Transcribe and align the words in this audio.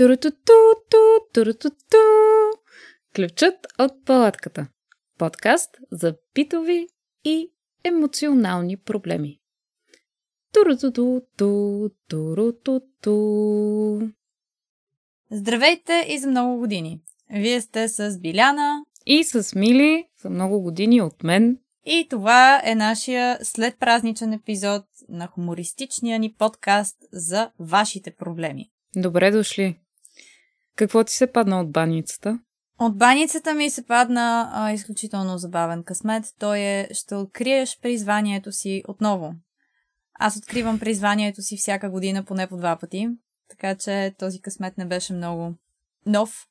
Турутуту, 0.00 0.52
турутуту. 1.32 1.96
Ключът 3.14 3.66
от 3.78 4.04
палатката. 4.04 4.66
Подкаст 5.18 5.70
за 5.92 6.16
питови 6.34 6.86
и 7.24 7.52
емоционални 7.84 8.76
проблеми. 8.76 9.38
Турутуту, 10.52 11.20
турутуту. 12.08 13.12
Здравейте 15.30 16.06
и 16.08 16.18
за 16.18 16.28
много 16.28 16.58
години! 16.58 17.00
Вие 17.30 17.60
сте 17.60 17.88
с 17.88 18.18
Биляна 18.18 18.84
И 19.06 19.24
с 19.24 19.54
Мили 19.54 20.08
за 20.22 20.30
много 20.30 20.60
години 20.62 21.02
от 21.02 21.22
мен. 21.22 21.58
и 21.86 22.06
това 22.10 22.62
е 22.64 22.74
нашия 22.74 23.38
следпразничен 23.42 24.32
епизод 24.32 24.84
на 25.08 25.26
хумористичния 25.26 26.18
ни 26.18 26.32
подкаст 26.32 26.96
за 27.12 27.50
вашите 27.58 28.10
проблеми. 28.10 28.70
Добре 28.96 29.30
дошли. 29.30 29.80
Какво 30.80 31.04
ти 31.04 31.14
се 31.14 31.26
падна 31.26 31.60
от 31.60 31.72
баницата? 31.72 32.38
От 32.78 32.98
баницата 32.98 33.54
ми 33.54 33.70
се 33.70 33.86
падна 33.86 34.50
а, 34.52 34.72
изключително 34.72 35.38
забавен 35.38 35.82
късмет. 35.82 36.24
Той 36.38 36.58
е, 36.58 36.88
ще 36.92 37.14
откриеш 37.14 37.78
призванието 37.82 38.52
си 38.52 38.82
отново. 38.88 39.34
Аз 40.18 40.36
откривам 40.36 40.78
призванието 40.78 41.42
си 41.42 41.56
всяка 41.56 41.90
година 41.90 42.24
поне 42.24 42.46
по 42.46 42.56
два 42.56 42.76
пъти, 42.76 43.08
така 43.48 43.74
че 43.74 44.14
този 44.18 44.40
късмет 44.40 44.78
не 44.78 44.84
беше 44.84 45.12
много 45.12 45.54
нов 46.06 46.46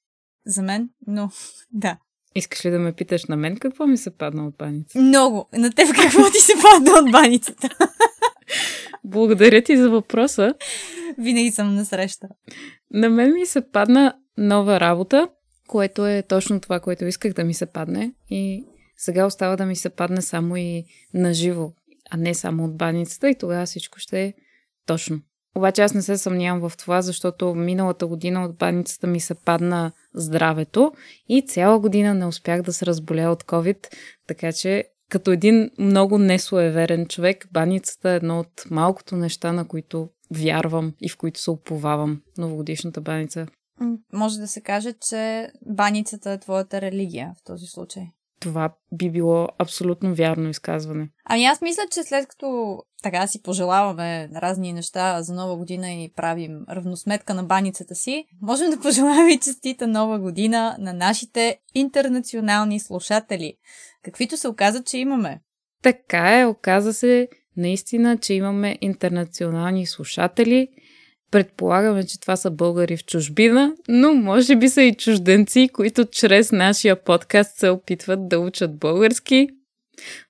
за 0.46 0.62
мен, 0.62 0.90
но 1.08 1.32
да. 1.72 1.98
Искаш 2.36 2.66
ли 2.66 2.70
да 2.70 2.80
ме 2.80 2.94
питаш 2.94 3.26
на 3.26 3.36
мен 3.36 3.58
какво 3.58 3.88
ми 3.88 3.98
се 3.98 4.18
падна 4.18 4.48
от 4.48 4.58
баницата? 4.58 5.00
Много. 5.00 5.50
На 5.54 5.72
теб 5.72 5.96
какво 5.96 6.32
ти 6.32 6.40
се 6.40 6.54
падна 6.62 6.92
от 6.92 7.12
баницата? 7.12 7.70
Благодаря 9.04 9.62
ти 9.62 9.78
за 9.78 9.90
въпроса. 9.90 10.54
Винаги 11.18 11.52
съм 11.52 11.76
на 11.76 11.86
среща. 11.86 12.28
На 12.92 13.10
мен 13.10 13.34
ми 13.34 13.46
се 13.46 13.72
падна 13.72 14.14
нова 14.38 14.80
работа, 14.80 15.30
което 15.68 16.08
е 16.08 16.24
точно 16.30 16.60
това, 16.60 16.80
което 16.80 17.06
исках 17.06 17.34
да 17.34 17.44
ми 17.44 17.54
се 17.54 17.66
падне. 17.66 18.14
И 18.30 18.66
сега 18.98 19.26
остава 19.26 19.56
да 19.56 19.66
ми 19.66 19.76
се 19.76 19.90
падне 19.90 20.22
само 20.22 20.58
и 20.58 20.84
наживо, 21.14 21.74
а 22.12 22.18
не 22.18 22.34
само 22.34 22.66
от 22.66 22.78
баницата 22.78 23.30
и 23.30 23.36
тогава 23.36 23.66
всичко 23.66 24.00
ще 24.00 24.24
е 24.24 24.34
точно. 24.86 25.22
Обаче 25.56 25.82
аз 25.82 25.94
не 25.94 26.02
се 26.02 26.18
съмнявам 26.18 26.70
в 26.70 26.78
това, 26.78 27.02
защото 27.02 27.56
миналата 27.56 28.08
година 28.08 28.46
от 28.46 28.58
баницата 28.58 29.08
ми 29.08 29.20
се 29.20 29.36
падна 29.36 29.92
здравето 30.14 30.92
и 31.30 31.42
цяла 31.42 31.80
година 31.80 32.14
не 32.14 32.26
успях 32.26 32.62
да 32.62 32.74
се 32.74 32.86
разболя 32.86 33.32
от 33.32 33.44
COVID, 33.44 33.88
така 34.28 34.54
че 34.54 34.84
като 35.10 35.32
един 35.32 35.70
много 35.80 36.18
несуеверен 36.18 37.06
човек, 37.06 37.48
баницата 37.52 38.10
е 38.10 38.16
едно 38.16 38.40
от 38.40 38.64
малкото 38.72 39.16
неща, 39.16 39.54
на 39.54 39.68
които 39.68 40.10
вярвам 40.32 40.94
и 41.02 41.10
в 41.10 41.18
които 41.18 41.40
се 41.40 41.52
уповавам. 41.52 42.22
Новогодишната 42.38 43.02
баница. 43.02 43.48
Може 44.14 44.40
да 44.40 44.48
се 44.48 44.62
каже, 44.62 44.94
че 45.10 45.52
баницата 45.66 46.32
е 46.32 46.40
твоята 46.40 46.82
религия 46.82 47.34
в 47.38 47.44
този 47.44 47.66
случай. 47.66 48.04
Това 48.40 48.74
би 48.94 49.12
било 49.12 49.48
абсолютно 49.58 50.16
вярно 50.16 50.50
изказване. 50.50 51.10
Ами 51.26 51.46
аз 51.46 51.62
мисля, 51.62 51.84
че 51.92 52.04
след 52.04 52.28
като 52.28 52.78
така 53.04 53.28
си 53.28 53.42
пожелаваме 53.42 54.30
разни 54.36 54.74
неща 54.74 55.22
за 55.22 55.34
нова 55.34 55.58
година 55.58 55.92
и 55.92 56.14
правим 56.16 56.66
равносметка 56.70 57.34
на 57.34 57.44
баницата 57.44 57.96
си, 57.96 58.26
можем 58.42 58.70
да 58.70 58.80
пожелаем 58.80 59.30
и 59.30 59.40
честита 59.40 59.88
нова 59.88 60.20
година 60.20 60.76
на 60.80 60.94
нашите 60.94 61.60
интернационални 61.76 62.80
слушатели, 62.80 63.54
каквито 64.04 64.38
се 64.38 64.48
оказа, 64.48 64.84
че 64.84 64.98
имаме. 64.98 65.40
Така 65.84 66.40
е, 66.40 66.46
оказа 66.46 66.94
се 66.94 67.28
наистина, 67.58 68.18
че 68.18 68.34
имаме 68.34 68.78
интернационални 68.82 69.86
слушатели. 69.86 70.68
Предполагаме, 71.32 72.06
че 72.06 72.20
това 72.20 72.36
са 72.36 72.52
българи 72.52 72.98
в 72.98 73.06
чужбина, 73.06 73.76
но 73.88 74.14
може 74.14 74.56
би 74.56 74.70
са 74.70 74.82
и 74.82 74.96
чужденци, 74.96 75.70
които 75.74 76.06
чрез 76.06 76.52
нашия 76.52 77.04
подкаст 77.04 77.58
се 77.58 77.70
опитват 77.70 78.28
да 78.28 78.40
учат 78.40 78.78
български. 78.78 79.50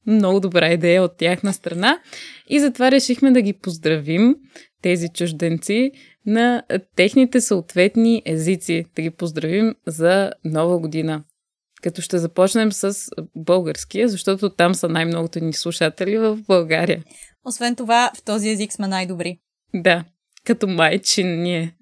Много 0.08 0.40
добра 0.40 0.72
идея 0.72 1.04
от 1.04 1.18
тяхна 1.18 1.54
страна. 1.54 2.00
И 2.48 2.60
затова 2.60 2.92
решихме 2.92 3.32
да 3.32 3.42
ги 3.42 3.54
поздравим, 3.54 4.36
тези 4.82 5.08
чужденци, 5.14 5.92
на 6.26 6.64
техните 6.96 7.42
съответни 7.42 8.22
езици. 8.26 8.86
Да 8.96 9.02
ги 9.02 9.10
поздравим 9.10 9.76
за 9.88 10.32
нова 10.46 10.80
година. 10.80 11.24
Като 11.82 12.02
ще 12.02 12.18
започнем 12.18 12.72
с 12.72 12.98
българския, 13.36 14.10
защото 14.10 14.50
там 14.50 14.76
са 14.76 14.90
най-многото 14.90 15.40
ни 15.40 15.54
слушатели 15.54 16.18
в 16.18 16.38
България. 16.38 17.04
Освен 17.46 17.76
това, 17.76 18.12
в 18.16 18.24
този 18.24 18.50
език 18.50 18.74
сме 18.74 18.88
най-добри. 18.88 19.40
Да, 19.74 20.04
като 20.44 20.68
майчин 20.68 21.42
ние. 21.42 21.76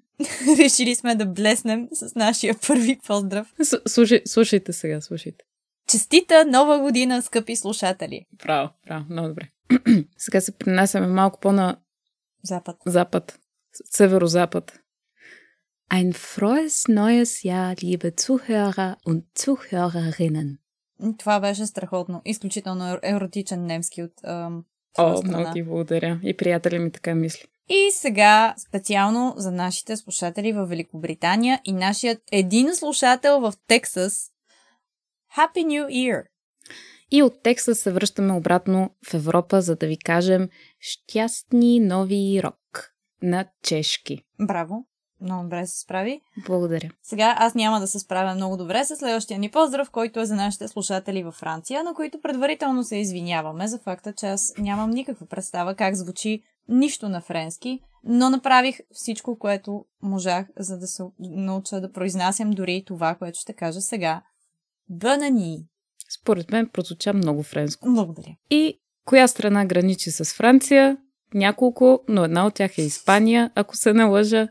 Решили 0.58 0.94
сме 0.94 1.14
да 1.14 1.26
блеснем 1.26 1.88
с 1.92 2.14
нашия 2.14 2.54
първи 2.66 2.98
поздрав. 3.06 3.54
С- 3.62 3.80
Слушай, 3.88 4.22
слушайте 4.26 4.72
сега, 4.72 5.00
слушайте. 5.00 5.44
Честита 5.88 6.44
нова 6.44 6.78
година, 6.78 7.22
скъпи 7.22 7.56
слушатели! 7.56 8.24
Браво, 8.44 8.70
браво, 8.86 9.04
много 9.10 9.28
добре. 9.28 9.48
сега 10.18 10.40
се 10.40 10.52
принасяме 10.52 11.06
малко 11.06 11.40
по-на 11.40 11.76
Запад. 12.42 12.76
запад, 12.86 13.38
северо-запад. 13.84 14.78
Ein 15.90 16.12
frohes 16.12 16.76
neues 16.88 17.42
Jahr, 17.42 17.74
liebe 17.82 18.08
Zuhörer 18.16 18.96
und 19.06 19.22
Zuhörerinnen. 19.34 20.58
Това 21.18 21.40
беше 21.40 21.66
страхотно. 21.66 22.22
Изключително 22.24 22.84
ер- 22.84 23.00
еротичен 23.02 23.66
немски 23.66 24.02
от 24.02 24.12
ам, 24.24 24.64
О, 24.98 25.16
страна. 25.16 25.38
много 25.38 25.52
ти 25.52 25.62
благодаря. 25.62 26.20
И 26.22 26.36
приятели 26.36 26.78
ми 26.78 26.92
така 26.92 27.14
мисли. 27.14 27.44
И 27.68 27.90
сега 27.92 28.54
специално 28.68 29.34
за 29.36 29.50
нашите 29.50 29.96
слушатели 29.96 30.52
в 30.52 30.66
Великобритания 30.66 31.60
и 31.64 31.72
нашият 31.72 32.22
един 32.32 32.74
слушател 32.74 33.40
в 33.40 33.52
Тексас. 33.66 34.30
Happy 35.36 35.64
New 35.66 35.86
Year! 35.86 36.24
И 37.10 37.22
от 37.22 37.42
текста 37.42 37.74
се 37.74 37.92
връщаме 37.92 38.32
обратно 38.32 38.90
в 39.10 39.14
Европа, 39.14 39.62
за 39.62 39.76
да 39.76 39.86
ви 39.86 39.98
кажем 39.98 40.48
щастни 40.80 41.80
нови 41.80 42.40
рок 42.44 42.92
на 43.22 43.46
чешки. 43.62 44.24
Браво! 44.40 44.87
Много 45.20 45.42
добре 45.42 45.66
се 45.66 45.80
справи. 45.80 46.20
Благодаря. 46.46 46.90
Сега 47.02 47.36
аз 47.38 47.54
няма 47.54 47.80
да 47.80 47.86
се 47.86 47.98
справя 47.98 48.34
много 48.34 48.56
добре 48.56 48.84
с 48.84 48.96
следващия 48.96 49.38
ни 49.38 49.50
поздрав, 49.50 49.90
който 49.90 50.20
е 50.20 50.26
за 50.26 50.34
нашите 50.34 50.68
слушатели 50.68 51.22
във 51.22 51.34
Франция, 51.34 51.84
на 51.84 51.94
които 51.94 52.20
предварително 52.20 52.84
се 52.84 52.96
извиняваме 52.96 53.68
за 53.68 53.78
факта, 53.78 54.12
че 54.12 54.26
аз 54.26 54.52
нямам 54.58 54.90
никаква 54.90 55.26
представа 55.26 55.74
как 55.74 55.94
звучи 55.94 56.42
нищо 56.68 57.08
на 57.08 57.20
френски, 57.20 57.80
но 58.04 58.30
направих 58.30 58.80
всичко, 58.92 59.38
което 59.38 59.84
можах, 60.02 60.46
за 60.58 60.78
да 60.78 60.86
се 60.86 61.02
науча 61.20 61.80
да 61.80 61.92
произнасям 61.92 62.50
дори 62.50 62.74
и 62.74 62.84
това, 62.84 63.14
което 63.14 63.38
ще 63.38 63.52
кажа 63.52 63.80
сега. 63.80 64.22
Бънани! 64.88 65.66
Според 66.20 66.50
мен 66.52 66.68
прозвуча 66.72 67.12
много 67.12 67.42
френско. 67.42 67.92
Благодаря. 67.92 68.36
И 68.50 68.80
коя 69.04 69.28
страна 69.28 69.66
граничи 69.66 70.10
с 70.10 70.34
Франция? 70.34 70.96
Няколко, 71.34 72.00
но 72.08 72.24
една 72.24 72.46
от 72.46 72.54
тях 72.54 72.78
е 72.78 72.82
Испания, 72.82 73.50
ако 73.54 73.76
се 73.76 73.92
налъжа. 73.92 74.48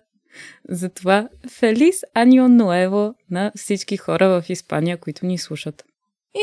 Затова 0.69 1.29
Фелис 1.49 2.01
Анио 2.13 2.49
Ноево 2.49 3.13
на 3.31 3.51
всички 3.55 3.97
хора 3.97 4.41
в 4.41 4.49
Испания, 4.49 4.97
които 4.97 5.25
ни 5.25 5.37
слушат. 5.37 5.83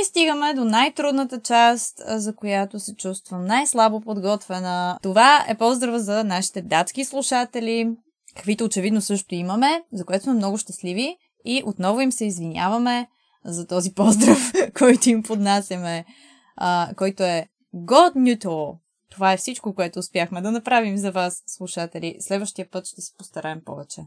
И 0.01 0.05
стигаме 0.05 0.55
до 0.55 0.65
най-трудната 0.65 1.41
част, 1.41 2.03
за 2.07 2.37
която 2.37 2.81
се 2.81 2.97
чувствам 2.97 3.45
най-слабо 3.45 4.01
подготвена. 4.01 4.99
Това 5.03 5.45
е 5.49 5.55
поздрава 5.55 5.99
за 5.99 6.25
нашите 6.25 6.63
датски 6.63 7.05
слушатели, 7.05 7.91
каквито 8.37 8.65
очевидно 8.65 9.01
също 9.01 9.35
имаме, 9.35 9.83
за 9.93 10.05
което 10.05 10.25
сме 10.25 10.33
много 10.33 10.59
щастливи 10.59 11.17
и 11.45 11.63
отново 11.67 12.01
им 12.01 12.13
се 12.13 12.25
извиняваме 12.25 13.07
за 13.45 13.67
този 13.67 13.95
поздрав, 13.95 14.53
който 14.79 15.11
им 15.11 15.23
поднасяме, 15.23 16.05
а, 16.57 16.91
който 16.97 17.23
е 17.23 17.47
God 17.75 18.15
Newto. 18.15 18.77
Това 19.15 19.33
е 19.33 19.37
всичко, 19.37 19.75
което 19.75 19.99
успяхме 19.99 20.41
да 20.41 20.51
направим 20.51 20.97
за 20.97 21.11
вас, 21.13 21.43
слушатели. 21.47 22.17
Следващия 22.21 22.67
път 22.71 22.87
ще 22.87 23.01
се 23.01 23.13
постараем 23.19 23.61
повече. 23.65 24.01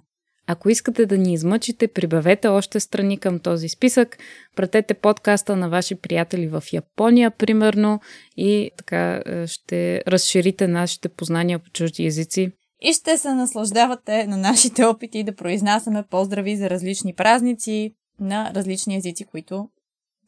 Ако 0.47 0.69
искате 0.69 1.06
да 1.06 1.18
ни 1.18 1.34
измъчите, 1.34 1.88
прибавете 1.88 2.48
още 2.48 2.80
страни 2.80 3.18
към 3.18 3.39
този 3.39 3.69
списък, 3.69 4.18
пратете 4.56 4.94
подкаста 4.94 5.56
на 5.56 5.69
ваши 5.69 5.95
приятели 5.95 6.48
в 6.48 6.63
Япония, 6.74 7.31
примерно, 7.31 8.00
и 8.38 8.71
така 8.77 9.21
е, 9.25 9.48
ще 9.48 10.01
разширите 10.07 10.68
нашите 10.68 11.10
познания 11.10 11.60
по 11.60 11.69
чужди 11.69 12.06
езици. 12.06 12.51
И 12.81 12.94
ще 12.94 13.18
се 13.18 13.33
наслаждавате 13.33 14.27
на 14.27 14.38
нашите 14.38 14.86
опити 14.86 15.24
да 15.24 15.36
произнасяме 15.36 16.03
поздрави 16.10 16.57
за 16.57 16.69
различни 16.69 17.13
празници 17.13 17.95
на 18.19 18.51
различни 18.56 18.95
езици, 18.98 19.25
които 19.25 19.69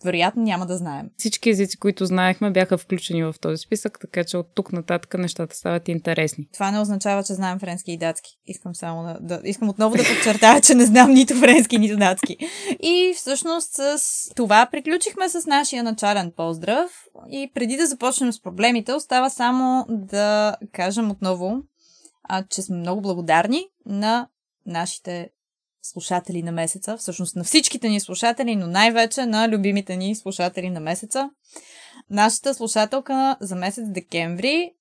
вероятно 0.04 0.44
няма 0.44 0.66
да 0.66 0.78
знаем. 0.78 1.10
Всички 1.18 1.50
езици, 1.50 1.78
които 1.78 2.06
знаехме, 2.06 2.52
бяха 2.52 2.78
включени 2.78 3.24
в 3.24 3.36
този 3.42 3.58
списък, 3.58 3.98
така 4.02 4.24
че 4.24 4.38
от 4.38 4.48
тук 4.56 4.74
нататък 4.74 5.18
нещата 5.18 5.56
стават 5.56 5.88
интересни. 5.88 6.48
Това 6.54 6.72
не 6.72 6.80
означава, 6.80 7.24
че 7.24 7.34
знаем 7.34 7.60
френски 7.60 7.92
и 7.92 7.98
датски. 7.98 8.38
Искам 8.46 8.76
само 8.76 9.04
да, 9.04 9.18
да 9.22 9.42
искам 9.44 9.70
отново 9.70 9.96
да 9.96 10.04
подчертая, 10.04 10.62
че 10.62 10.76
не 10.76 10.86
знам 10.86 11.12
нито 11.12 11.36
френски, 11.36 11.78
нито 11.78 11.98
датски. 11.98 12.38
И 12.82 13.14
всъщност 13.18 13.74
с 13.74 14.00
това 14.36 14.68
приключихме 14.72 15.30
с 15.30 15.46
нашия 15.46 15.84
начален 15.84 16.32
поздрав. 16.36 16.92
И 17.30 17.52
преди 17.54 17.78
да 17.78 17.88
започнем 17.88 18.34
с 18.34 18.42
проблемите, 18.42 18.94
остава 18.94 19.30
само 19.30 19.86
да 19.90 20.56
кажем 20.72 21.12
отново, 21.12 21.58
а, 22.24 22.44
че 22.44 22.62
сме 22.62 22.78
много 22.78 23.02
благодарни 23.02 23.66
на 23.86 24.28
нашите 24.66 25.30
слушатели 25.82 26.44
на 26.44 26.52
месеца, 26.52 26.98
всъщност 26.98 27.36
на 27.36 27.44
всичките 27.44 27.90
ни 27.90 28.00
слушатели, 28.00 28.56
но 28.56 28.68
най-вече 28.68 29.26
на 29.26 29.50
любимите 29.50 29.96
ни 29.96 30.16
слушатели 30.16 30.70
на 30.70 30.80
месеца. 30.80 31.30
Нашата 32.10 32.54
слушателка 32.54 33.38
за 33.42 33.56
месец 33.56 33.84
декември 33.88 34.72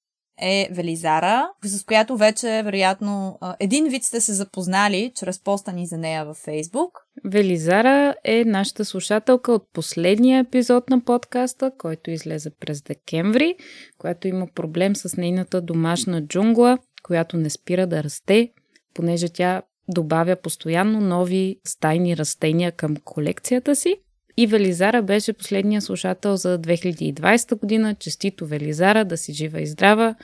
е 0.41 0.69
Велизара, 0.71 1.51
с 1.65 1.85
която 1.85 2.17
вече, 2.17 2.63
вероятно, 2.65 3.39
един 3.61 3.89
вид 3.89 4.05
сте 4.05 4.21
се 4.21 4.33
запознали 4.33 5.13
чрез 5.15 5.43
поста 5.43 5.73
ни 5.73 5.87
за 5.87 5.99
нея 5.99 6.25
във 6.25 6.37
Фейсбук. 6.37 6.99
Велизара 7.25 8.15
е 8.25 8.45
нашата 8.45 8.85
слушателка 8.85 9.53
от 9.53 9.73
последния 9.73 10.39
епизод 10.39 10.91
на 10.91 11.05
подкаста, 11.05 11.73
който 11.79 12.11
излезе 12.11 12.51
през 12.61 12.83
декември, 12.83 13.55
която 13.99 14.29
има 14.29 14.47
проблем 14.55 14.97
с 14.97 15.17
нейната 15.17 15.61
домашна 15.61 16.27
джунгла, 16.27 16.79
която 17.03 17.37
не 17.37 17.51
спира 17.51 17.87
да 17.87 18.03
расте, 18.03 18.51
понеже 18.95 19.29
тя 19.29 19.63
добавя 19.89 20.37
постоянно 20.37 21.01
нови 21.01 21.61
стайни 21.67 22.17
растения 22.17 22.73
към 22.73 22.97
колекцията 23.05 23.77
си. 23.77 23.97
И 24.37 24.47
Велизара 24.47 25.03
беше 25.03 25.33
последния 25.33 25.83
слушател 25.83 26.37
за 26.37 26.59
2020 26.59 27.61
година. 27.61 27.95
Честито 27.95 28.47
Велизара, 28.47 29.05
да 29.05 29.17
си 29.17 29.33
жива 29.33 29.61
и 29.61 29.67
здрава. 29.67 30.15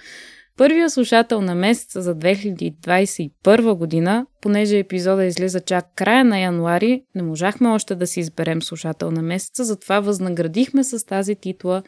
Първия 0.56 0.90
слушател 0.90 1.40
на 1.40 1.54
месеца 1.54 2.02
за 2.02 2.14
2021 2.14 3.74
година, 3.74 4.26
понеже 4.40 4.78
епизода 4.78 5.24
излиза 5.24 5.60
чак 5.60 5.94
края 5.94 6.24
на 6.24 6.40
януари, 6.40 7.02
не 7.14 7.22
можахме 7.22 7.68
още 7.68 7.94
да 7.94 8.06
си 8.06 8.20
изберем 8.20 8.62
слушател 8.62 9.10
на 9.10 9.22
месеца, 9.22 9.64
затова 9.64 10.00
възнаградихме 10.00 10.84
с 10.84 11.06
тази 11.06 11.34
титла 11.34 11.82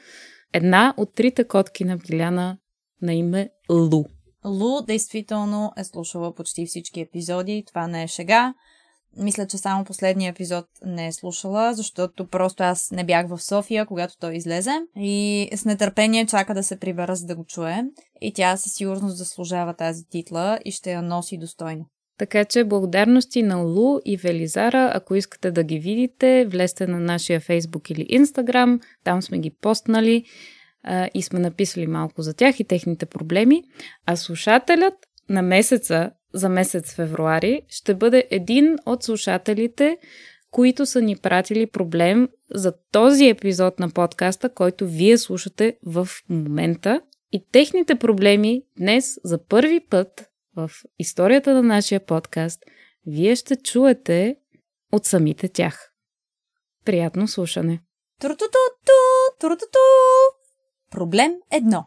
една 0.53 0.95
от 0.97 1.15
трите 1.15 1.45
котки 1.45 1.85
на 1.85 1.97
Биляна 1.97 2.59
на 3.03 3.15
име 3.15 3.49
Лу. 3.71 4.16
Лу 4.47 4.83
действително 4.83 5.73
е 5.77 5.85
слушала 5.85 6.35
почти 6.35 6.67
всички 6.67 7.01
епизоди, 7.01 7.65
това 7.67 7.87
не 7.87 8.03
е 8.03 8.09
шега. 8.09 8.55
Мисля, 9.19 9.47
че 9.47 9.59
само 9.59 9.85
последния 9.85 10.31
епизод 10.31 10.65
не 10.85 11.07
е 11.07 11.13
слушала, 11.13 11.75
защото 11.75 12.27
просто 12.27 12.63
аз 12.63 12.91
не 12.91 13.05
бях 13.05 13.29
в 13.29 13.43
София, 13.43 13.87
когато 13.87 14.19
той 14.19 14.35
излезе. 14.35 14.81
И 14.97 15.49
с 15.57 15.65
нетърпение 15.65 16.27
чака 16.27 16.55
да 16.55 16.63
се 16.63 16.79
прибера, 16.79 17.17
за 17.17 17.27
да 17.27 17.37
го 17.37 17.45
чуе. 17.45 17.85
И 18.21 18.33
тя 18.33 18.57
със 18.57 18.73
сигурност 18.73 19.17
заслужава 19.17 19.75
тази 19.75 20.05
титла 20.11 20.59
и 20.65 20.71
ще 20.71 20.93
я 20.93 21.03
носи 21.03 21.39
достойно. 21.39 21.87
Така 22.19 22.45
че 22.45 22.65
благодарности 22.65 23.43
на 23.43 23.57
Лу 23.57 23.99
и 24.05 24.17
Велизара. 24.17 24.91
Ако 24.95 25.15
искате 25.15 25.51
да 25.51 25.65
ги 25.65 25.79
видите, 25.79 26.47
влезте 26.47 26.87
на 26.87 27.01
нашия 27.01 27.41
Фейсбук 27.41 27.91
или 27.91 28.07
Инстаграм. 28.09 28.81
Там 29.05 29.23
сме 29.23 29.39
ги 29.39 29.51
постнали 29.51 30.25
а, 30.87 31.09
и 31.15 31.23
сме 31.23 31.39
написали 31.39 31.87
малко 31.87 32.23
за 32.23 32.35
тях 32.35 32.61
и 32.61 32.65
техните 32.65 33.07
проблеми. 33.07 33.63
А 34.07 34.17
слушателят 34.17 34.95
на 35.29 35.43
месеца 35.43 36.11
за 36.35 36.49
месец 36.49 36.95
февруари 36.95 37.63
ще 37.69 37.95
бъде 37.95 38.29
един 38.31 38.77
от 38.87 39.03
слушателите, 39.03 39.99
които 40.51 40.87
са 40.87 41.03
ни 41.03 41.17
пратили 41.17 41.67
проблем 41.67 42.29
за 42.51 42.75
този 42.93 43.29
епизод 43.29 43.79
на 43.79 43.91
подкаста, 43.91 44.49
който 44.49 44.87
вие 44.87 45.19
слушате 45.19 45.77
в 45.87 46.09
момента. 46.29 47.01
И 47.33 47.45
техните 47.53 47.95
проблеми 47.95 48.63
днес 48.79 49.19
за 49.25 49.45
първи 49.45 49.81
път 49.81 50.31
в 50.57 50.71
историята 50.99 51.55
на 51.55 51.63
нашия 51.63 52.01
подкаст 52.01 52.63
вие 53.07 53.37
ще 53.37 53.57
чуете 53.57 54.37
от 54.93 55.05
самите 55.05 55.49
тях. 55.49 55.93
Приятно 56.85 57.29
слушане! 57.29 57.81
Туртутуту, 58.21 58.99
туртуту. 59.41 59.79
Проблем 60.97 61.33
едно. 61.51 61.85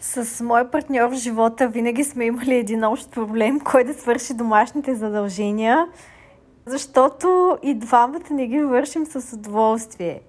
С 0.00 0.44
мой 0.44 0.70
партньор 0.70 1.10
в 1.10 1.14
живота 1.14 1.68
винаги 1.68 2.04
сме 2.04 2.24
имали 2.24 2.54
един 2.54 2.84
общ 2.84 3.10
проблем, 3.10 3.60
кой 3.60 3.84
да 3.84 3.94
свърши 3.94 4.34
домашните 4.34 4.94
задължения, 4.94 5.86
защото 6.66 7.58
и 7.62 7.74
двамата 7.74 8.30
не 8.30 8.46
ги 8.46 8.60
вършим 8.60 9.06
с 9.06 9.36
удоволствие. 9.36 10.20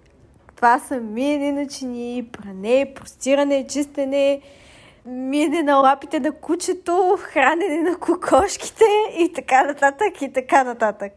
Това 0.56 0.80
са 0.80 1.02
миене 1.02 1.52
на 1.52 1.68
чини, 1.68 2.30
пране, 2.32 2.94
простиране, 2.96 3.68
чистене, 3.68 4.42
миене 5.06 5.64
на 5.64 5.76
лапите 5.76 6.20
на 6.20 6.32
кучето, 6.32 7.18
хранене 7.20 7.82
на 7.82 7.98
кокошките 7.98 8.86
и 9.18 9.34
така 9.34 9.64
нататък 9.64 10.22
и 10.22 10.34
така 10.34 10.64
нататък. 10.64 11.12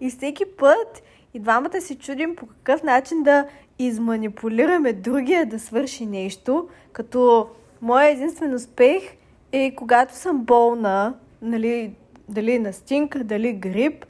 И 0.00 0.10
всеки 0.10 0.44
път 0.58 1.02
и 1.34 1.40
двамата 1.40 1.80
се 1.80 1.98
чудим 1.98 2.36
по 2.36 2.46
какъв 2.46 2.82
начин 2.82 3.22
да 3.22 3.46
изманипулираме 3.78 4.92
другия 4.92 5.46
да 5.46 5.58
свърши 5.58 6.06
нещо, 6.06 6.68
като 6.92 7.48
моя 7.82 8.08
единствен 8.08 8.54
успех 8.54 9.02
е 9.52 9.74
когато 9.74 10.14
съм 10.14 10.38
болна, 10.38 11.14
нали, 11.42 11.94
дали 12.28 12.58
настинка, 12.58 13.24
дали 13.24 13.52
грип, 13.52 14.06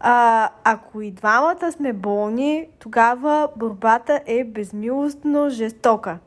а, 0.00 0.48
ако 0.64 1.02
и 1.02 1.10
двамата 1.10 1.72
сме 1.72 1.92
болни, 1.92 2.66
тогава 2.78 3.48
борбата 3.56 4.20
е 4.26 4.44
безмилостно 4.44 5.50
жестока. 5.50 6.18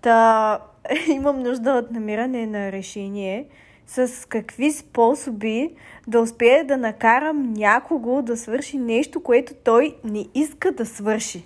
Та 0.00 0.58
имам 1.08 1.42
нужда 1.42 1.70
от 1.72 1.90
намиране 1.90 2.46
на 2.46 2.72
решение 2.72 3.46
с 3.86 4.28
какви 4.28 4.72
способи 4.72 5.70
да 6.06 6.20
успея 6.20 6.66
да 6.66 6.76
накарам 6.76 7.52
някого 7.52 8.22
да 8.22 8.36
свърши 8.36 8.78
нещо, 8.78 9.22
което 9.22 9.54
той 9.64 9.96
не 10.04 10.28
иска 10.34 10.72
да 10.72 10.86
свърши. 10.86 11.44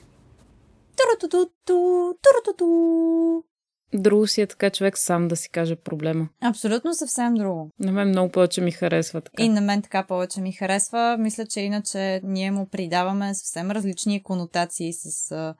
Друго 3.95 4.27
си 4.27 4.41
е 4.41 4.47
така 4.47 4.71
човек 4.71 4.99
сам 4.99 5.29
да 5.29 5.37
си 5.37 5.51
каже 5.51 5.77
проблема. 5.77 6.29
Абсолютно 6.41 6.95
съвсем 6.95 7.35
друго. 7.35 7.71
На 7.81 7.93
мен 7.93 8.09
много 8.09 8.33
повече 8.33 8.61
ми 8.61 8.71
харесва 8.71 9.21
така. 9.21 9.43
И 9.43 9.49
на 9.49 9.61
мен 9.61 9.83
така 9.83 10.07
повече 10.07 10.41
ми 10.41 10.53
харесва. 10.53 11.17
Мисля, 11.19 11.47
че 11.47 11.61
иначе 11.61 12.21
ние 12.25 12.51
му 12.51 12.69
придаваме 12.69 13.35
съвсем 13.35 13.71
различни 13.71 14.23
конотации 14.23 14.93
с 14.93 15.31
а, 15.33 15.55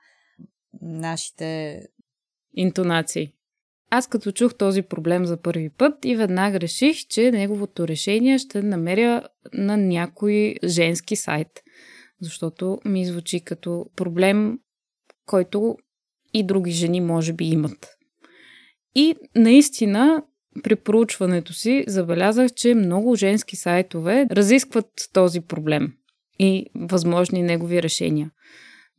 нашите 0.81 1.81
Интонации. 2.53 3.33
Аз 3.89 4.07
като 4.07 4.31
чух 4.31 4.55
този 4.55 4.81
проблем 4.81 5.25
за 5.25 5.37
първи 5.37 5.69
път 5.69 6.05
и 6.05 6.15
веднага 6.15 6.59
реших, 6.59 6.97
че 6.97 7.31
неговото 7.31 7.87
решение 7.87 8.39
ще 8.39 8.61
намеря 8.61 9.23
на 9.53 9.77
някой 9.77 10.55
женски 10.63 11.15
сайт. 11.15 11.63
Защото 12.21 12.79
ми 12.85 13.05
звучи 13.05 13.39
като 13.39 13.85
проблем, 13.95 14.59
който 15.27 15.77
и 16.33 16.43
други 16.43 16.71
жени 16.71 17.01
може 17.01 17.33
би 17.33 17.45
имат. 17.45 17.97
И 18.95 19.15
наистина 19.35 20.23
при 20.63 20.75
проучването 20.75 21.53
си 21.53 21.83
забелязах, 21.87 22.53
че 22.53 22.75
много 22.75 23.15
женски 23.15 23.55
сайтове 23.55 24.27
разискват 24.31 24.87
този 25.13 25.41
проблем 25.41 25.93
и 26.39 26.65
възможни 26.75 27.41
негови 27.41 27.83
решения. 27.83 28.31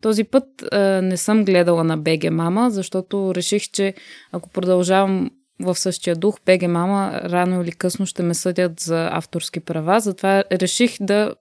Този 0.03 0.25
път 0.25 0.45
а, 0.73 0.79
не 1.03 1.17
съм 1.17 1.45
гледала 1.45 1.85
на 1.85 1.97
БГ 1.97 2.31
Мама, 2.31 2.71
защото 2.71 3.35
реших, 3.35 3.63
че 3.63 3.95
ако 4.33 4.51
продължавам 4.51 5.31
в 5.61 5.75
същия 5.75 6.17
дух, 6.17 6.39
БГ 6.47 6.69
Мама 6.69 7.21
рано 7.25 7.63
или 7.63 7.73
късно 7.73 8.07
ще 8.07 8.23
ме 8.23 8.35
съдят 8.35 8.81
за 8.81 9.09
авторски 9.13 9.61
права, 9.61 10.01
затова 10.01 10.45
реших 10.53 10.97
да 11.01 11.35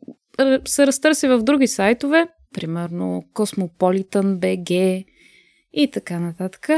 се 0.66 0.88
разтърси 0.88 1.28
в 1.28 1.44
други 1.44 1.68
сайтове, 1.68 2.28
примерно 2.58 3.24
Cosmopolitan 3.34 4.38
BG 4.40 5.06
и 5.74 5.92
така 5.92 6.20
нататък. 6.20 6.70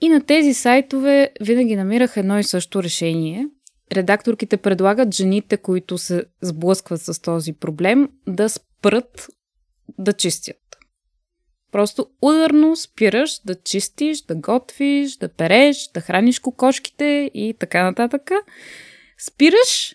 И 0.00 0.08
на 0.08 0.26
тези 0.26 0.54
сайтове 0.54 1.30
винаги 1.40 1.76
намирах 1.76 2.16
едно 2.16 2.38
и 2.38 2.44
също 2.44 2.82
решение. 2.82 3.48
Редакторките 3.92 4.56
предлагат 4.56 5.14
жените, 5.14 5.56
които 5.56 5.98
се 5.98 6.24
сблъскват 6.42 7.02
с 7.02 7.22
този 7.22 7.52
проблем, 7.52 8.08
да 8.26 8.48
спрат 8.48 9.28
да 9.98 10.12
чистят. 10.12 10.56
Просто 11.72 12.06
ударно 12.22 12.76
спираш 12.76 13.40
да 13.44 13.54
чистиш, 13.54 14.22
да 14.22 14.34
готвиш, 14.34 15.16
да 15.16 15.28
переш, 15.28 15.90
да 15.94 16.00
храниш 16.00 16.38
кокошките 16.38 17.30
и 17.34 17.54
така 17.58 17.82
нататък. 17.82 18.30
Спираш 19.18 19.94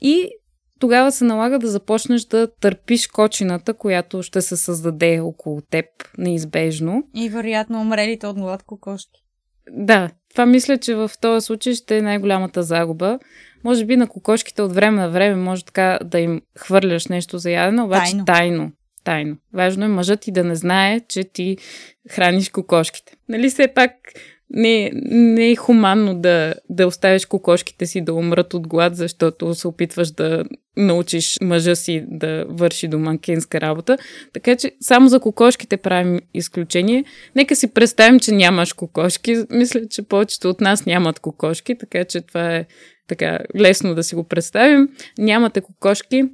и 0.00 0.30
тогава 0.78 1.12
се 1.12 1.24
налага 1.24 1.58
да 1.58 1.68
започнеш 1.68 2.24
да 2.24 2.48
търпиш 2.60 3.06
кочината, 3.06 3.74
която 3.74 4.22
ще 4.22 4.42
се 4.42 4.56
създаде 4.56 5.20
около 5.20 5.60
теб 5.70 5.84
неизбежно. 6.18 7.02
И 7.14 7.28
вероятно 7.28 7.80
умрелите 7.80 8.26
от 8.26 8.36
глад 8.36 8.62
кокошки. 8.62 9.24
Да, 9.70 10.10
това 10.30 10.46
мисля, 10.46 10.78
че 10.78 10.94
в 10.94 11.10
този 11.20 11.46
случай 11.46 11.74
ще 11.74 11.96
е 11.98 12.02
най-голямата 12.02 12.62
загуба. 12.62 13.18
Може 13.64 13.84
би 13.84 13.96
на 13.96 14.08
кокошките 14.08 14.62
от 14.62 14.72
време 14.72 15.00
на 15.00 15.10
време 15.10 15.36
може 15.36 15.64
така 15.64 15.98
да 16.04 16.20
им 16.20 16.40
хвърляш 16.58 17.06
нещо 17.06 17.38
за 17.38 17.50
ядене, 17.50 17.82
обаче 17.82 18.10
Тайно. 18.10 18.24
тайно. 18.24 18.72
Тайно. 19.04 19.36
Важно 19.54 19.84
е 19.84 19.88
мъжът 19.88 20.20
ти 20.20 20.32
да 20.32 20.44
не 20.44 20.54
знае, 20.54 21.00
че 21.00 21.24
ти 21.24 21.56
храниш 22.10 22.48
кокошките. 22.48 23.12
Нали 23.28 23.50
все 23.50 23.68
пак 23.68 23.92
не, 24.50 24.90
не 25.04 25.50
е 25.50 25.56
хуманно 25.56 26.14
да, 26.14 26.54
да 26.70 26.86
оставиш 26.86 27.26
кокошките 27.26 27.86
си 27.86 28.00
да 28.00 28.14
умрат 28.14 28.54
от 28.54 28.68
глад, 28.68 28.96
защото 28.96 29.54
се 29.54 29.68
опитваш 29.68 30.10
да 30.10 30.44
научиш 30.76 31.36
мъжа 31.42 31.76
си 31.76 32.04
да 32.08 32.44
върши 32.48 32.88
домакинска 32.88 33.60
работа. 33.60 33.98
Така 34.32 34.56
че 34.56 34.72
само 34.80 35.08
за 35.08 35.20
кокошките 35.20 35.76
правим 35.76 36.20
изключение. 36.34 37.04
Нека 37.34 37.56
си 37.56 37.74
представим, 37.74 38.20
че 38.20 38.32
нямаш 38.32 38.72
кокошки. 38.72 39.36
Мисля, 39.50 39.88
че 39.90 40.02
повечето 40.02 40.50
от 40.50 40.60
нас 40.60 40.86
нямат 40.86 41.20
кокошки, 41.20 41.78
така 41.78 42.04
че 42.04 42.20
това 42.20 42.56
е 42.56 42.66
така 43.08 43.38
лесно 43.56 43.94
да 43.94 44.02
си 44.02 44.14
го 44.14 44.24
представим. 44.24 44.88
Нямате 45.18 45.60
кокошки. 45.60 46.24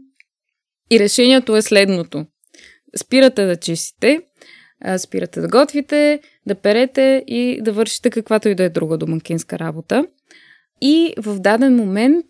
И 0.90 1.00
решението 1.00 1.56
е 1.56 1.62
следното. 1.62 2.26
Спирате 2.96 3.46
да 3.46 3.56
чистите, 3.56 4.20
спирате 4.98 5.40
да 5.40 5.48
готвите, 5.48 6.20
да 6.46 6.54
перете 6.54 7.24
и 7.26 7.60
да 7.62 7.72
вършите 7.72 8.10
каквато 8.10 8.48
и 8.48 8.54
да 8.54 8.64
е 8.64 8.68
друга 8.68 8.98
домакинска 8.98 9.58
работа. 9.58 10.06
И 10.80 11.14
в 11.18 11.38
даден 11.38 11.76
момент 11.76 12.26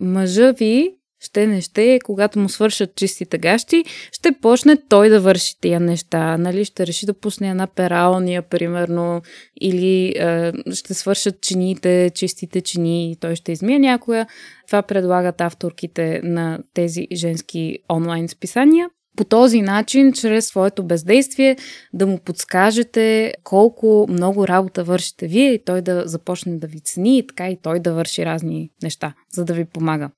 мъжа 0.00 0.52
ви 0.52 0.96
ще 1.20 1.46
не 1.46 1.60
ще, 1.60 1.98
когато 2.04 2.38
му 2.38 2.48
свършат 2.48 2.96
чистите 2.96 3.38
гащи, 3.38 3.84
ще 4.12 4.32
почне 4.32 4.76
той 4.88 5.08
да 5.08 5.20
върши 5.20 5.60
тия 5.60 5.80
неща. 5.80 6.38
Нали? 6.38 6.64
Ще 6.64 6.86
реши 6.86 7.06
да 7.06 7.14
пусне 7.14 7.50
една 7.50 7.66
пералния, 7.66 8.42
примерно, 8.42 9.22
или 9.60 10.08
е, 10.08 10.52
ще 10.74 10.94
свършат 10.94 11.40
чините, 11.40 12.10
чистите 12.14 12.60
чини 12.60 13.12
и 13.12 13.16
той 13.16 13.36
ще 13.36 13.52
измие 13.52 13.78
някоя. 13.78 14.26
Това 14.66 14.82
предлагат 14.82 15.40
авторките 15.40 16.20
на 16.24 16.58
тези 16.74 17.06
женски 17.12 17.78
онлайн 17.90 18.28
списания 18.28 18.88
по 19.16 19.24
този 19.24 19.62
начин, 19.62 20.12
чрез 20.12 20.46
своето 20.46 20.84
бездействие, 20.84 21.56
да 21.92 22.06
му 22.06 22.18
подскажете 22.18 23.34
колко 23.44 24.06
много 24.08 24.48
работа 24.48 24.84
вършите 24.84 25.26
вие 25.26 25.52
и 25.52 25.64
той 25.64 25.82
да 25.82 26.02
започне 26.06 26.58
да 26.58 26.66
ви 26.66 26.80
цени 26.80 27.18
и 27.18 27.26
така 27.26 27.50
и 27.50 27.58
той 27.62 27.80
да 27.80 27.92
върши 27.92 28.26
разни 28.26 28.70
неща, 28.82 29.14
за 29.32 29.44
да 29.44 29.54
ви 29.54 29.64
помага. 29.64 30.10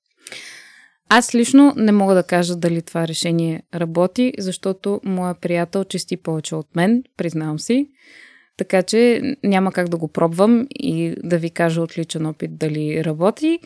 Аз 1.08 1.34
лично 1.34 1.72
не 1.76 1.92
мога 1.92 2.14
да 2.14 2.22
кажа 2.22 2.56
дали 2.56 2.82
това 2.82 3.08
решение 3.08 3.62
работи, 3.74 4.32
защото 4.38 5.00
моя 5.04 5.34
приятел 5.34 5.84
чисти 5.84 6.16
повече 6.16 6.54
от 6.54 6.76
мен, 6.76 7.04
признавам 7.16 7.58
си. 7.58 7.88
Така 8.56 8.82
че 8.82 9.22
няма 9.44 9.72
как 9.72 9.88
да 9.88 9.96
го 9.96 10.08
пробвам 10.08 10.66
и 10.70 11.14
да 11.24 11.38
ви 11.38 11.50
кажа 11.50 11.82
отличен 11.82 12.26
опит 12.26 12.58
дали 12.58 13.04
работи. 13.04 13.58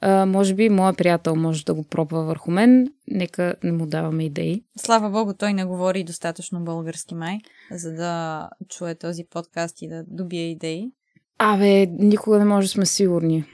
А, 0.00 0.26
може 0.26 0.54
би 0.54 0.68
моя 0.68 0.94
приятел 0.94 1.36
може 1.36 1.64
да 1.64 1.74
го 1.74 1.84
пробва 1.84 2.24
върху 2.24 2.50
мен. 2.50 2.88
Нека 3.08 3.54
не 3.62 3.72
му 3.72 3.86
даваме 3.86 4.24
идеи. 4.24 4.64
Слава 4.78 5.10
Богу, 5.10 5.34
той 5.34 5.52
не 5.52 5.64
говори 5.64 6.04
достатъчно 6.04 6.64
български 6.64 7.14
май, 7.14 7.38
за 7.70 7.92
да 7.92 8.48
чуе 8.68 8.94
този 8.94 9.24
подкаст 9.24 9.82
и 9.82 9.88
да 9.88 10.04
добие 10.06 10.50
идеи. 10.50 10.90
Абе, 11.38 11.86
никога 11.86 12.38
не 12.38 12.44
може 12.44 12.66
да 12.66 12.70
сме 12.70 12.86
сигурни. 12.86 13.44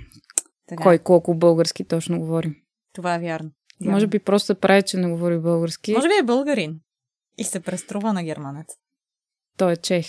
Така. 0.68 0.82
Кой 0.82 0.98
колко 0.98 1.34
български 1.34 1.84
точно 1.84 2.18
говори. 2.18 2.62
Това 2.92 3.14
е 3.14 3.18
вярно. 3.18 3.50
вярно. 3.80 3.92
Може 3.92 4.06
би 4.06 4.18
просто 4.18 4.46
се 4.46 4.54
прави, 4.54 4.82
че 4.82 4.96
не 4.96 5.10
говори 5.10 5.38
български. 5.38 5.92
Може 5.92 6.08
би 6.08 6.14
е 6.20 6.22
българин. 6.22 6.80
И 7.38 7.44
се 7.44 7.60
преструва 7.60 8.12
на 8.12 8.22
германец. 8.24 8.66
Той 9.56 9.72
е 9.72 9.76
чех. 9.76 10.06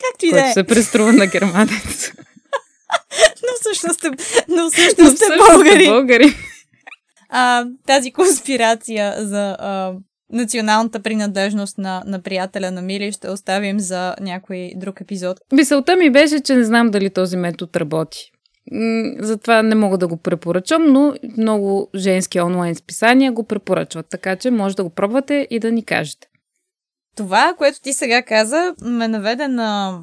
Както 0.00 0.26
и 0.26 0.30
да 0.30 0.48
е. 0.48 0.52
се 0.52 0.64
преструва 0.64 1.12
на 1.12 1.26
германец. 1.26 2.12
но 3.50 3.60
всъщност 3.60 3.98
сте, 3.98 4.10
но 4.48 4.70
всъщност 4.72 5.16
сте 5.16 5.36
българи. 5.48 5.86
българи. 5.86 6.34
А, 7.28 7.66
тази 7.86 8.12
конспирация 8.12 9.14
за 9.18 9.56
а, 9.58 9.94
националната 10.32 11.00
принадлежност 11.00 11.78
на, 11.78 12.02
на 12.06 12.22
приятеля 12.22 12.70
на 12.70 12.82
Мили 12.82 13.12
ще 13.12 13.30
оставим 13.30 13.80
за 13.80 14.14
някой 14.20 14.72
друг 14.76 15.00
епизод. 15.00 15.40
Мисълта 15.52 15.96
ми 15.96 16.10
беше, 16.10 16.40
че 16.40 16.54
не 16.54 16.64
знам 16.64 16.90
дали 16.90 17.10
този 17.10 17.36
метод 17.36 17.80
работи. 17.80 18.30
Затова 19.18 19.62
не 19.62 19.74
мога 19.74 19.98
да 19.98 20.08
го 20.08 20.16
препоръчам, 20.16 20.92
но 20.92 21.14
много 21.38 21.90
женски 21.94 22.40
онлайн 22.40 22.74
списания 22.74 23.32
го 23.32 23.44
препоръчват, 23.44 24.06
така 24.10 24.36
че 24.36 24.50
може 24.50 24.76
да 24.76 24.84
го 24.84 24.90
пробвате 24.90 25.46
и 25.50 25.58
да 25.58 25.72
ни 25.72 25.84
кажете. 25.84 26.26
Това, 27.16 27.54
което 27.58 27.80
ти 27.80 27.92
сега 27.92 28.22
каза, 28.22 28.74
ме 28.82 29.08
наведе 29.08 29.48
на 29.48 30.00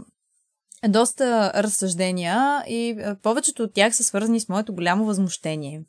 доста 0.88 1.52
разсъждения 1.56 2.64
и 2.68 2.98
повечето 3.24 3.64
от 3.64 3.74
тях 3.74 3.96
са 3.96 4.04
свързани 4.04 4.40
с 4.40 4.50
моето 4.50 4.76
голямо 4.76 5.06
възмущение. 5.06 5.82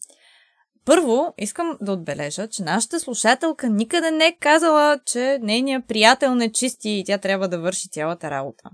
Първо, 0.84 1.34
искам 1.38 1.78
да 1.80 1.92
отбележа, 1.92 2.48
че 2.48 2.62
нашата 2.62 3.00
слушателка 3.00 3.68
никъде 3.68 4.10
не 4.10 4.26
е 4.26 4.36
казала, 4.40 4.98
че 5.06 5.38
нейният 5.42 5.88
приятел 5.88 6.34
не 6.34 6.52
чисти 6.52 6.90
и 6.90 7.04
тя 7.04 7.18
трябва 7.18 7.48
да 7.48 7.60
върши 7.60 7.88
цялата 7.88 8.30
работа. 8.30 8.70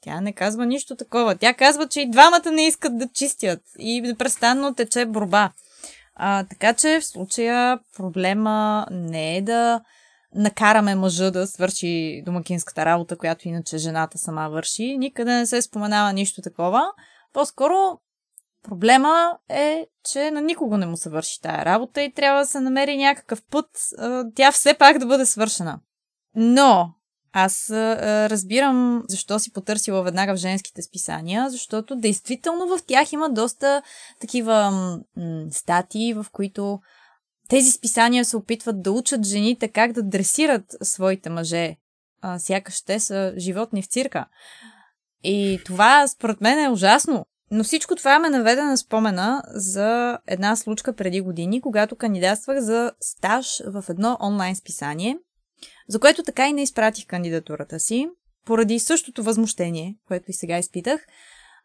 Тя 0.00 0.20
не 0.20 0.32
казва 0.32 0.66
нищо 0.66 0.96
такова. 0.96 1.36
Тя 1.36 1.54
казва, 1.54 1.88
че 1.88 2.00
и 2.00 2.10
двамата 2.10 2.50
не 2.52 2.66
искат 2.66 2.98
да 2.98 3.08
чистят 3.08 3.60
и 3.78 4.00
непрестанно 4.00 4.74
тече 4.74 5.06
борба. 5.06 5.52
А, 6.14 6.44
така 6.44 6.74
че 6.74 7.00
в 7.00 7.06
случая 7.06 7.78
проблема 7.96 8.86
не 8.90 9.36
е 9.36 9.42
да 9.42 9.80
накараме 10.34 10.94
мъжа 10.94 11.30
да 11.30 11.46
свърши 11.46 12.22
домакинската 12.26 12.84
работа, 12.84 13.18
която 13.18 13.48
иначе 13.48 13.78
жената 13.78 14.18
сама 14.18 14.48
върши. 14.50 14.98
Никъде 14.98 15.32
не 15.32 15.46
се 15.46 15.62
споменава 15.62 16.12
нищо 16.12 16.42
такова. 16.42 16.82
По-скоро 17.32 17.98
проблема 18.62 19.38
е, 19.48 19.86
че 20.12 20.30
на 20.30 20.40
никого 20.40 20.76
не 20.76 20.86
му 20.86 20.96
се 20.96 21.10
върши 21.10 21.40
тая 21.40 21.64
работа 21.64 22.02
и 22.02 22.12
трябва 22.12 22.40
да 22.40 22.46
се 22.46 22.60
намери 22.60 22.96
някакъв 22.96 23.42
път 23.50 23.66
тя 24.34 24.52
все 24.52 24.74
пак 24.74 24.98
да 24.98 25.06
бъде 25.06 25.26
свършена. 25.26 25.80
Но 26.34 26.94
аз 27.32 27.70
разбирам 27.70 29.02
защо 29.08 29.38
си 29.38 29.52
потърсила 29.52 30.02
веднага 30.02 30.34
в 30.34 30.40
женските 30.40 30.82
списания, 30.82 31.50
защото 31.50 31.96
действително 31.96 32.66
в 32.66 32.80
тях 32.86 33.12
има 33.12 33.30
доста 33.30 33.82
такива 34.20 34.70
м- 34.70 35.00
статии, 35.50 36.14
в 36.14 36.26
които 36.32 36.80
тези 37.50 37.70
списания 37.70 38.24
се 38.24 38.36
опитват 38.36 38.82
да 38.82 38.92
учат 38.92 39.26
жените 39.26 39.68
как 39.68 39.92
да 39.92 40.02
дресират 40.02 40.76
своите 40.82 41.30
мъже, 41.30 41.76
а, 42.20 42.38
сякаш 42.38 42.82
те 42.82 43.00
са 43.00 43.34
животни 43.36 43.82
в 43.82 43.86
цирка. 43.86 44.26
И 45.24 45.60
това 45.64 46.08
според 46.08 46.40
мен 46.40 46.58
е 46.58 46.70
ужасно. 46.70 47.26
Но 47.50 47.64
всичко 47.64 47.96
това 47.96 48.18
ме 48.18 48.30
наведе 48.30 48.62
на 48.62 48.76
спомена 48.76 49.42
за 49.46 50.18
една 50.26 50.56
случка 50.56 50.92
преди 50.92 51.20
години, 51.20 51.60
когато 51.60 51.96
кандидатствах 51.96 52.60
за 52.60 52.92
стаж 53.00 53.62
в 53.66 53.84
едно 53.88 54.16
онлайн 54.22 54.56
списание, 54.56 55.18
за 55.88 56.00
което 56.00 56.22
така 56.22 56.48
и 56.48 56.52
не 56.52 56.62
изпратих 56.62 57.06
кандидатурата 57.06 57.80
си, 57.80 58.08
поради 58.46 58.78
същото 58.78 59.22
възмущение, 59.22 59.96
което 60.08 60.30
и 60.30 60.34
сега 60.34 60.58
изпитах. 60.58 61.06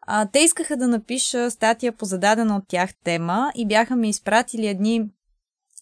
А, 0.00 0.28
те 0.32 0.38
искаха 0.38 0.76
да 0.76 0.88
напиша 0.88 1.50
статия 1.50 1.92
по 1.92 2.04
зададена 2.04 2.56
от 2.56 2.64
тях 2.68 2.90
тема 3.04 3.52
и 3.54 3.66
бяха 3.66 3.96
ми 3.96 4.08
изпратили 4.08 4.66
едни 4.66 5.08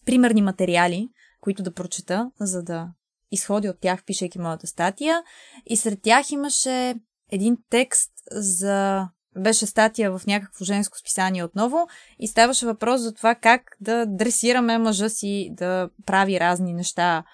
примерни 0.04 0.42
материали, 0.42 1.08
които 1.40 1.62
да 1.62 1.74
прочета, 1.74 2.30
за 2.40 2.62
да 2.62 2.88
изходи 3.30 3.68
от 3.68 3.80
тях, 3.80 4.04
пишейки 4.04 4.38
моята 4.38 4.66
статия. 4.66 5.22
И 5.66 5.76
сред 5.76 6.02
тях 6.02 6.30
имаше 6.30 6.94
един 7.32 7.56
текст 7.70 8.10
за... 8.32 9.08
Беше 9.38 9.66
статия 9.66 10.18
в 10.18 10.26
някакво 10.26 10.64
женско 10.64 10.98
списание 10.98 11.44
отново 11.44 11.88
и 12.18 12.28
ставаше 12.28 12.66
въпрос 12.66 13.00
за 13.00 13.14
това 13.14 13.34
как 13.34 13.62
да 13.80 14.06
дресираме 14.06 14.78
мъжа 14.78 15.10
си 15.10 15.50
да 15.52 15.88
прави 16.06 16.40
разни 16.40 16.74
неща, 16.74 17.24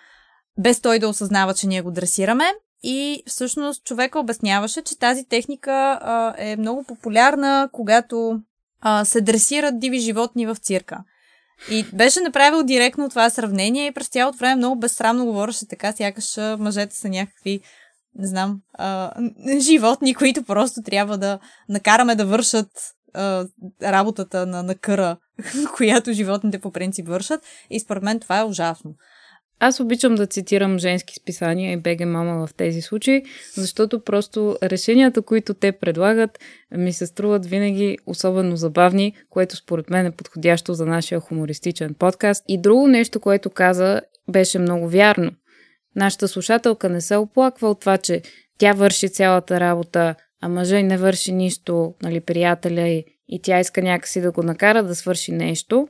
без 0.58 0.80
той 0.80 0.98
да 0.98 1.08
осъзнава, 1.08 1.54
че 1.54 1.66
ние 1.66 1.82
го 1.82 1.90
дресираме. 1.90 2.44
И 2.82 3.22
всъщност 3.26 3.84
човека 3.84 4.18
обясняваше, 4.18 4.82
че 4.82 4.98
тази 4.98 5.24
техника 5.24 5.98
а, 6.02 6.34
е 6.38 6.56
много 6.56 6.84
популярна, 6.84 7.68
когато 7.72 8.40
а, 8.80 9.04
се 9.04 9.20
дресират 9.20 9.80
диви 9.80 9.98
животни 9.98 10.46
в 10.46 10.56
цирка. 10.56 11.04
И 11.70 11.84
беше 11.92 12.20
направил 12.20 12.62
директно 12.62 13.08
това 13.08 13.30
сравнение 13.30 13.86
и 13.86 13.92
през 13.92 14.08
цялото 14.08 14.38
време 14.38 14.54
много 14.54 14.80
безсрамно 14.80 15.24
говореше 15.24 15.68
така, 15.68 15.92
сякаш 15.92 16.36
мъжете 16.58 16.96
са 16.96 17.08
някакви, 17.08 17.60
не 18.14 18.26
знам, 18.26 18.60
а, 18.72 19.12
животни, 19.58 20.14
които 20.14 20.42
просто 20.42 20.82
трябва 20.82 21.18
да 21.18 21.38
накараме 21.68 22.14
да 22.14 22.26
вършат 22.26 22.70
а, 23.14 23.46
работата 23.82 24.46
на, 24.46 24.62
на 24.62 24.74
къра, 24.74 25.16
която 25.76 26.12
животните 26.12 26.58
по 26.58 26.72
принцип 26.72 27.08
вършат. 27.08 27.40
И 27.70 27.80
според 27.80 28.02
мен 28.02 28.20
това 28.20 28.38
е 28.38 28.44
ужасно. 28.44 28.94
Аз 29.62 29.80
обичам 29.80 30.14
да 30.14 30.26
цитирам 30.26 30.78
женски 30.78 31.14
списания 31.14 31.72
и 31.72 31.76
БГ 31.76 32.00
Мама 32.06 32.46
в 32.46 32.54
тези 32.54 32.82
случаи, 32.82 33.22
защото 33.54 34.00
просто 34.04 34.56
решенията, 34.62 35.22
които 35.22 35.54
те 35.54 35.72
предлагат, 35.72 36.38
ми 36.76 36.92
се 36.92 37.06
струват 37.06 37.46
винаги 37.46 37.98
особено 38.06 38.56
забавни, 38.56 39.14
което 39.30 39.56
според 39.56 39.90
мен 39.90 40.06
е 40.06 40.10
подходящо 40.10 40.74
за 40.74 40.86
нашия 40.86 41.20
хумористичен 41.20 41.94
подкаст. 41.94 42.44
И 42.48 42.60
друго 42.60 42.86
нещо, 42.86 43.20
което 43.20 43.50
каза, 43.50 44.00
беше 44.30 44.58
много 44.58 44.88
вярно. 44.88 45.30
Нашата 45.96 46.28
слушателка 46.28 46.88
не 46.88 47.00
се 47.00 47.16
оплаква 47.16 47.70
от 47.70 47.80
това, 47.80 47.98
че 47.98 48.22
тя 48.58 48.72
върши 48.72 49.08
цялата 49.08 49.60
работа, 49.60 50.14
а 50.40 50.48
мъжа 50.48 50.82
не 50.82 50.96
върши 50.96 51.32
нищо, 51.32 51.94
нали, 52.02 52.20
приятеля 52.20 52.88
и, 52.88 53.04
и 53.28 53.42
тя 53.42 53.60
иска 53.60 53.82
някакси 53.82 54.20
да 54.20 54.32
го 54.32 54.42
накара 54.42 54.82
да 54.82 54.94
свърши 54.94 55.32
нещо. 55.32 55.88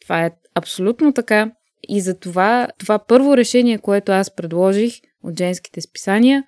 Това 0.00 0.24
е 0.24 0.30
абсолютно 0.54 1.12
така. 1.12 1.50
И 1.82 2.00
за 2.00 2.18
това, 2.18 2.68
първо 3.08 3.36
решение, 3.36 3.78
което 3.78 4.12
аз 4.12 4.34
предложих 4.36 4.94
от 5.22 5.38
женските 5.38 5.80
списания, 5.80 6.44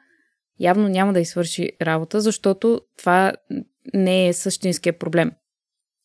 явно 0.61 0.89
няма 0.89 1.13
да 1.13 1.21
извърши 1.21 1.71
работа, 1.83 2.21
защото 2.21 2.81
това 2.99 3.33
не 3.95 4.29
е 4.29 4.33
същинския 4.33 4.99
проблем. 4.99 5.33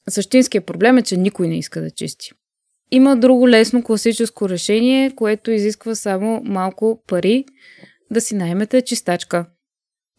Същинският 0.10 0.66
проблем 0.66 0.98
е, 0.98 1.02
че 1.02 1.18
никой 1.18 1.48
не 1.48 1.58
иска 1.58 1.82
да 1.82 1.92
чисти. 1.92 2.32
Има 2.92 3.18
друго 3.18 3.50
лесно 3.50 3.84
класическо 3.84 4.50
решение, 4.50 5.12
което 5.16 5.52
изисква 5.52 5.96
само 5.96 6.42
малко 6.44 7.04
пари 7.08 7.46
да 8.12 8.22
си 8.22 8.36
наймете 8.36 8.82
чистачка. 8.82 9.46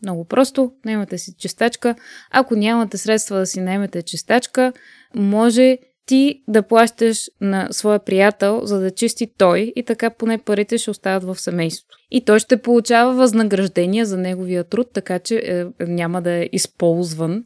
Много 0.03 0.25
просто, 0.25 0.73
наймате 0.85 1.19
си 1.19 1.35
чистачка. 1.39 1.95
Ако 2.31 2.57
нямате 2.57 2.99
средства 2.99 3.39
да 3.39 3.47
си 3.47 3.61
наймете 3.61 4.03
чистачка, 4.03 4.73
може 5.15 5.79
ти 6.07 6.43
да 6.49 6.63
плащаш 6.63 7.31
на 7.41 7.69
своя 7.71 7.99
приятел, 7.99 8.61
за 8.65 8.81
да 8.81 8.91
чисти 8.91 9.29
той 9.39 9.73
и 9.77 9.83
така 9.83 10.11
поне 10.11 10.39
парите 10.39 10.79
ще 10.79 10.91
остават 10.91 11.25
в 11.25 11.41
семейството. 11.41 11.97
И 12.11 12.25
той 12.25 12.39
ще 12.39 12.63
получава 12.63 13.13
възнаграждение 13.13 14.05
за 14.05 14.17
неговия 14.17 14.65
труд, 14.65 14.87
така 14.95 15.19
че 15.19 15.43
е, 15.45 15.85
няма 15.87 16.23
да 16.23 16.31
е 16.31 16.49
използван. 16.53 17.45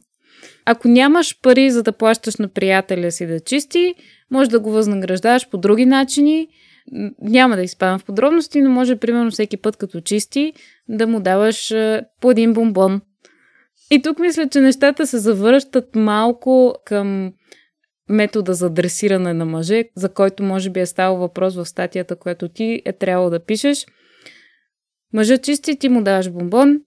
Ако 0.65 0.87
нямаш 0.87 1.41
пари 1.41 1.71
за 1.71 1.83
да 1.83 1.91
плащаш 1.91 2.35
на 2.35 2.47
приятеля 2.47 3.11
си 3.11 3.25
да 3.25 3.39
чисти, 3.39 3.95
може 4.31 4.49
да 4.49 4.59
го 4.59 4.71
възнаграждаваш 4.71 5.49
по 5.49 5.57
други 5.57 5.85
начини. 5.85 6.47
Няма 7.21 7.55
да 7.55 7.63
изпадам 7.63 7.99
в 7.99 8.05
подробности, 8.05 8.61
но 8.61 8.69
може 8.69 8.95
примерно 8.95 9.31
всеки 9.31 9.57
път 9.57 9.77
като 9.77 10.01
чисти 10.01 10.53
да 10.89 11.07
му 11.07 11.19
даваш 11.19 11.71
е, 11.71 12.01
по 12.21 12.31
един 12.31 12.53
бомбон. 12.53 13.01
И 13.91 14.01
тук 14.01 14.19
мисля, 14.19 14.49
че 14.49 14.61
нещата 14.61 15.07
се 15.07 15.17
завръщат 15.17 15.95
малко 15.95 16.75
към 16.85 17.33
метода 18.11 18.53
за 18.53 18.69
дресиране 18.69 19.33
на 19.33 19.45
мъже, 19.45 19.83
за 19.95 20.09
който 20.09 20.43
може 20.43 20.69
би 20.69 20.79
е 20.79 20.85
ставал 20.85 21.17
въпрос 21.17 21.55
в 21.55 21.65
статията, 21.65 22.15
която 22.15 22.49
ти 22.49 22.81
е 22.85 22.93
трябвало 22.93 23.29
да 23.29 23.45
пишеш. 23.45 23.85
Мъжът 25.13 25.43
чисти, 25.43 25.79
ти 25.79 25.89
му 25.89 26.03
даваш 26.03 26.29
бомбон, 26.29 26.81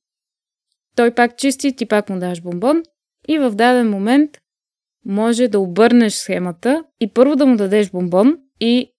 той 0.97 1.15
пак 1.15 1.37
чисти, 1.37 1.77
ти 1.77 1.87
пак 1.87 2.09
му 2.09 2.19
даваш 2.19 2.41
бомбон 2.41 2.83
и 3.29 3.39
в 3.39 3.51
даден 3.51 3.91
момент 3.91 4.31
може 5.05 5.49
да 5.49 5.61
обърнеш 5.61 6.15
схемата 6.15 6.85
и 7.01 7.09
първо 7.09 7.37
да 7.37 7.47
му 7.47 7.57
дадеш 7.57 7.91
бомбон 7.91 8.39
и 8.61 8.93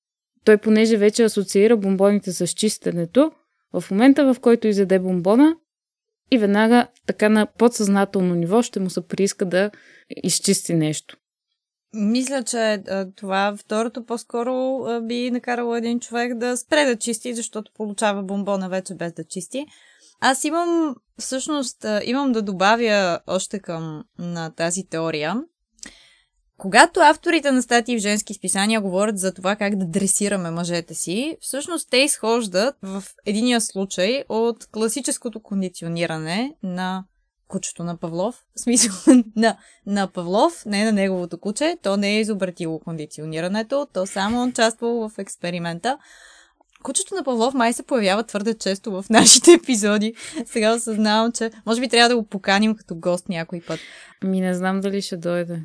той, 0.45 0.57
понеже 0.57 0.97
вече 0.97 1.23
асоциира 1.23 1.77
бомбоните 1.77 2.31
с 2.31 2.47
чистенето, 2.47 3.31
в 3.73 3.91
момента 3.91 4.33
в 4.33 4.39
който 4.39 4.67
изяде 4.67 4.99
бомбона 4.99 5.55
и 6.31 6.37
веднага 6.37 6.87
така 7.05 7.29
на 7.29 7.45
подсъзнателно 7.57 8.35
ниво 8.35 8.61
ще 8.61 8.79
му 8.79 8.89
се 8.89 9.07
прииска 9.07 9.45
да 9.45 9.71
изчисти 10.23 10.73
нещо. 10.73 11.17
Мисля, 11.95 12.43
че 12.43 12.83
това 13.15 13.55
второто 13.57 14.05
по-скоро 14.05 14.83
би 15.01 15.31
накарало 15.31 15.75
един 15.75 15.99
човек 15.99 16.37
да 16.37 16.57
спре 16.57 16.85
да 16.85 16.95
чисти, 16.95 17.33
защото 17.33 17.71
получава 17.75 18.23
бомбона 18.23 18.69
вече 18.69 18.95
без 18.95 19.13
да 19.13 19.23
чисти. 19.23 19.65
Аз 20.19 20.43
имам, 20.43 20.95
всъщност, 21.19 21.85
имам 22.03 22.31
да 22.31 22.41
добавя 22.41 23.19
още 23.27 23.59
към 23.59 24.03
на 24.19 24.49
тази 24.49 24.83
теория. 24.89 25.43
Когато 26.57 26.99
авторите 26.99 27.51
на 27.51 27.61
статии 27.61 27.97
в 27.97 28.01
женски 28.01 28.33
списания 28.33 28.81
говорят 28.81 29.19
за 29.19 29.33
това 29.33 29.55
как 29.55 29.75
да 29.75 29.85
дресираме 29.85 30.51
мъжете 30.51 30.93
си, 30.93 31.37
всъщност 31.41 31.89
те 31.89 31.97
изхождат 31.97 32.75
в 32.81 33.03
единия 33.25 33.61
случай 33.61 34.23
от 34.29 34.67
класическото 34.71 35.39
кондициониране 35.39 36.55
на 36.63 37.03
кучето 37.47 37.83
на 37.83 37.97
Павлов, 37.97 38.43
в 38.55 38.59
смисъл 38.59 38.93
на, 39.35 39.57
на 39.85 40.07
Павлов, 40.07 40.65
не 40.65 40.85
на 40.85 40.91
неговото 40.91 41.37
куче, 41.37 41.77
то 41.83 41.97
не 41.97 42.15
е 42.15 42.19
изобретило 42.19 42.79
кондиционирането, 42.79 43.87
то 43.93 44.05
само 44.05 44.43
участвало 44.43 45.09
в 45.09 45.17
експеримента. 45.17 45.97
Кучето 46.83 47.15
на 47.15 47.23
Павлов 47.23 47.53
май 47.53 47.73
се 47.73 47.83
появява 47.83 48.23
твърде 48.23 48.53
често 48.53 48.91
в 48.91 49.05
нашите 49.09 49.53
епизоди. 49.53 50.13
Сега 50.45 50.75
осъзнавам, 50.75 51.31
че 51.31 51.51
може 51.65 51.81
би 51.81 51.89
трябва 51.89 52.09
да 52.09 52.15
го 52.15 52.27
поканим 52.27 52.75
като 52.75 52.95
гост 52.95 53.29
някой 53.29 53.61
път. 53.61 53.79
Ми 54.23 54.41
не 54.41 54.53
знам 54.53 54.81
дали 54.81 55.01
ще 55.01 55.17
дойде. 55.17 55.61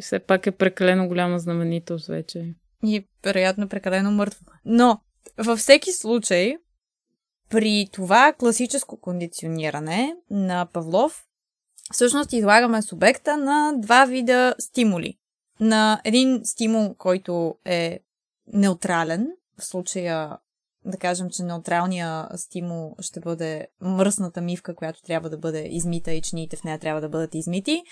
Все 0.00 0.18
пак 0.18 0.46
е 0.46 0.50
прекалено 0.50 1.08
голяма 1.08 1.38
знаменитост 1.38 2.06
вече. 2.06 2.54
И 2.84 3.08
вероятно 3.24 3.68
прекалено 3.68 4.10
мъртво. 4.10 4.44
Но, 4.64 5.00
във 5.38 5.58
всеки 5.58 5.92
случай, 5.92 6.56
при 7.50 7.88
това 7.92 8.32
класическо 8.32 9.00
кондициониране 9.00 10.16
на 10.30 10.66
Павлов, 10.72 11.24
всъщност 11.92 12.32
излагаме 12.32 12.82
субекта 12.82 13.36
на 13.36 13.72
два 13.76 14.04
вида 14.04 14.54
стимули. 14.58 15.18
На 15.60 16.00
един 16.04 16.40
стимул, 16.44 16.94
който 16.94 17.54
е 17.64 18.00
неутрален, 18.52 19.28
в 19.58 19.64
случая 19.64 20.38
да 20.84 20.98
кажем, 20.98 21.30
че 21.30 21.42
неутралният 21.42 22.40
стимул 22.40 22.96
ще 23.00 23.20
бъде 23.20 23.66
мръсната 23.80 24.40
мивка, 24.40 24.74
която 24.74 25.02
трябва 25.02 25.30
да 25.30 25.38
бъде 25.38 25.68
измита 25.70 26.12
и 26.12 26.22
чиниите 26.22 26.56
в 26.56 26.64
нея 26.64 26.78
трябва 26.78 27.00
да 27.00 27.08
бъдат 27.08 27.34
измити. 27.34 27.82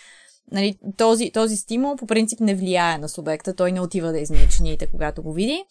Нали, 0.52 0.78
този, 0.96 1.30
този 1.30 1.56
стимул 1.56 1.96
по 1.96 2.06
принцип 2.06 2.40
не 2.40 2.54
влияе 2.54 2.98
на 2.98 3.08
субекта, 3.08 3.54
той 3.54 3.72
не 3.72 3.80
отива 3.80 4.12
да 4.12 4.18
измие 4.18 4.48
чиниите, 4.48 4.86
когато 4.86 5.22
го 5.22 5.32
види. 5.32 5.64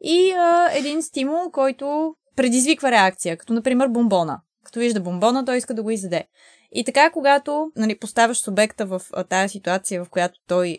И 0.00 0.30
а, 0.30 0.70
един 0.72 1.02
стимул, 1.02 1.50
който 1.52 2.14
предизвиква 2.36 2.90
реакция, 2.90 3.36
като 3.36 3.52
например 3.52 3.88
бомбона. 3.88 4.40
Като 4.64 4.78
вижда 4.78 5.00
бомбона, 5.00 5.44
той 5.44 5.56
иска 5.56 5.74
да 5.74 5.82
го 5.82 5.90
изяде. 5.90 6.24
И 6.72 6.84
така, 6.84 7.10
когато 7.10 7.70
нали, 7.76 7.98
поставяш 7.98 8.38
субекта 8.38 8.86
в 8.86 9.02
тази 9.28 9.52
ситуация, 9.52 10.04
в 10.04 10.10
която 10.10 10.40
той 10.48 10.78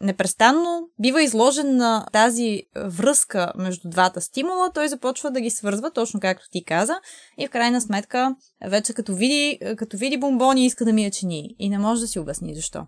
непрестанно 0.00 0.88
бива 1.00 1.22
изложен 1.22 1.76
на 1.76 2.06
тази 2.12 2.62
връзка 2.76 3.52
между 3.56 3.88
двата 3.88 4.20
стимула, 4.20 4.70
той 4.74 4.88
започва 4.88 5.30
да 5.30 5.40
ги 5.40 5.50
свързва, 5.50 5.90
точно 5.90 6.20
както 6.20 6.50
ти 6.50 6.64
каза, 6.64 7.00
и 7.38 7.46
в 7.46 7.50
крайна 7.50 7.80
сметка, 7.80 8.36
вече 8.66 8.94
като 8.94 9.14
види, 9.14 9.58
като 9.76 9.96
види 9.96 10.18
бомбони, 10.18 10.66
иска 10.66 10.84
да 10.84 10.92
ми 10.92 11.04
я 11.04 11.10
чини 11.10 11.56
и 11.58 11.68
не 11.68 11.78
може 11.78 12.00
да 12.00 12.08
си 12.08 12.18
обясни 12.18 12.54
защо. 12.54 12.86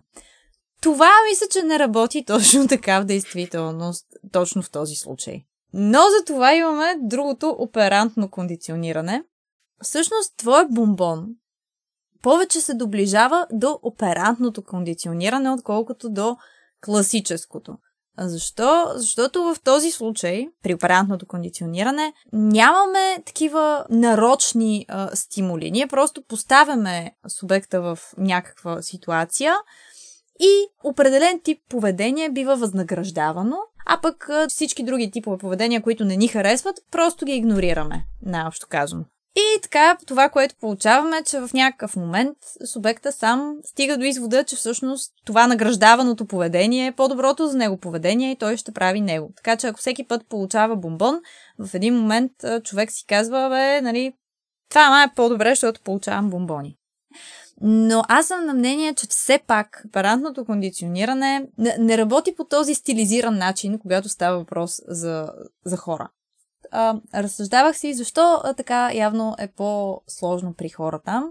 Това 0.81 1.11
мисля, 1.29 1.45
че 1.51 1.63
не 1.63 1.79
работи 1.79 2.25
точно 2.27 2.67
така 2.67 3.01
в 3.01 3.05
действителност, 3.05 4.05
точно 4.31 4.61
в 4.61 4.71
този 4.71 4.95
случай. 4.95 5.43
Но 5.73 5.99
за 5.99 6.25
това 6.25 6.53
имаме 6.53 6.95
другото 7.01 7.55
оперантно 7.59 8.29
кондициониране. 8.29 9.23
Всъщност, 9.83 10.37
твой 10.37 10.65
бомбон 10.69 11.27
повече 12.21 12.61
се 12.61 12.73
доближава 12.73 13.47
до 13.51 13.79
оперантното 13.83 14.63
кондициониране, 14.63 15.51
отколкото 15.51 16.09
до 16.09 16.37
класическото. 16.85 17.77
А 18.17 18.29
защо? 18.29 18.91
Защото 18.95 19.43
в 19.43 19.55
този 19.63 19.91
случай, 19.91 20.47
при 20.63 20.73
оперантното 20.73 21.25
кондициониране, 21.25 22.13
нямаме 22.33 23.23
такива 23.25 23.85
нарочни 23.89 24.85
а, 24.89 25.15
стимули. 25.15 25.71
Ние 25.71 25.87
просто 25.87 26.23
поставяме 26.23 27.15
субекта 27.27 27.81
в 27.81 27.99
някаква 28.17 28.81
ситуация 28.81 29.55
и 30.39 30.67
определен 30.83 31.41
тип 31.43 31.59
поведение 31.69 32.29
бива 32.29 32.55
възнаграждавано, 32.55 33.57
а 33.85 34.01
пък 34.01 34.29
всички 34.49 34.83
други 34.83 35.11
типове 35.11 35.37
поведения, 35.37 35.81
които 35.81 36.05
не 36.05 36.17
ни 36.17 36.27
харесват, 36.27 36.79
просто 36.91 37.25
ги 37.25 37.31
игнорираме, 37.31 38.05
най-общо 38.25 38.67
казано. 38.69 39.05
И 39.35 39.61
така, 39.61 39.97
това, 40.07 40.29
което 40.29 40.55
получаваме, 40.55 41.23
че 41.23 41.39
в 41.39 41.49
някакъв 41.53 41.95
момент 41.95 42.37
субекта 42.65 43.11
сам 43.11 43.55
стига 43.63 43.97
до 43.97 44.05
извода, 44.05 44.43
че 44.43 44.55
всъщност 44.55 45.11
това 45.25 45.47
награждаваното 45.47 46.25
поведение 46.25 46.87
е 46.87 46.91
по-доброто 46.91 47.47
за 47.47 47.57
него 47.57 47.77
поведение 47.77 48.31
и 48.31 48.35
той 48.35 48.57
ще 48.57 48.71
прави 48.71 49.01
него. 49.01 49.33
Така 49.35 49.57
че 49.57 49.67
ако 49.67 49.79
всеки 49.79 50.07
път 50.07 50.27
получава 50.29 50.75
бомбон, 50.75 51.19
в 51.59 51.73
един 51.73 51.95
момент 51.95 52.31
човек 52.63 52.91
си 52.91 53.05
казва, 53.07 53.49
бе, 53.49 53.81
нали, 53.81 54.13
това 54.69 55.03
е 55.03 55.13
по-добре, 55.15 55.49
защото 55.49 55.81
получавам 55.81 56.29
бомбони. 56.29 56.77
Но 57.63 58.03
аз 58.07 58.27
съм 58.27 58.45
на 58.45 58.53
мнение, 58.53 58.93
че 58.93 59.07
все 59.07 59.39
пак 59.47 59.83
апаратното 59.85 60.45
кондициониране 60.45 61.47
не, 61.57 61.75
не 61.79 61.97
работи 61.97 62.35
по 62.35 62.43
този 62.43 62.75
стилизиран 62.75 63.37
начин, 63.37 63.79
когато 63.79 64.09
става 64.09 64.37
въпрос 64.37 64.81
за, 64.87 65.29
за 65.65 65.77
хора. 65.77 66.09
А, 66.71 66.95
разсъждавах 67.15 67.77
си 67.77 67.93
защо 67.93 68.41
а, 68.43 68.53
така 68.53 68.91
явно 68.93 69.35
е 69.39 69.47
по-сложно 69.47 70.53
при 70.53 70.69
хората. 70.69 71.23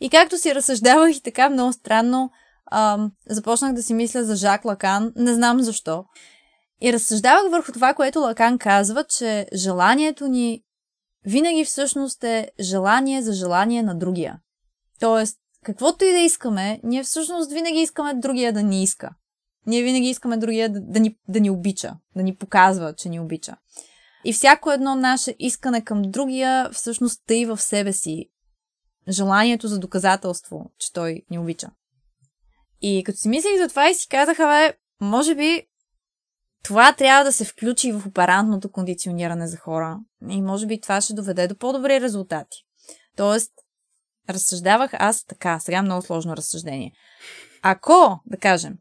И 0.00 0.10
както 0.10 0.38
си 0.38 0.54
разсъждавах 0.54 1.16
и 1.16 1.22
така 1.22 1.48
много 1.48 1.72
странно, 1.72 2.30
а, 2.66 3.08
започнах 3.28 3.72
да 3.72 3.82
си 3.82 3.94
мисля 3.94 4.24
за 4.24 4.36
Жак 4.36 4.64
Лакан, 4.64 5.12
не 5.16 5.34
знам 5.34 5.62
защо. 5.62 6.04
И 6.82 6.92
разсъждавах 6.92 7.50
върху 7.50 7.72
това, 7.72 7.94
което 7.94 8.18
Лакан 8.18 8.58
казва, 8.58 9.04
че 9.04 9.46
желанието 9.54 10.28
ни 10.28 10.62
винаги 11.24 11.64
всъщност 11.64 12.24
е 12.24 12.50
желание 12.60 13.22
за 13.22 13.32
желание 13.32 13.82
на 13.82 13.98
другия. 13.98 14.38
Тоест, 15.00 15.38
каквото 15.64 16.04
и 16.04 16.12
да 16.12 16.18
искаме, 16.18 16.80
ние 16.82 17.02
всъщност 17.02 17.52
винаги 17.52 17.78
искаме 17.78 18.14
другия 18.14 18.52
да 18.52 18.62
ни 18.62 18.82
иска. 18.82 19.10
Ние 19.66 19.82
винаги 19.82 20.08
искаме 20.08 20.36
другия 20.36 20.72
да, 20.72 20.80
да, 20.80 21.00
ни, 21.00 21.18
да 21.28 21.40
ни 21.40 21.50
обича, 21.50 21.96
да 22.16 22.22
ни 22.22 22.36
показва, 22.36 22.94
че 22.94 23.08
ни 23.08 23.20
обича. 23.20 23.56
И 24.24 24.32
всяко 24.32 24.70
едно 24.70 24.96
наше 24.96 25.34
искане 25.38 25.84
към 25.84 26.02
другия 26.02 26.70
всъщност 26.72 27.22
тъй 27.26 27.46
в 27.46 27.58
себе 27.58 27.92
си 27.92 28.30
желанието 29.08 29.68
за 29.68 29.78
доказателство, 29.78 30.70
че 30.78 30.92
той 30.92 31.22
ни 31.30 31.38
обича. 31.38 31.70
И 32.80 33.04
като 33.04 33.18
си 33.18 33.28
мислих 33.28 33.58
за 33.58 33.68
това 33.68 33.90
и 33.90 33.94
си 33.94 34.08
казаха, 34.08 34.46
бе, 34.46 34.78
може 35.06 35.34
би 35.34 35.66
това 36.64 36.92
трябва 36.92 37.24
да 37.24 37.32
се 37.32 37.44
включи 37.44 37.92
в 37.92 38.06
оперантното 38.06 38.72
кондициониране 38.72 39.46
за 39.46 39.56
хора. 39.56 39.98
И 40.28 40.42
може 40.42 40.66
би 40.66 40.80
това 40.80 41.00
ще 41.00 41.14
доведе 41.14 41.48
до 41.48 41.56
по-добри 41.56 42.00
резултати. 42.00 42.58
Тоест, 43.16 43.52
разсъждавах 44.34 44.90
аз 44.92 45.24
така, 45.24 45.60
сега 45.60 45.82
много 45.82 46.02
сложно 46.02 46.36
разсъждение. 46.36 46.92
Ако, 47.62 48.20
да 48.26 48.36
кажем, 48.36 48.74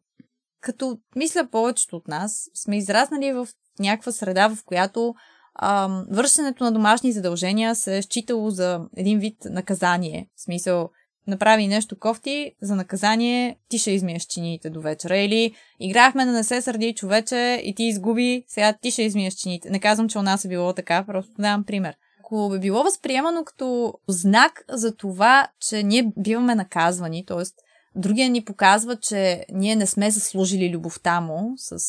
като 0.62 0.98
мисля 1.16 1.48
повечето 1.52 1.96
от 1.96 2.08
нас, 2.08 2.50
сме 2.54 2.78
израснали 2.78 3.34
в 3.34 3.48
някаква 3.80 4.12
среда, 4.12 4.48
в 4.50 4.58
която 4.66 5.14
ам, 5.62 6.06
вършенето 6.12 6.64
на 6.64 6.72
домашни 6.72 7.12
задължения 7.12 7.76
се 7.76 7.98
е 7.98 8.02
считало 8.02 8.50
за 8.50 8.82
един 8.98 9.20
вид 9.20 9.38
наказание. 9.46 10.28
В 10.36 10.42
смисъл, 10.42 10.90
направи 11.28 11.68
нещо 11.68 12.00
кофти, 12.00 12.52
за 12.62 12.76
наказание 12.76 13.58
ти 13.70 13.78
ще 13.78 13.92
измиеш 13.92 14.24
чиниите 14.24 14.70
до 14.70 14.82
вечера. 14.82 15.18
Или 15.18 15.54
играхме 15.80 16.26
да 16.26 16.32
не 16.32 16.44
се 16.44 16.62
сърди 16.62 16.94
човече 16.94 17.62
и 17.64 17.76
ти 17.76 17.84
изгуби, 17.84 18.44
сега 18.48 18.74
ти 18.82 18.92
ще 18.92 19.04
измиеш 19.04 19.34
чиниите. 19.34 19.70
Не 19.70 19.80
казвам, 19.80 20.10
че 20.10 20.18
у 20.18 20.22
нас 20.22 20.46
е 20.46 20.50
било 20.50 20.74
така, 20.74 21.06
просто 21.06 21.32
давам 21.40 21.64
пример. 21.64 21.96
Ако 22.30 22.50
би 22.50 22.60
било 22.60 22.84
възприемано 22.84 23.44
като 23.44 23.94
знак 24.08 24.64
за 24.70 24.96
това, 24.96 25.48
че 25.60 25.84
ние 25.84 26.12
биваме 26.18 26.56
наказвани, 26.56 27.26
т.е. 27.26 27.44
другия 27.96 28.30
ни 28.30 28.46
показва, 28.46 28.96
че 28.96 29.46
ние 29.52 29.76
не 29.76 29.86
сме 29.86 30.12
заслужили 30.12 30.72
любовта 30.72 31.22
му 31.22 31.54
с 31.58 31.80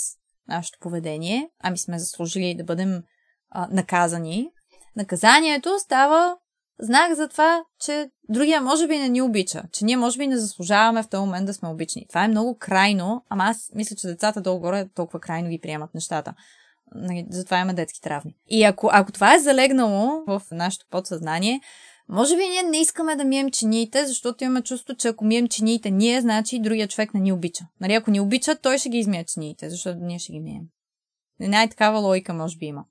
нашето 0.49 0.79
поведение, 0.81 1.51
ами 1.63 1.79
сме 1.79 1.99
заслужили 1.99 2.55
да 2.55 2.65
бъдем 2.65 3.03
а, 3.51 3.69
наказани, 3.71 4.51
наказанието 4.97 5.79
става 5.79 6.37
знак 6.79 7.15
за 7.15 7.29
това, 7.29 7.65
че 7.81 8.11
другия 8.29 8.61
може 8.61 8.87
би 8.87 8.99
не 8.99 9.09
ни 9.09 9.23
обича, 9.23 9.63
че 9.73 9.85
ние 9.85 9.97
може 9.97 10.19
би 10.19 10.27
не 10.27 10.39
заслужаваме 10.39 11.03
в 11.03 11.09
този 11.09 11.21
момент 11.21 11.47
да 11.47 11.55
сме 11.55 11.69
обичани. 11.69 12.07
Това 12.09 12.25
е 12.25 12.29
много 12.29 12.57
крайно, 12.59 13.25
ама 13.29 13.45
аз 13.45 13.71
мисля, 13.75 13.97
че 13.97 14.07
децата 14.07 14.41
долу-горе 14.41 14.89
толкова 14.95 15.21
крайно 15.21 15.49
ги 15.49 15.61
приемат 15.61 15.95
нещата. 15.95 16.35
Нали, 16.95 17.27
затова 17.31 17.59
има 17.59 17.75
детски 17.75 18.01
травми. 18.01 18.35
И 18.49 18.65
ако, 18.65 18.89
ако 18.93 19.13
това 19.13 19.35
е 19.35 19.39
залегнало 19.39 20.25
в 20.27 20.43
нашето 20.51 20.87
подсъзнание, 20.91 21.61
може 22.09 22.37
би 22.37 22.49
ние 22.49 22.63
не 22.63 22.79
искаме 22.79 23.17
да 23.17 23.25
мием 23.25 23.51
чиниите, 23.51 24.07
защото 24.07 24.45
имаме 24.45 24.63
чувство, 24.63 24.95
че 24.95 25.09
ако 25.09 25.25
мием 25.25 25.49
чиниите 25.49 25.91
ние, 25.91 26.21
значи 26.21 26.61
другия 26.61 26.89
човек 26.89 27.15
не 27.15 27.21
ни 27.21 27.33
обича. 27.33 27.65
Нали, 27.81 27.95
ако 27.95 28.11
ни 28.11 28.21
обича, 28.21 28.57
той 28.57 28.79
ще 28.79 28.89
ги 28.89 28.99
измие 28.99 29.25
чиниите, 29.25 29.71
защото 29.71 29.99
ние 30.01 30.19
ще 30.19 30.33
ги 30.33 30.41
мием. 30.41 30.63
Най-такава 31.41 31.99
логика 31.99 32.35
може 32.35 32.57
би 32.57 32.67
има. 32.67 32.85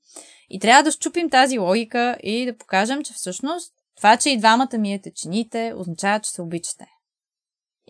И 0.49 0.59
трябва 0.59 0.83
да 0.83 0.91
щупим 0.91 1.29
тази 1.29 1.57
логика 1.57 2.17
и 2.23 2.45
да 2.45 2.57
покажем, 2.57 3.03
че 3.03 3.13
всъщност 3.13 3.73
това, 3.97 4.17
че 4.17 4.29
и 4.29 4.37
двамата 4.37 4.77
миете 4.77 5.13
чините, 5.13 5.73
означава, 5.77 6.19
че 6.19 6.31
се 6.31 6.41
обичате. 6.41 6.85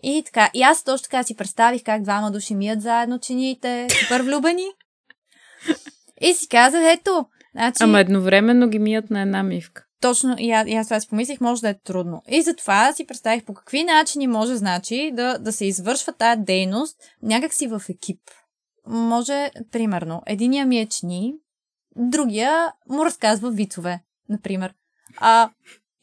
И 0.02 0.22
така, 0.26 0.50
и 0.54 0.62
аз 0.62 0.84
точно 0.84 1.02
така 1.02 1.22
си 1.22 1.36
представих 1.36 1.82
как 1.84 2.02
двама 2.02 2.30
души 2.30 2.54
мият 2.54 2.82
заедно 2.82 3.18
чиниите, 3.18 3.86
супер 4.00 4.20
влюбени. 4.20 4.66
И 6.20 6.34
си 6.34 6.48
казах, 6.48 6.82
ето, 6.84 7.26
значи... 7.54 7.82
Ама 7.82 8.00
едновременно 8.00 8.68
ги 8.68 8.78
мият 8.78 9.10
на 9.10 9.22
една 9.22 9.42
мивка. 9.42 9.84
Точно, 10.00 10.36
и, 10.38 10.50
аз, 10.50 10.68
и 10.68 10.74
аз 10.74 10.86
това 10.86 11.00
си 11.00 11.08
помислих, 11.08 11.40
може 11.40 11.60
да 11.60 11.68
е 11.68 11.78
трудно. 11.84 12.22
И 12.28 12.42
затова 12.42 12.92
си 12.92 13.06
представих 13.06 13.44
по 13.44 13.54
какви 13.54 13.84
начини 13.84 14.26
може, 14.26 14.56
значи, 14.56 15.10
да, 15.14 15.38
да 15.38 15.52
се 15.52 15.64
извършва 15.64 16.12
тая 16.12 16.36
дейност 16.36 16.96
някакси 17.22 17.66
в 17.66 17.82
екип. 17.88 18.20
Може, 18.86 19.50
примерно, 19.72 20.22
единия 20.26 20.66
ми 20.66 20.80
е 20.80 20.86
чини, 20.86 21.34
другия 21.96 22.72
му 22.88 23.04
разказва 23.04 23.50
вицове, 23.50 24.00
например. 24.28 24.74
А, 25.16 25.50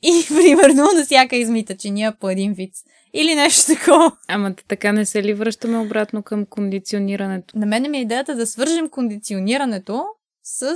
и, 0.01 0.25
примерно, 0.27 0.83
на 0.95 1.05
всяка 1.05 1.35
измита 1.35 1.77
чиния 1.77 2.15
по 2.19 2.29
един 2.29 2.53
виц. 2.53 2.83
Или 3.13 3.35
нещо 3.35 3.73
такова. 3.73 4.11
Ама 4.27 4.55
така 4.67 4.91
не 4.91 5.05
се 5.05 5.23
ли 5.23 5.33
връщаме 5.33 5.77
обратно 5.77 6.23
към 6.23 6.45
кондиционирането? 6.45 7.57
На 7.57 7.65
мен 7.65 7.91
ми 7.91 7.97
е 7.97 8.01
идеята 8.01 8.35
да 8.35 8.47
свържем 8.47 8.89
кондиционирането 8.89 10.05
с 10.43 10.75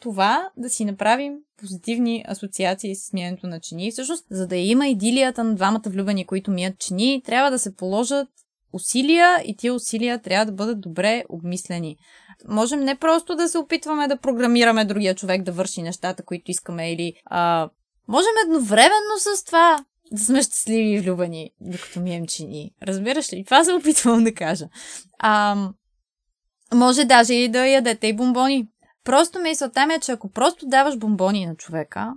това 0.00 0.50
да 0.56 0.70
си 0.70 0.84
направим 0.84 1.34
позитивни 1.60 2.24
асоциации 2.28 2.96
с 2.96 3.12
миенето 3.12 3.46
на 3.46 3.60
чини. 3.60 3.90
Всъщност, 3.90 4.26
за 4.30 4.46
да 4.46 4.56
има 4.56 4.86
идилията 4.88 5.44
на 5.44 5.54
двамата 5.54 5.82
влюбени, 5.86 6.26
които 6.26 6.50
мият 6.50 6.78
чини, 6.78 7.22
трябва 7.24 7.50
да 7.50 7.58
се 7.58 7.76
положат 7.76 8.28
усилия 8.72 9.42
и 9.44 9.56
тия 9.56 9.74
усилия 9.74 10.22
трябва 10.22 10.46
да 10.46 10.52
бъдат 10.52 10.80
добре 10.80 11.24
обмислени. 11.28 11.96
Можем 12.48 12.80
не 12.80 12.94
просто 12.94 13.36
да 13.36 13.48
се 13.48 13.58
опитваме 13.58 14.08
да 14.08 14.18
програмираме 14.18 14.84
другия 14.84 15.14
човек 15.14 15.42
да 15.42 15.52
върши 15.52 15.82
нещата, 15.82 16.22
които 16.22 16.50
искаме 16.50 16.92
или 16.92 17.12
а, 17.24 17.68
можем 18.08 18.32
едновременно 18.44 19.18
с 19.18 19.44
това 19.44 19.84
да 20.12 20.24
сме 20.24 20.42
щастливи 20.42 20.88
и 20.88 21.00
влюбени, 21.00 21.50
докато 21.60 22.00
мием 22.00 22.26
чини. 22.26 22.74
Разбираш 22.82 23.32
ли? 23.32 23.44
Това 23.44 23.64
се 23.64 23.72
опитвам 23.72 24.24
да 24.24 24.34
кажа. 24.34 24.68
А, 25.18 25.56
може 26.74 27.04
даже 27.04 27.34
и 27.34 27.48
да 27.48 27.66
ядете 27.66 28.06
и 28.06 28.16
бомбони. 28.16 28.68
Просто 29.04 29.38
мисълта 29.38 29.86
ми 29.86 29.94
е, 29.94 30.00
че 30.00 30.12
ако 30.12 30.30
просто 30.30 30.66
даваш 30.66 30.96
бомбони 30.96 31.46
на 31.46 31.56
човека, 31.56 32.14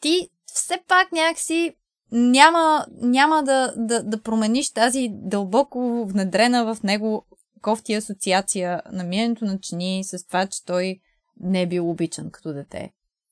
ти 0.00 0.28
все 0.46 0.78
пак 0.88 1.12
някакси 1.12 1.74
няма, 2.12 2.86
няма 3.02 3.42
да, 3.42 3.74
да, 3.76 4.02
да 4.02 4.22
промениш 4.22 4.72
тази 4.72 5.08
дълбоко 5.12 6.06
внедрена 6.08 6.74
в 6.74 6.82
него 6.82 7.26
кофти 7.62 7.94
асоциация 7.94 8.82
на 8.92 9.04
миенето 9.04 9.44
на 9.44 9.58
чини 9.58 10.04
с 10.04 10.26
това, 10.26 10.46
че 10.46 10.64
той 10.64 11.00
не 11.40 11.62
е 11.62 11.66
бил 11.66 11.90
обичан 11.90 12.30
като 12.30 12.52
дете. 12.52 12.90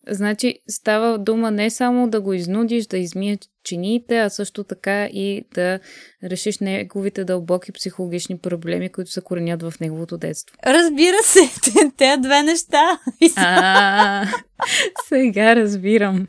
Значи 0.09 0.59
става 0.69 1.19
дума 1.19 1.51
не 1.51 1.71
само 1.71 2.11
да 2.11 2.21
го 2.21 2.33
изнудиш 2.33 2.87
да 2.87 2.99
измие 2.99 3.39
чиниите, 3.65 4.19
а 4.19 4.31
също 4.31 4.65
така 4.65 5.05
и 5.07 5.45
да 5.55 5.81
решиш 6.25 6.59
неговите 6.59 7.25
дълбоки 7.25 7.73
психологични 7.73 8.39
проблеми, 8.39 8.89
които 8.89 9.11
се 9.11 9.21
коренят 9.21 9.63
в 9.63 9.75
неговото 9.81 10.19
детство. 10.19 10.57
Разбира 10.67 11.23
се, 11.23 11.41
те 11.97 12.17
две 12.17 12.43
неща. 12.43 13.01
А, 13.37 14.27
сега 15.09 15.57
разбирам. 15.57 16.27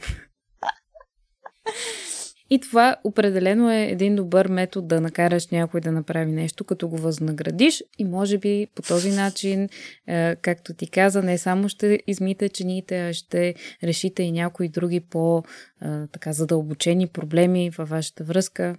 И 2.50 2.60
това 2.60 2.96
определено 3.04 3.72
е 3.72 3.84
един 3.84 4.16
добър 4.16 4.48
метод 4.48 4.88
да 4.88 5.02
накараш 5.02 5.48
някой 5.48 5.82
да 5.82 5.92
направи 5.92 6.32
нещо, 6.32 6.64
като 6.64 6.90
го 6.90 6.98
възнаградиш 6.98 7.84
и 7.98 8.06
може 8.06 8.38
би 8.38 8.68
по 8.76 8.82
този 8.82 9.12
начин, 9.12 9.70
е, 10.08 10.36
както 10.36 10.74
ти 10.74 10.90
каза, 10.90 11.24
не 11.24 11.38
само 11.38 11.70
ще 11.70 12.00
измите 12.08 12.50
чините, 12.50 13.10
а 13.10 13.14
ще 13.14 13.56
решите 13.84 14.24
и 14.24 14.32
някои 14.32 14.70
други 14.70 15.00
по-така 15.00 16.34
задълбочени 16.34 17.08
проблеми 17.08 17.70
във 17.70 17.90
вашата 17.90 18.24
връзка. 18.24 18.76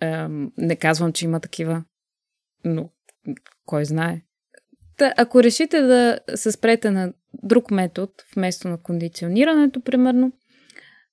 Е, 0.00 0.26
не 0.58 0.76
казвам, 0.76 1.12
че 1.12 1.24
има 1.24 1.40
такива, 1.40 1.84
но 2.64 2.90
кой 3.66 3.84
знае. 3.84 4.20
Та, 4.96 5.14
ако 5.16 5.42
решите 5.42 5.80
да 5.80 6.18
се 6.34 6.52
спрете 6.52 6.90
на 6.90 7.12
друг 7.42 7.70
метод, 7.70 8.12
вместо 8.36 8.68
на 8.68 8.82
кондиционирането, 8.82 9.80
примерно, 9.80 10.32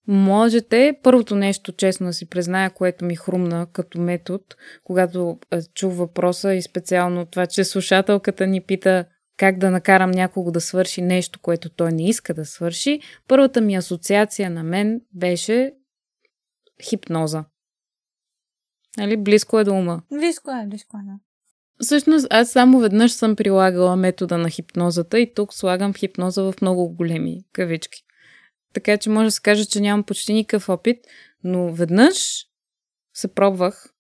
Можете, 0.08 1.00
първото 1.04 1.36
нещо, 1.36 1.72
честно 1.72 2.06
да 2.06 2.14
си 2.14 2.30
призная, 2.30 2.70
което 2.70 3.06
ми 3.06 3.16
хрумна 3.16 3.68
като 3.74 4.00
метод, 4.00 4.44
когато 4.84 5.40
чух 5.74 5.94
въпроса 5.94 6.54
и 6.54 6.62
специално 6.62 7.26
това, 7.26 7.46
че 7.46 7.64
слушателката 7.64 8.48
ни 8.48 8.62
пита 8.62 9.06
как 9.38 9.58
да 9.58 9.72
накарам 9.72 10.12
някого 10.12 10.52
да 10.52 10.62
свърши 10.62 11.02
нещо, 11.02 11.40
което 11.40 11.70
той 11.70 11.92
не 11.92 12.10
иска 12.10 12.34
да 12.34 12.46
свърши, 12.46 13.00
първата 13.28 13.62
ми 13.62 13.76
асоциация 13.76 14.50
на 14.50 14.64
мен 14.64 15.02
беше 15.14 15.74
хипноза. 16.84 17.46
Нали, 18.98 19.18
близко 19.18 19.60
е 19.60 19.64
до 19.64 19.74
ума. 19.74 20.02
Близко 20.14 20.52
е, 20.52 20.68
близко 20.68 20.98
е, 20.98 21.02
да. 21.06 21.20
Всъщност, 21.80 22.28
аз 22.30 22.52
само 22.52 22.80
веднъж 22.80 23.12
съм 23.12 23.36
прилагала 23.36 23.96
метода 23.96 24.38
на 24.38 24.50
хипнозата 24.50 25.20
и 25.20 25.34
тук 25.34 25.54
слагам 25.54 25.94
хипноза 25.94 26.42
в 26.42 26.54
много 26.62 26.96
големи 26.96 27.44
кавички. 27.54 28.04
Така 28.74 28.98
че 28.98 29.10
може 29.10 29.26
да 29.26 29.32
се 29.32 29.42
каже, 29.42 29.66
че 29.66 29.82
нямам 29.82 30.04
почти 30.04 30.34
никакъв 30.34 30.70
опит, 30.70 30.98
но 31.44 31.74
веднъж 31.74 32.46
се 33.14 33.28
пробвах 33.28 33.94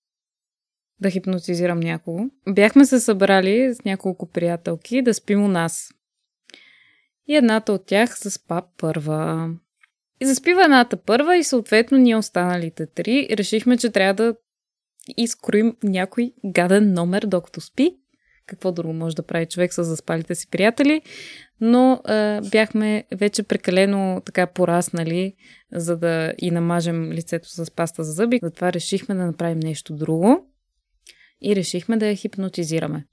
да 1.01 1.09
хипнотизирам 1.09 1.79
някого. 1.79 2.25
Бяхме 2.49 2.85
се 2.85 2.99
събрали 2.99 3.73
с 3.73 3.85
няколко 3.85 4.29
приятелки 4.29 5.01
да 5.01 5.13
спим 5.13 5.43
у 5.43 5.47
нас. 5.47 5.89
И 7.27 7.35
едната 7.35 7.73
от 7.73 7.85
тях 7.85 8.17
заспа 8.19 8.61
първа. 8.77 9.49
И 10.21 10.25
заспива 10.25 10.63
едната 10.63 10.97
първа 10.97 11.37
и 11.37 11.43
съответно 11.43 11.97
ние 11.97 12.15
останалите 12.15 12.85
три 12.85 13.27
решихме, 13.31 13.77
че 13.77 13.89
трябва 13.89 14.13
да 14.13 14.35
изкроим 15.17 15.75
някой 15.83 16.33
гаден 16.45 16.93
номер 16.93 17.25
докато 17.25 17.61
спи 17.61 17.97
какво 18.45 18.71
друго 18.71 18.93
може 18.93 19.15
да 19.15 19.23
прави 19.23 19.45
човек 19.45 19.73
с 19.73 19.83
заспалите 19.83 20.35
си 20.35 20.47
приятели, 20.47 21.01
но 21.65 22.01
а, 22.03 22.41
бяхме 22.51 23.03
вече 23.11 23.43
прекалено 23.43 24.21
така 24.25 24.47
пораснали, 24.47 25.33
за 25.71 25.97
да 25.97 26.33
и 26.37 26.51
намажем 26.51 27.11
лицето 27.11 27.49
с 27.49 27.71
паста 27.71 28.03
за 28.03 28.11
зъби. 28.11 28.39
Затова 28.43 28.73
решихме 28.73 29.15
да 29.15 29.25
направим 29.25 29.59
нещо 29.59 29.93
друго 29.93 30.47
и 31.41 31.55
решихме 31.55 31.97
да 31.97 32.07
я 32.07 32.15
хипнотизираме. 32.15 33.05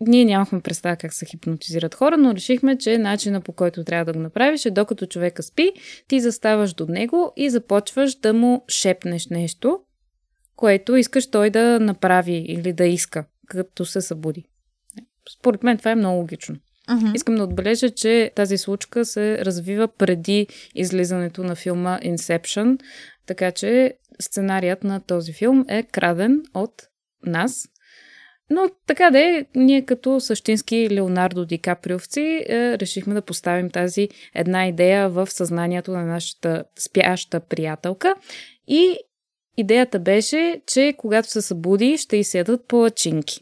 Ние 0.00 0.24
нямахме 0.24 0.60
представа 0.60 0.96
как 0.96 1.12
се 1.12 1.26
хипнотизират 1.26 1.94
хора, 1.94 2.16
но 2.16 2.34
решихме, 2.34 2.78
че 2.78 2.98
начина 2.98 3.40
по 3.40 3.52
който 3.52 3.84
трябва 3.84 4.04
да 4.04 4.12
го 4.12 4.22
направиш 4.22 4.66
е 4.66 4.70
докато 4.70 5.06
човека 5.06 5.42
спи, 5.42 5.72
ти 6.08 6.20
заставаш 6.20 6.74
до 6.74 6.86
него 6.86 7.32
и 7.36 7.50
започваш 7.50 8.14
да 8.14 8.34
му 8.34 8.64
шепнеш 8.68 9.26
нещо, 9.26 9.80
което 10.56 10.96
искаш 10.96 11.30
той 11.30 11.50
да 11.50 11.80
направи 11.80 12.44
или 12.48 12.72
да 12.72 12.84
иска 12.84 13.24
като 13.46 13.84
се 13.84 14.00
събуди. 14.00 14.44
Според 15.38 15.62
мен 15.62 15.78
това 15.78 15.90
е 15.90 15.94
много 15.94 16.18
логично. 16.18 16.56
Uh-huh. 16.90 17.14
Искам 17.14 17.34
да 17.34 17.44
отбележа, 17.44 17.90
че 17.90 18.30
тази 18.34 18.58
случка 18.58 19.04
се 19.04 19.44
развива 19.44 19.88
преди 19.88 20.46
излизането 20.74 21.44
на 21.44 21.54
филма 21.54 21.98
Inception. 22.00 22.78
Така 23.26 23.52
че 23.52 23.94
сценарият 24.20 24.84
на 24.84 25.00
този 25.00 25.32
филм 25.32 25.64
е 25.68 25.82
краден 25.82 26.42
от 26.54 26.82
нас. 27.26 27.68
Но 28.50 28.70
така 28.86 29.10
да 29.10 29.18
е, 29.18 29.44
ние 29.54 29.84
като 29.84 30.20
същински 30.20 30.88
Леонардо 30.90 31.44
Ди 31.44 31.58
Каприовци 31.58 32.44
е, 32.48 32.78
решихме 32.78 33.14
да 33.14 33.22
поставим 33.22 33.70
тази 33.70 34.08
една 34.34 34.66
идея 34.66 35.08
в 35.08 35.30
съзнанието 35.30 35.90
на 35.90 36.04
нашата 36.04 36.64
спяща 36.78 37.40
приятелка 37.40 38.14
и 38.68 38.96
идеята 39.56 39.98
беше, 39.98 40.60
че 40.66 40.94
когато 40.98 41.30
се 41.30 41.42
събуди, 41.42 41.96
ще 41.98 42.16
изседат 42.16 42.68
палачинки. 42.68 43.40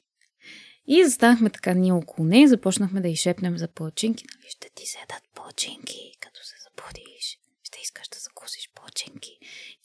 И 0.92 1.04
застанахме 1.04 1.50
така 1.50 1.74
ние 1.74 1.92
около 1.92 2.28
нея 2.28 2.48
започнахме 2.48 3.00
да 3.00 3.08
изшепнем 3.08 3.58
за 3.58 3.68
палачинки. 3.68 4.24
Нали, 4.34 4.46
ще 4.48 4.68
ти 4.74 4.86
седат 4.86 5.22
палачинки, 5.34 6.12
като 6.20 6.40
се 6.44 6.54
забудиш. 6.62 7.38
Ще 7.62 7.78
искаш 7.82 8.08
да 8.08 8.18
закусиш 8.18 8.70
палачинки. 8.74 9.30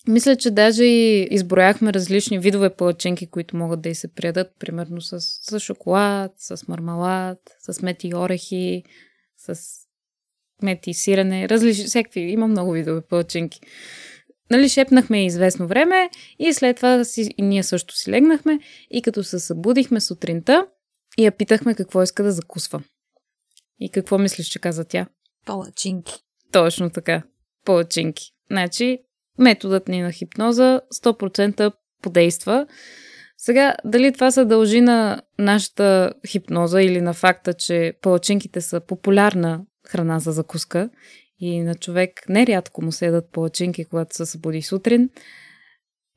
Мисля, 0.07 0.35
че 0.35 0.51
даже 0.51 0.83
и 0.83 1.27
изброяхме 1.31 1.93
различни 1.93 2.39
видове 2.39 2.75
палачинки, 2.75 3.27
които 3.27 3.57
могат 3.57 3.81
да 3.81 3.89
и 3.89 3.95
се 3.95 4.07
приядат, 4.07 4.47
примерно 4.59 5.01
с, 5.01 5.19
с 5.19 5.59
шоколад, 5.59 6.31
с 6.37 6.67
мармалад, 6.67 7.39
с 7.59 7.81
мети 7.81 8.15
орехи, 8.15 8.83
с 9.37 9.59
мети 10.61 10.89
и 10.89 10.93
сирене, 10.93 11.49
различни, 11.49 11.85
всякакви, 11.85 12.21
има 12.21 12.47
много 12.47 12.71
видове 12.71 13.01
палачинки. 13.01 13.59
Нали, 14.51 14.69
шепнахме 14.69 15.25
известно 15.25 15.67
време 15.67 16.09
и 16.39 16.53
след 16.53 16.75
това 16.75 17.03
си, 17.03 17.29
и 17.37 17.41
ние 17.41 17.63
също 17.63 17.97
си 17.97 18.11
легнахме 18.11 18.59
и 18.91 19.01
като 19.01 19.23
се 19.23 19.39
събудихме 19.39 20.01
сутринта 20.01 20.67
и 21.17 21.25
я 21.25 21.32
питахме 21.32 21.75
какво 21.75 22.04
иска 22.04 22.23
да 22.23 22.32
закусва. 22.32 22.84
И 23.80 23.89
какво 23.89 24.17
мислиш, 24.17 24.47
че 24.47 24.60
каза 24.60 24.86
тя? 24.86 25.08
Палачинки. 25.45 26.13
Точно 26.51 26.89
така. 26.89 27.23
Палачинки. 27.65 28.32
Значи, 28.51 28.99
методът 29.39 29.88
ни 29.88 30.01
на 30.01 30.12
хипноза 30.12 30.82
100% 30.93 31.73
подейства. 32.01 32.67
Сега, 33.38 33.75
дали 33.86 34.13
това 34.13 34.32
се 34.32 34.45
дължи 34.45 34.82
на 34.82 35.21
нашата 35.39 36.13
хипноза 36.28 36.82
или 36.82 37.01
на 37.01 37.13
факта, 37.13 37.54
че 37.54 37.93
палачинките 38.01 38.62
са 38.62 38.80
популярна 38.80 39.65
храна 39.88 40.19
за 40.19 40.32
закуска 40.32 40.89
и 41.39 41.62
на 41.62 41.75
човек 41.75 42.30
нерядко 42.30 42.82
му 42.82 42.91
седат 42.91 43.32
палачинки, 43.32 43.86
когато 43.86 44.15
се 44.15 44.25
събуди 44.25 44.62
сутрин, 44.62 45.10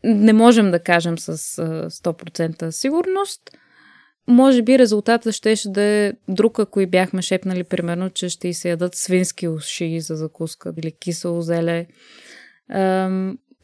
не 0.04 0.32
можем 0.32 0.70
да 0.70 0.82
кажем 0.82 1.18
с 1.18 1.38
100% 1.90 2.70
сигурност. 2.70 3.42
Може 4.28 4.62
би 4.62 4.78
резултатът 4.78 5.34
щеше 5.34 5.68
да 5.68 5.82
е 5.82 6.12
друг, 6.28 6.58
ако 6.58 6.80
и 6.80 6.86
бяхме 6.86 7.22
шепнали, 7.22 7.64
примерно, 7.64 8.10
че 8.10 8.28
ще 8.28 8.52
се 8.52 8.68
ядат 8.68 8.94
свински 8.94 9.48
уши 9.48 10.00
за 10.00 10.16
закуска 10.16 10.72
или 10.78 10.92
кисело 10.92 11.40
зеле. 11.40 11.86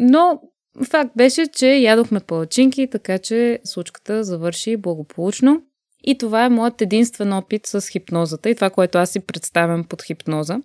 Но 0.01 0.41
факт 0.85 1.11
беше, 1.17 1.47
че 1.47 1.67
ядохме 1.67 2.21
палачинки, 2.21 2.89
така 2.91 3.19
че 3.19 3.59
случката 3.65 4.25
завърши 4.25 4.77
благополучно. 4.77 5.63
И 6.07 6.19
това 6.19 6.45
е 6.45 6.49
моят 6.49 6.83
единствен 6.83 7.33
опит 7.33 7.67
с 7.67 7.89
хипнозата 7.89 8.51
и 8.51 8.55
това, 8.55 8.71
което 8.71 8.99
аз 8.99 9.11
си 9.11 9.21
представям 9.21 9.85
под 9.85 10.03
хипноза. 10.03 10.59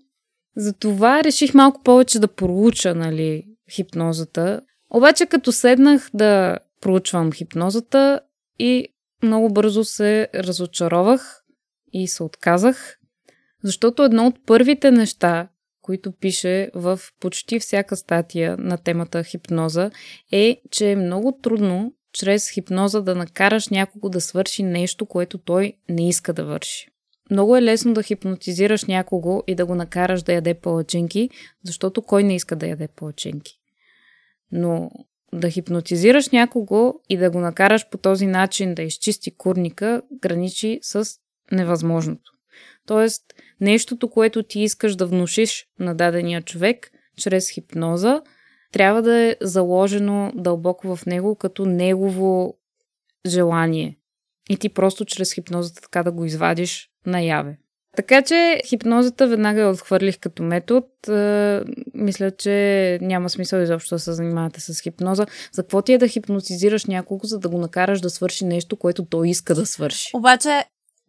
Затова 0.56 1.24
реших 1.24 1.54
малко 1.54 1.84
повече 1.84 2.20
да 2.20 2.28
проуча 2.28 2.96
нали, 2.96 3.44
хипнозата. 3.72 4.62
Обаче 4.94 5.26
като 5.26 5.52
седнах 5.52 6.10
да 6.14 6.58
проучвам 6.82 7.32
хипнозата 7.32 8.20
и 8.60 8.88
много 9.24 9.54
бързо 9.54 9.84
се 9.84 10.28
разочаровах 10.36 11.44
и 11.94 12.08
се 12.08 12.24
отказах, 12.24 12.98
защото 13.64 14.04
едно 14.04 14.28
от 14.28 14.46
първите 14.46 14.92
неща, 14.92 15.48
които 15.82 16.12
пише 16.12 16.72
в 16.76 17.00
почти 17.20 17.60
всяка 17.60 17.96
статия 17.96 18.58
на 18.58 18.78
темата 18.78 19.24
хипноза, 19.24 19.92
е, 20.32 20.62
че 20.72 20.92
е 20.92 20.96
много 20.96 21.40
трудно 21.42 21.94
чрез 22.14 22.50
хипноза 22.50 23.02
да 23.02 23.16
накараш 23.16 23.70
някого 23.70 24.10
да 24.10 24.22
свърши 24.22 24.64
нещо, 24.64 25.06
което 25.06 25.38
той 25.38 25.74
не 25.90 26.10
иска 26.10 26.34
да 26.34 26.46
върши. 26.46 26.88
Много 27.32 27.58
е 27.58 27.62
лесно 27.62 27.94
да 27.94 28.04
хипнотизираш 28.04 28.86
някого 28.86 29.44
и 29.48 29.56
да 29.56 29.66
го 29.66 29.76
накараш 29.76 30.24
да 30.24 30.34
яде 30.34 30.54
палачинки, 30.54 31.30
защото 31.64 32.02
кой 32.02 32.24
не 32.24 32.36
иска 32.36 32.56
да 32.56 32.68
яде 32.68 32.88
палачинки. 32.88 33.60
Но 34.52 34.92
да 35.34 35.50
хипнотизираш 35.50 36.30
някого 36.30 36.94
и 37.10 37.18
да 37.18 37.32
го 37.32 37.39
накараш 37.39 37.89
по 37.89 37.98
този 37.98 38.28
начин 38.28 38.76
да 38.76 38.82
изчисти 38.82 39.38
курника, 39.38 40.02
граничи 40.22 40.80
с 40.82 41.10
невъзможното. 41.52 42.32
Тоест, 42.86 43.24
нещото, 43.62 44.10
което 44.10 44.44
ти 44.44 44.60
искаш 44.60 44.96
да 44.96 45.06
внушиш 45.06 45.65
на 45.80 45.96
дадения 45.96 46.42
човек 46.42 46.92
чрез 47.18 47.50
хипноза, 47.50 48.22
трябва 48.72 49.02
да 49.02 49.15
е 49.15 49.36
заложено 49.42 50.32
дълбоко 50.36 50.96
в 50.96 51.06
него 51.06 51.36
като 51.36 51.65
негово 51.65 52.58
желание. 53.28 53.98
И 54.50 54.58
ти 54.58 54.70
просто 54.70 55.06
чрез 55.06 55.34
хипнозата 55.34 55.82
така 55.82 56.04
да 56.04 56.12
го 56.12 56.26
извадиш 56.26 56.89
наяве. 57.06 57.58
Така 57.95 58.21
че 58.21 58.62
хипнозата 58.65 59.28
веднага 59.28 59.62
я 59.62 59.69
отхвърлих 59.69 60.19
като 60.19 60.43
метод. 60.43 60.88
Е, 61.10 61.62
мисля, 61.93 62.32
че 62.32 62.99
няма 63.02 63.30
смисъл 63.30 63.60
изобщо 63.60 63.95
да 63.95 63.99
се 63.99 64.13
занимавате 64.13 64.62
с 64.62 64.82
хипноза. 64.82 65.25
За 65.52 65.63
какво 65.63 65.82
ти 65.82 65.93
е 65.93 65.97
да 65.97 66.08
хипнотизираш 66.08 66.86
няколко, 66.86 67.28
за 67.28 67.39
да 67.39 67.49
го 67.49 67.58
накараш 67.58 68.02
да 68.02 68.10
свърши 68.10 68.45
нещо, 68.45 68.75
което 68.75 69.06
той 69.06 69.30
иска 69.30 69.56
да 69.56 69.65
свърши? 69.65 70.10
Обаче, 70.13 70.63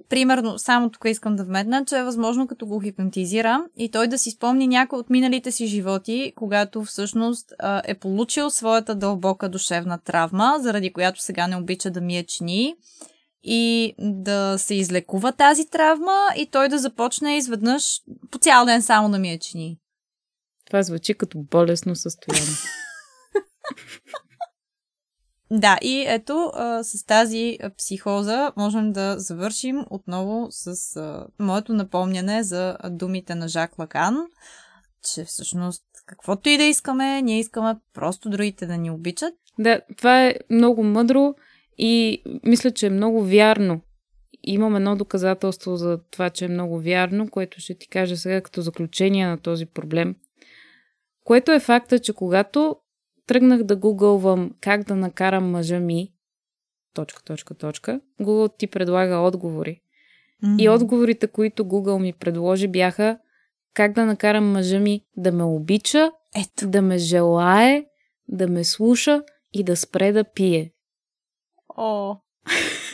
примерно, 0.08 0.58
само 0.58 0.90
тук 0.90 1.04
искам 1.04 1.36
да 1.36 1.44
вметна, 1.44 1.84
че 1.84 1.98
е 1.98 2.02
възможно 2.02 2.46
като 2.46 2.66
го 2.66 2.80
хипнотизира 2.80 3.64
и 3.76 3.90
той 3.90 4.08
да 4.08 4.18
си 4.18 4.30
спомни 4.30 4.66
някой 4.66 4.98
от 4.98 5.10
миналите 5.10 5.52
си 5.52 5.66
животи, 5.66 6.32
когато 6.36 6.84
всъщност 6.84 7.52
е 7.84 7.94
получил 7.94 8.50
своята 8.50 8.94
дълбока 8.94 9.48
душевна 9.48 9.98
травма, 9.98 10.56
заради 10.60 10.92
която 10.92 11.22
сега 11.22 11.46
не 11.46 11.56
обича 11.56 11.90
да 11.90 12.00
мие 12.00 12.22
чини 12.22 12.74
и 13.42 13.94
да 13.98 14.58
се 14.58 14.74
излекува 14.74 15.32
тази 15.32 15.66
травма 15.70 16.18
и 16.36 16.46
той 16.46 16.68
да 16.68 16.78
започне 16.78 17.36
изведнъж 17.36 17.84
по 18.30 18.38
цял 18.38 18.64
ден 18.64 18.82
само 18.82 19.10
да 19.10 19.18
мие 19.18 19.38
чини. 19.38 19.78
Това 20.66 20.82
звучи 20.82 21.14
като 21.14 21.38
болесно 21.38 21.96
състояние. 21.96 22.46
Да, 25.52 25.78
и 25.82 26.04
ето 26.08 26.50
а, 26.54 26.84
с 26.84 27.04
тази 27.04 27.58
психоза 27.78 28.52
можем 28.56 28.92
да 28.92 29.14
завършим 29.18 29.84
отново 29.90 30.46
с 30.50 30.96
а, 30.96 31.26
моето 31.38 31.74
напомняне 31.74 32.42
за 32.42 32.76
думите 32.90 33.34
на 33.34 33.48
Жак 33.48 33.78
Лакан, 33.78 34.16
че 35.02 35.24
всъщност 35.24 35.82
каквото 36.06 36.48
и 36.48 36.56
да 36.56 36.62
искаме, 36.62 37.22
ние 37.22 37.38
искаме 37.38 37.74
просто 37.94 38.30
другите 38.30 38.66
да 38.66 38.76
ни 38.76 38.90
обичат. 38.90 39.34
Да, 39.58 39.80
това 39.96 40.26
е 40.26 40.34
много 40.50 40.82
мъдро 40.82 41.34
и 41.78 42.22
мисля, 42.44 42.70
че 42.70 42.86
е 42.86 42.90
много 42.90 43.24
вярно. 43.24 43.80
Имам 44.42 44.76
едно 44.76 44.96
доказателство 44.96 45.76
за 45.76 45.98
това, 46.10 46.30
че 46.30 46.44
е 46.44 46.48
много 46.48 46.80
вярно, 46.80 47.30
което 47.30 47.60
ще 47.60 47.74
ти 47.74 47.88
кажа 47.88 48.16
сега 48.16 48.40
като 48.40 48.62
заключение 48.62 49.26
на 49.26 49.38
този 49.38 49.66
проблем. 49.66 50.16
Което 51.24 51.52
е 51.52 51.60
факта, 51.60 51.98
че 51.98 52.12
когато 52.12 52.76
тръгнах 53.26 53.62
да 53.62 53.76
гугълвам 53.76 54.50
как 54.60 54.84
да 54.84 54.96
накарам 54.96 55.50
мъжа 55.50 55.80
ми, 55.80 56.12
точка, 56.94 57.22
точка, 57.22 57.54
точка, 57.54 58.00
Google 58.20 58.58
ти 58.58 58.66
предлага 58.66 59.18
отговори. 59.18 59.80
Mm-hmm. 60.44 60.62
И 60.62 60.68
отговорите, 60.68 61.26
които 61.26 61.64
Google 61.64 61.98
ми 61.98 62.12
предложи, 62.12 62.68
бяха 62.68 63.18
как 63.74 63.92
да 63.92 64.06
накарам 64.06 64.52
мъжа 64.52 64.80
ми 64.80 65.04
да 65.16 65.32
ме 65.32 65.44
обича, 65.44 66.12
Ето. 66.36 66.68
да 66.68 66.82
ме 66.82 66.98
желае, 66.98 67.84
да 68.28 68.48
ме 68.48 68.64
слуша 68.64 69.22
и 69.52 69.64
да 69.64 69.76
спре 69.76 70.12
да 70.12 70.24
пие. 70.24 70.72
О. 71.82 72.16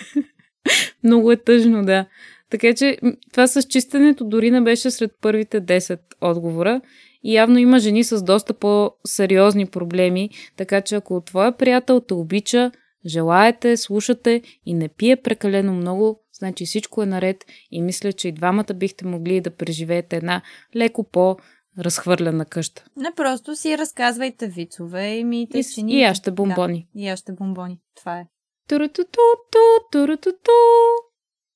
Много 1.04 1.32
е 1.32 1.36
тъжно, 1.36 1.84
да. 1.84 2.06
Така 2.50 2.74
че 2.74 2.98
това 3.32 3.46
с 3.46 3.62
чистенето 3.62 4.24
дори 4.24 4.50
не 4.50 4.60
беше 4.60 4.90
сред 4.90 5.10
първите 5.20 5.60
10 5.60 6.00
отговора. 6.20 6.80
И 7.22 7.34
явно 7.34 7.58
има 7.58 7.78
жени 7.78 8.04
с 8.04 8.22
доста 8.24 8.54
по-сериозни 8.54 9.66
проблеми, 9.66 10.30
така 10.56 10.80
че 10.80 10.94
ако 10.94 11.20
твоя 11.20 11.52
приятел 11.52 12.00
те 12.00 12.14
обича, 12.14 12.72
желаете, 13.06 13.76
слушате 13.76 14.42
и 14.66 14.74
не 14.74 14.88
пие 14.88 15.16
прекалено 15.16 15.72
много, 15.72 16.20
значи 16.32 16.66
всичко 16.66 17.02
е 17.02 17.06
наред 17.06 17.44
и 17.70 17.82
мисля, 17.82 18.12
че 18.12 18.28
и 18.28 18.32
двамата 18.32 18.74
бихте 18.74 19.06
могли 19.06 19.40
да 19.40 19.50
преживеете 19.50 20.16
една 20.16 20.42
леко 20.76 21.04
по- 21.04 21.36
разхвърлена 21.78 22.44
къща. 22.44 22.84
Не 22.96 23.08
просто 23.16 23.56
си 23.56 23.78
разказвайте 23.78 24.48
вицове 24.48 25.08
и 25.08 25.24
мийте 25.24 25.62
чини. 25.74 25.94
И 25.94 26.00
яще 26.00 26.30
бомбони. 26.30 26.88
Да, 26.94 27.00
и 27.00 27.06
яще 27.08 27.32
бомбони. 27.32 27.78
Това 27.96 28.18
е. 28.18 28.26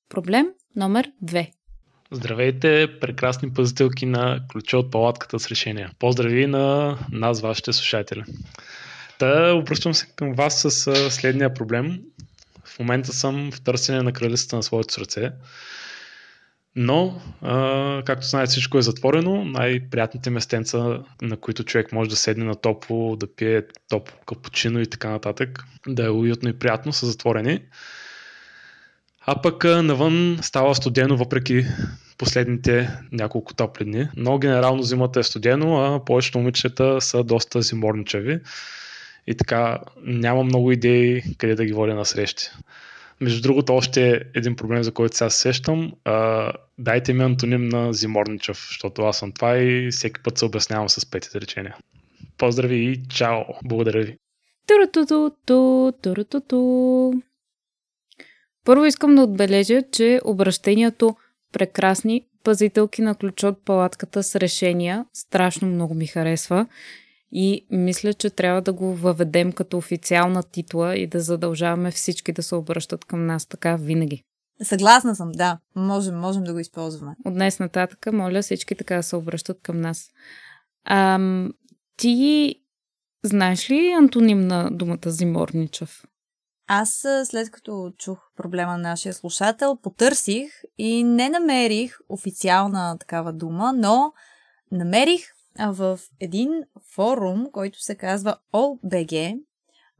Проблем 0.09 0.53
номер 0.75 1.11
две. 1.21 1.51
Здравейте, 2.11 2.99
прекрасни 3.01 3.53
пазителки 3.53 4.05
на 4.05 4.39
ключа 4.51 4.77
от 4.77 4.91
палатката 4.91 5.39
с 5.39 5.47
решения. 5.47 5.91
Поздрави 5.99 6.47
на 6.47 6.97
нас, 7.11 7.41
вашите 7.41 7.73
слушатели. 7.73 8.23
Та, 9.19 9.53
обръщам 9.53 9.93
се 9.93 10.07
към 10.15 10.33
вас 10.33 10.61
с 10.61 10.71
следния 11.11 11.53
проблем. 11.53 11.99
В 12.65 12.79
момента 12.79 13.13
съм 13.13 13.51
в 13.51 13.61
търсене 13.61 14.01
на 14.01 14.13
кралицата 14.13 14.55
на 14.55 14.63
своето 14.63 14.93
сърце. 14.93 15.31
Но, 16.75 17.21
а, 17.41 18.03
както 18.05 18.27
знаете, 18.27 18.49
всичко 18.49 18.77
е 18.77 18.81
затворено. 18.81 19.45
Най-приятните 19.45 20.29
местенца, 20.29 21.03
на 21.21 21.37
които 21.37 21.63
човек 21.63 21.91
може 21.91 22.09
да 22.09 22.15
седне 22.15 22.43
на 22.43 22.55
топло, 22.55 23.15
да 23.15 23.35
пие 23.35 23.63
топло 23.89 24.17
капучино 24.25 24.79
и 24.79 24.87
така 24.87 25.09
нататък, 25.09 25.63
да 25.87 26.05
е 26.05 26.09
уютно 26.09 26.49
и 26.49 26.59
приятно, 26.59 26.93
са 26.93 27.05
затворени. 27.05 27.61
А 29.25 29.41
пък 29.41 29.63
навън 29.63 30.39
става 30.41 30.75
студено, 30.75 31.17
въпреки 31.17 31.65
последните 32.17 32.89
няколко 33.11 33.53
топли 33.53 33.85
дни. 33.85 34.09
Но 34.15 34.39
генерално 34.39 34.83
зимата 34.83 35.19
е 35.19 35.23
студено, 35.23 35.77
а 35.77 36.05
повечето 36.05 36.39
момичета 36.39 37.01
са 37.01 37.23
доста 37.23 37.61
зиморничави. 37.61 38.39
И 39.27 39.35
така 39.35 39.79
няма 40.03 40.43
много 40.43 40.71
идеи 40.71 41.23
къде 41.37 41.55
да 41.55 41.65
ги 41.65 41.73
водя 41.73 41.95
на 41.95 42.05
срещи. 42.05 42.49
Между 43.21 43.41
другото, 43.41 43.73
още 43.75 44.21
един 44.35 44.55
проблем, 44.55 44.83
за 44.83 44.91
който 44.91 45.17
сега 45.17 45.29
се 45.29 45.39
сещам. 45.39 45.91
А, 46.05 46.51
дайте 46.77 47.13
ми 47.13 47.23
антоним 47.23 47.69
на 47.69 47.93
зиморничав, 47.93 48.67
защото 48.69 49.01
аз 49.01 49.17
съм 49.17 49.31
това 49.31 49.57
и 49.57 49.91
всеки 49.91 50.23
път 50.23 50.37
се 50.37 50.45
обяснявам 50.45 50.89
с 50.89 51.11
пет 51.11 51.25
изречения. 51.25 51.75
Поздрави 52.37 52.75
и 52.75 53.07
чао! 53.09 53.41
Благодаря 53.63 54.03
ви! 54.03 54.17
Първо 58.65 58.85
искам 58.85 59.15
да 59.15 59.21
отбележа, 59.21 59.81
че 59.91 60.21
обращението 60.25 61.15
прекрасни 61.53 62.25
пазителки 62.43 63.01
на 63.01 63.15
ключ 63.15 63.43
от 63.43 63.65
палатката 63.65 64.23
с 64.23 64.35
решения 64.35 65.05
страшно 65.13 65.67
много 65.67 65.93
ми 65.93 66.07
харесва 66.07 66.67
и 67.31 67.65
мисля, 67.71 68.13
че 68.13 68.29
трябва 68.29 68.61
да 68.61 68.73
го 68.73 68.95
въведем 68.95 69.51
като 69.51 69.77
официална 69.77 70.43
титла 70.43 70.95
и 70.95 71.07
да 71.07 71.19
задължаваме 71.19 71.91
всички 71.91 72.31
да 72.31 72.43
се 72.43 72.55
обръщат 72.55 73.05
към 73.05 73.25
нас 73.25 73.45
така 73.45 73.75
винаги. 73.75 74.23
Съгласна 74.63 75.15
съм, 75.15 75.31
да. 75.31 75.59
Можем, 75.75 76.19
можем 76.19 76.43
да 76.43 76.53
го 76.53 76.59
използваме. 76.59 77.15
От 77.25 77.33
днес 77.33 77.59
нататък, 77.59 78.13
моля 78.13 78.41
всички 78.41 78.75
така 78.75 78.95
да 78.95 79.03
се 79.03 79.15
обръщат 79.15 79.61
към 79.61 79.81
нас. 79.81 80.09
А, 80.85 81.19
ти 81.97 82.55
знаеш 83.23 83.69
ли 83.69 83.91
антоним 83.91 84.47
на 84.47 84.69
думата 84.71 84.97
зиморничав? 85.05 86.05
Аз 86.67 87.05
след 87.23 87.51
като 87.51 87.91
чух 87.97 88.19
проблема 88.35 88.71
на 88.71 88.77
нашия 88.77 89.13
слушател, 89.13 89.77
потърсих 89.83 90.51
и 90.77 91.03
не 91.03 91.29
намерих 91.29 91.97
официална 92.09 92.97
такава 92.99 93.33
дума, 93.33 93.73
но 93.75 94.13
намерих 94.71 95.21
в 95.59 95.99
един 96.19 96.63
форум, 96.95 97.47
който 97.51 97.81
се 97.81 97.95
казва 97.95 98.35
OBG, 98.53 99.39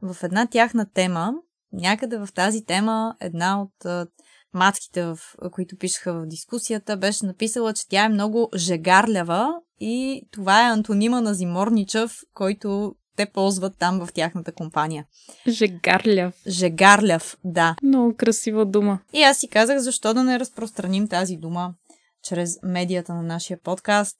в 0.02 0.16
една 0.22 0.46
тяхна 0.46 0.86
тема, 0.94 1.32
някъде 1.72 2.18
в 2.18 2.28
тази 2.34 2.64
тема, 2.64 3.16
една 3.20 3.62
от 3.62 4.08
матките, 4.54 5.04
в 5.04 5.18
които 5.52 5.76
пишеха 5.76 6.12
в 6.12 6.26
дискусията, 6.26 6.96
беше 6.96 7.26
написала, 7.26 7.72
че 7.72 7.88
тя 7.88 8.04
е 8.04 8.08
много 8.08 8.48
жегарлява 8.56 9.54
и 9.80 10.22
това 10.30 10.66
е 10.66 10.72
антонима 10.72 11.20
на 11.20 11.34
Зиморничев, 11.34 12.18
който 12.34 12.94
те 13.16 13.26
ползват 13.26 13.78
там 13.78 14.06
в 14.06 14.12
тяхната 14.12 14.52
компания. 14.52 15.06
Жегарляв. 15.48 16.34
Жегарляв, 16.46 17.38
да. 17.44 17.76
Много 17.82 18.14
красива 18.16 18.66
дума. 18.66 18.98
И 19.12 19.22
аз 19.22 19.38
си 19.38 19.48
казах, 19.48 19.78
защо 19.78 20.14
да 20.14 20.24
не 20.24 20.40
разпространим 20.40 21.08
тази 21.08 21.36
дума 21.36 21.74
чрез 22.22 22.58
медията 22.62 23.14
на 23.14 23.22
нашия 23.22 23.58
подкаст. 23.64 24.16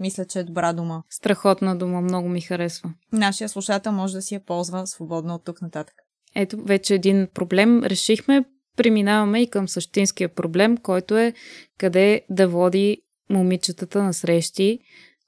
Мисля, 0.00 0.24
че 0.24 0.38
е 0.38 0.44
добра 0.44 0.72
дума. 0.72 1.02
Страхотна 1.10 1.76
дума, 1.76 2.00
много 2.00 2.28
ми 2.28 2.40
харесва. 2.40 2.92
Нашия 3.12 3.48
слушател 3.48 3.92
може 3.92 4.14
да 4.14 4.22
си 4.22 4.34
я 4.34 4.40
ползва 4.40 4.86
свободно 4.86 5.34
от 5.34 5.44
тук 5.44 5.62
нататък. 5.62 5.94
Ето, 6.34 6.62
вече 6.62 6.94
един 6.94 7.28
проблем 7.34 7.84
решихме. 7.84 8.44
Преминаваме 8.76 9.42
и 9.42 9.50
към 9.50 9.68
същинския 9.68 10.28
проблем, 10.28 10.76
който 10.76 11.16
е 11.16 11.32
къде 11.78 12.22
да 12.30 12.48
води 12.48 13.02
момичетата 13.30 14.02
на 14.02 14.14
срещи, 14.14 14.78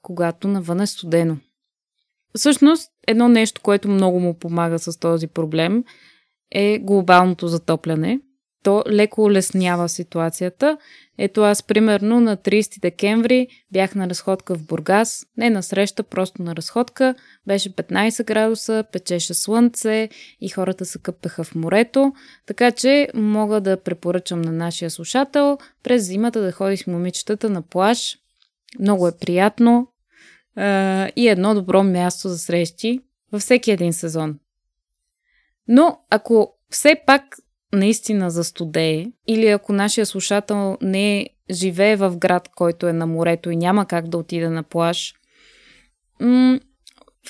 когато 0.03 0.49
навън 0.49 0.81
е 0.81 0.87
студено. 0.87 1.37
Всъщност, 2.35 2.91
едно 3.07 3.29
нещо, 3.29 3.61
което 3.61 3.89
много 3.89 4.21
му 4.21 4.35
помага 4.35 4.79
с 4.79 4.99
този 4.99 5.27
проблем 5.27 5.85
е 6.51 6.79
глобалното 6.79 7.49
затопляне. 7.49 8.21
То 8.63 8.85
леко 8.91 9.23
улеснява 9.23 9.89
ситуацията. 9.89 10.79
Ето 11.19 11.43
аз, 11.43 11.63
примерно, 11.63 12.21
на 12.21 12.37
30 12.37 12.81
декември 12.81 13.49
бях 13.73 13.95
на 13.95 14.09
разходка 14.09 14.55
в 14.55 14.67
Бургас. 14.67 15.27
Не 15.37 15.51
на 15.51 15.63
среща, 15.63 16.03
просто 16.03 16.43
на 16.43 16.57
разходка. 16.57 17.15
Беше 17.47 17.75
15 17.75 18.25
градуса, 18.25 18.85
печеше 18.93 19.35
слънце 19.35 20.09
и 20.41 20.49
хората 20.49 20.85
се 20.85 20.99
къпеха 20.99 21.45
в 21.45 21.55
морето. 21.55 22.13
Така 22.47 22.71
че 22.71 23.09
мога 23.15 23.61
да 23.61 23.83
препоръчам 23.83 24.43
на 24.43 24.53
нашия 24.53 24.91
слушател 24.91 25.59
през 25.83 26.07
зимата 26.07 26.41
да 26.41 26.53
ходи 26.53 26.77
с 26.77 26.87
момичетата 26.87 27.51
на 27.51 27.63
плаж. 27.63 28.19
Много 28.81 29.09
е 29.09 29.19
приятно, 29.21 29.89
и 31.17 31.29
едно 31.29 31.55
добро 31.55 31.83
място 31.83 32.29
за 32.29 32.39
срещи 32.39 33.01
във 33.33 33.43
всеки 33.43 33.71
един 33.71 33.93
сезон. 33.93 34.39
Но 35.69 36.01
ако 36.11 36.55
все 36.71 37.03
пак 37.07 37.37
наистина 37.73 38.31
застудее 38.31 39.13
или 39.27 39.49
ако 39.49 39.73
нашия 39.73 40.07
слушател 40.07 40.79
не 40.83 41.29
живее 41.51 41.97
в 41.97 42.17
град, 42.17 42.49
който 42.57 42.89
е 42.89 42.93
на 42.93 43.07
морето 43.07 43.51
и 43.51 43.57
няма 43.57 43.87
как 43.87 44.09
да 44.09 44.19
отида 44.19 44.51
на 44.51 44.63
плаж, 44.63 45.15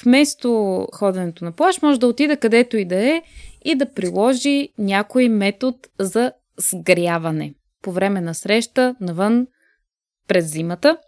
вместо 0.05 0.87
ходенето 0.95 1.45
на 1.45 1.53
плаж 1.53 1.83
може 1.83 2.01
да 2.01 2.07
отида 2.07 2.37
където 2.37 2.77
и 2.77 2.85
да 2.85 2.97
е 2.97 3.23
и 3.65 3.75
да 3.75 3.93
приложи 3.93 4.69
някой 4.79 5.29
метод 5.29 5.79
за 5.99 6.33
сгряване 6.59 7.55
по 7.83 7.93
време 7.93 8.21
на 8.21 8.35
среща 8.35 8.95
навън 9.01 9.47
през 10.29 10.53
зимата. 10.53 10.99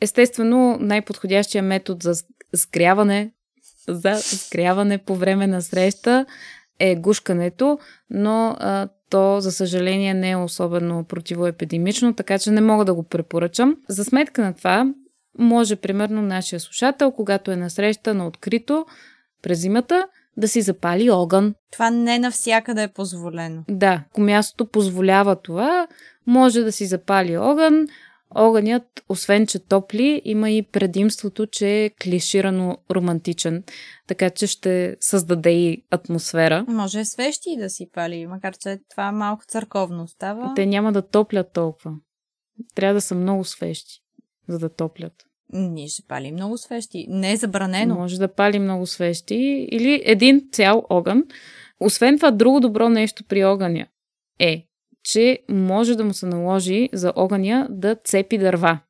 Естествено, 0.00 0.76
най-подходящия 0.80 1.62
метод 1.62 1.98
за 2.02 2.24
сгряване, 2.52 3.32
за 3.88 4.14
сгряване 4.14 4.98
по 4.98 5.16
време 5.16 5.46
на 5.46 5.62
среща 5.62 6.26
е 6.78 6.96
гушкането, 6.96 7.78
но 8.10 8.56
а, 8.58 8.88
то, 9.10 9.40
за 9.40 9.52
съжаление, 9.52 10.14
не 10.14 10.30
е 10.30 10.36
особено 10.36 11.04
противоепидемично, 11.04 12.14
така 12.14 12.38
че 12.38 12.50
не 12.50 12.60
мога 12.60 12.84
да 12.84 12.94
го 12.94 13.02
препоръчам. 13.02 13.76
За 13.88 14.04
сметка 14.04 14.42
на 14.42 14.54
това, 14.54 14.92
може, 15.38 15.76
примерно, 15.76 16.22
нашия 16.22 16.60
слушател, 16.60 17.12
когато 17.12 17.50
е 17.50 17.56
на 17.56 17.70
среща 17.70 18.14
на 18.14 18.26
открито 18.26 18.86
през 19.42 19.58
зимата, 19.60 20.06
да 20.36 20.48
си 20.48 20.62
запали 20.62 21.10
огън. 21.10 21.54
Това 21.72 21.90
не 21.90 22.18
навсякъде 22.18 22.82
е 22.82 22.88
позволено. 22.88 23.62
Да, 23.68 24.04
ако 24.10 24.20
мястото 24.20 24.66
позволява 24.66 25.36
това, 25.36 25.86
може 26.26 26.62
да 26.62 26.72
си 26.72 26.86
запали 26.86 27.36
огън, 27.36 27.86
Огънят, 28.34 29.04
освен 29.08 29.46
че 29.46 29.58
топли, 29.58 30.22
има 30.24 30.50
и 30.50 30.62
предимството, 30.62 31.46
че 31.46 31.84
е 31.84 31.90
клиширано 31.90 32.78
романтичен, 32.90 33.64
така 34.06 34.30
че 34.30 34.46
ще 34.46 34.96
създаде 35.00 35.50
и 35.50 35.84
атмосфера. 35.90 36.64
Може 36.68 37.04
свещи 37.04 37.56
да 37.58 37.70
си 37.70 37.90
пали, 37.92 38.26
макар 38.26 38.56
че 38.56 38.78
това 38.90 39.12
малко 39.12 39.44
църковно 39.48 40.08
става. 40.08 40.52
Те 40.56 40.66
няма 40.66 40.92
да 40.92 41.02
топлят 41.02 41.52
толкова. 41.52 41.92
Трябва 42.74 42.94
да 42.94 43.00
са 43.00 43.14
много 43.14 43.44
свещи, 43.44 44.00
за 44.48 44.58
да 44.58 44.68
топлят. 44.68 45.12
Ние 45.52 45.88
ще 45.88 46.02
пали 46.08 46.32
много 46.32 46.58
свещи. 46.58 47.06
Не 47.08 47.32
е 47.32 47.36
забранено. 47.36 47.94
Може 47.94 48.18
да 48.18 48.34
пали 48.34 48.58
много 48.58 48.86
свещи 48.86 49.68
или 49.70 50.02
един 50.04 50.48
цял 50.52 50.86
огън. 50.90 51.24
Освен 51.80 52.16
това, 52.16 52.30
друго 52.30 52.60
добро 52.60 52.88
нещо 52.88 53.24
при 53.24 53.44
огъня 53.44 53.86
е, 54.38 54.66
че 55.12 55.38
може 55.48 55.96
да 55.96 56.04
му 56.04 56.14
се 56.14 56.26
наложи 56.26 56.88
за 56.92 57.12
огъня 57.16 57.66
да 57.70 57.94
цепи 57.94 58.38
дърва, 58.38 58.80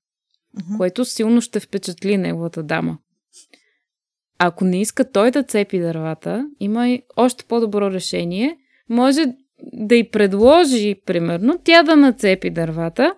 uh-huh. 0.56 0.76
което 0.76 1.04
силно 1.04 1.40
ще 1.40 1.60
впечатли 1.60 2.16
неговата 2.16 2.62
дама. 2.62 2.98
Ако 4.38 4.64
не 4.64 4.80
иска 4.80 5.10
той 5.10 5.30
да 5.30 5.42
цепи 5.42 5.78
дървата, 5.78 6.50
има 6.60 6.88
и 6.88 7.02
още 7.16 7.44
по-добро 7.44 7.90
решение. 7.90 8.56
Може 8.88 9.26
да 9.72 9.94
й 9.94 10.10
предложи, 10.10 10.94
примерно, 11.06 11.58
тя 11.64 11.82
да 11.82 11.96
нацепи 11.96 12.50
дървата 12.50 13.14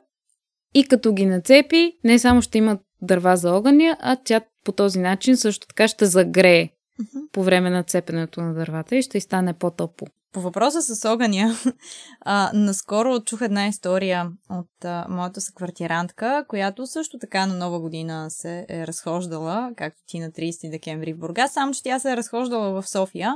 и 0.74 0.84
като 0.84 1.12
ги 1.12 1.26
нацепи, 1.26 1.92
не 2.04 2.18
само 2.18 2.42
ще 2.42 2.58
има 2.58 2.78
дърва 3.02 3.36
за 3.36 3.52
огъня, 3.52 3.96
а 4.00 4.16
тя 4.24 4.40
по 4.64 4.72
този 4.72 4.98
начин 4.98 5.36
също 5.36 5.66
така 5.66 5.88
ще 5.88 6.06
загрее 6.06 6.68
uh-huh. 7.00 7.30
по 7.32 7.42
време 7.42 7.70
на 7.70 7.82
цепенето 7.82 8.40
на 8.40 8.54
дървата 8.54 8.96
и 8.96 9.02
ще 9.02 9.18
й 9.18 9.20
стане 9.20 9.52
по-топло. 9.52 10.08
По 10.32 10.40
въпроса 10.40 10.82
с 10.82 11.04
огъня, 11.04 11.56
а, 12.20 12.50
наскоро 12.54 13.20
чух 13.20 13.40
една 13.40 13.66
история 13.66 14.30
от 14.50 14.84
а, 14.84 15.06
моята 15.08 15.40
съквартирантка, 15.40 16.44
която 16.48 16.86
също 16.86 17.18
така 17.18 17.46
на 17.46 17.54
нова 17.54 17.80
година 17.80 18.26
се 18.30 18.66
е 18.68 18.86
разхождала, 18.86 19.70
както 19.76 20.00
ти 20.06 20.18
на 20.18 20.30
30 20.30 20.70
декември 20.70 21.12
в 21.12 21.18
Бургас, 21.18 21.52
само 21.52 21.72
че 21.72 21.82
тя 21.82 21.98
се 21.98 22.12
е 22.12 22.16
разхождала 22.16 22.82
в 22.82 22.88
София 22.88 23.34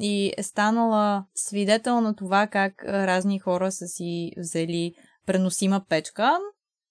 и 0.00 0.32
е 0.36 0.42
станала 0.42 1.24
свидетел 1.34 2.00
на 2.00 2.16
това 2.16 2.46
как 2.46 2.84
разни 2.84 3.38
хора 3.38 3.72
са 3.72 3.86
си 3.86 4.32
взели 4.36 4.94
преносима 5.26 5.84
печка, 5.88 6.38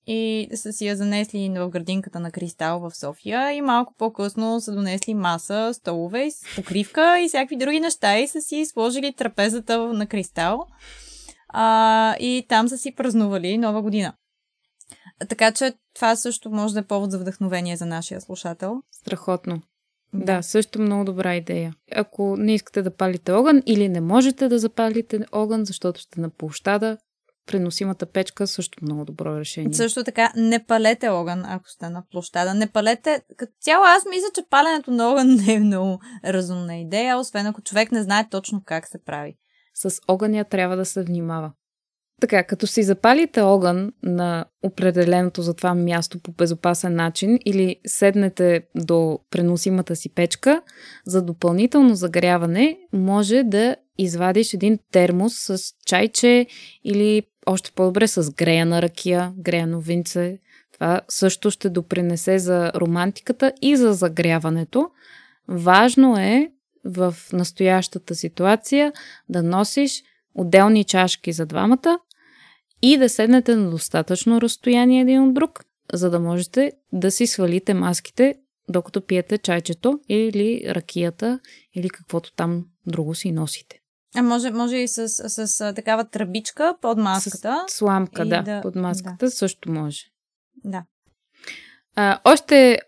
и 0.08 0.50
са 0.56 0.74
си 0.74 0.88
я 0.88 0.96
занесли 0.96 1.50
в 1.50 1.70
градинката 1.70 2.20
на 2.20 2.32
Кристал 2.32 2.80
в 2.80 2.96
София 2.96 3.52
и 3.52 3.62
малко 3.62 3.94
по-късно 3.98 4.62
са 4.62 4.74
донесли 4.74 5.14
маса, 5.14 5.72
столове, 5.74 6.30
покривка 6.56 7.20
и 7.20 7.28
всякакви 7.28 7.58
други 7.58 7.80
неща 7.80 8.20
и 8.20 8.28
са 8.28 8.42
си 8.42 8.66
сложили 8.66 9.14
трапезата 9.14 9.80
на 9.80 10.08
Кристал 10.08 10.68
а, 11.50 12.16
и 12.20 12.46
там 12.50 12.68
са 12.68 12.78
си 12.78 12.96
празнували 12.96 13.58
нова 13.58 13.82
година. 13.82 14.14
Така 15.30 15.52
че 15.52 15.74
това 15.96 16.16
също 16.16 16.50
може 16.50 16.74
да 16.74 16.80
е 16.80 16.84
повод 16.84 17.12
за 17.12 17.20
вдъхновение 17.20 17.78
за 17.78 17.86
нашия 17.86 18.22
слушател. 18.22 18.82
Страхотно. 18.92 19.62
Да, 20.14 20.42
също 20.42 20.82
много 20.82 21.04
добра 21.04 21.36
идея. 21.36 21.74
Ако 21.96 22.38
не 22.38 22.54
искате 22.54 22.82
да 22.82 22.96
палите 22.96 23.32
огън 23.32 23.62
или 23.66 23.90
не 23.90 24.02
можете 24.02 24.48
да 24.48 24.60
запалите 24.60 25.26
огън, 25.32 25.66
защото 25.66 26.02
сте 26.02 26.22
на 26.22 26.30
площада, 26.30 26.98
преносимата 27.46 28.06
печка 28.06 28.48
също 28.48 28.80
много 28.82 29.06
добро 29.06 29.40
решение. 29.40 29.74
Също 29.74 30.04
така, 30.04 30.34
не 30.36 30.66
палете 30.66 31.10
огън, 31.10 31.44
ако 31.46 31.70
сте 31.70 31.90
на 31.90 32.04
площада. 32.12 32.54
Не 32.54 32.68
палете. 32.68 33.22
Като 33.38 33.54
цяло, 33.62 33.84
аз 33.86 34.04
мисля, 34.10 34.28
че 34.36 34.42
паленето 34.50 34.92
на 34.92 35.10
огън 35.10 35.36
не 35.48 35.54
е 35.54 35.60
много 35.60 36.00
разумна 36.26 36.78
идея, 36.78 37.18
освен 37.18 37.46
ако 37.46 37.62
човек 37.62 37.92
не 37.92 38.04
знае 38.04 38.28
точно 38.32 38.62
как 38.66 38.88
се 38.88 39.04
прави. 39.04 39.36
С 39.74 40.00
огъня 40.08 40.44
трябва 40.44 40.78
да 40.78 40.86
се 40.86 41.04
внимава. 41.04 41.52
Така, 42.22 42.44
като 42.44 42.68
си 42.68 42.84
запалите 42.84 43.42
огън 43.42 43.94
на 44.04 44.46
определеното 44.64 45.42
за 45.42 45.54
това 45.54 45.74
място 45.74 46.20
по 46.20 46.32
безопасен 46.32 46.96
начин 46.96 47.40
или 47.46 47.76
седнете 47.86 48.62
до 48.76 49.20
преносимата 49.32 49.96
си 49.96 50.14
печка, 50.14 50.62
за 51.06 51.22
допълнително 51.22 51.96
загряване 51.96 52.78
може 52.94 53.44
да 53.44 53.76
извадиш 54.04 54.54
един 54.54 54.80
термос 54.92 55.34
с 55.34 55.74
чайче 55.86 56.48
или 56.84 57.24
още 57.46 57.72
по-добре 57.72 58.08
с 58.08 58.32
греяна 58.32 58.82
ракия, 58.82 59.34
греяно 59.38 59.80
винце. 59.80 60.40
Това 60.74 61.02
също 61.10 61.52
ще 61.52 61.70
допринесе 61.70 62.40
за 62.40 62.72
романтиката 62.76 63.54
и 63.62 63.76
за 63.76 63.94
загряването. 63.94 64.90
Важно 65.48 66.18
е 66.18 66.52
в 66.86 67.16
настоящата 67.34 68.16
ситуация 68.16 68.94
да 69.30 69.44
носиш 69.44 70.04
отделни 70.36 70.84
чашки 70.84 71.32
за 71.32 71.46
двамата 71.46 72.00
и 72.82 72.98
да 72.98 73.10
седнете 73.10 73.56
на 73.56 73.70
достатъчно 73.70 74.42
разстояние 74.42 75.02
един 75.02 75.24
от 75.24 75.34
друг, 75.34 75.64
за 75.94 76.10
да 76.10 76.20
можете 76.20 76.72
да 76.94 77.12
си 77.12 77.28
свалите 77.28 77.74
маските, 77.74 78.36
докато 78.70 79.02
пиете 79.02 79.38
чайчето 79.38 80.00
или 80.10 80.64
ракията 80.68 81.40
или 81.74 81.90
каквото 81.90 82.34
там 82.36 82.66
друго 82.88 83.16
си 83.16 83.32
носите. 83.32 83.81
А 84.16 84.22
може, 84.22 84.52
може 84.52 84.78
и 84.78 84.88
с, 84.88 85.10
с, 85.10 85.48
с 85.48 85.74
такава 85.74 86.06
тръбичка 86.06 86.76
под 86.82 86.98
маската. 86.98 87.66
С 87.68 87.74
сламка, 87.74 88.26
да, 88.26 88.42
да, 88.42 88.62
под 88.62 88.76
маската 88.76 89.26
да. 89.26 89.32
също 89.32 89.72
може. 89.72 90.06
Да. 90.64 90.84
А, 91.96 92.20
още, 92.24 92.80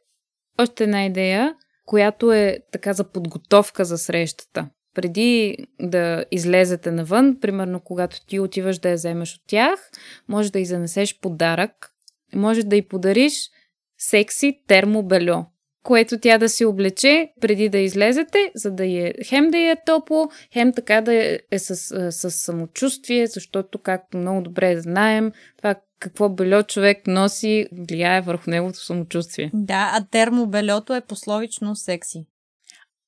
още 0.59 0.83
една 0.83 1.05
идея, 1.05 1.55
която 1.85 2.31
е 2.31 2.59
така 2.71 2.93
за 2.93 3.03
подготовка 3.03 3.85
за 3.85 3.97
срещата 3.97 4.69
преди 4.93 5.57
да 5.81 6.25
излезете 6.31 6.91
навън, 6.91 7.37
примерно 7.41 7.79
когато 7.79 8.25
ти 8.25 8.39
отиваш 8.39 8.79
да 8.79 8.89
я 8.89 8.95
вземеш 8.95 9.35
от 9.35 9.41
тях, 9.47 9.91
може 10.27 10.51
да 10.51 10.59
й 10.59 10.65
занесеш 10.65 11.19
подарък, 11.19 11.91
може 12.35 12.63
да 12.63 12.75
й 12.75 12.87
подариш 12.87 13.49
секси 13.97 14.61
термобельо, 14.67 15.45
което 15.83 16.19
тя 16.19 16.37
да 16.37 16.49
си 16.49 16.65
облече 16.65 17.33
преди 17.41 17.69
да 17.69 17.77
излезете, 17.77 18.51
за 18.55 18.71
да 18.71 18.85
е 18.85 19.13
хем 19.25 19.51
да 19.51 19.57
е 19.57 19.75
топло, 19.85 20.29
хем 20.53 20.73
така 20.73 21.01
да 21.01 21.13
е 21.51 21.59
с, 21.59 21.75
с 22.11 22.31
самочувствие, 22.31 23.27
защото, 23.27 23.79
както 23.79 24.17
много 24.17 24.41
добре 24.41 24.81
знаем, 24.81 25.31
това 25.57 25.75
какво 25.99 26.29
бельо 26.29 26.63
човек 26.63 27.07
носи 27.07 27.67
влияе 27.71 28.21
върху 28.21 28.49
неговото 28.49 28.79
самочувствие. 28.79 29.51
Да, 29.53 29.91
а 29.93 30.05
термобельото 30.11 30.93
е 30.95 31.01
пословично 31.01 31.75
секси. 31.75 32.25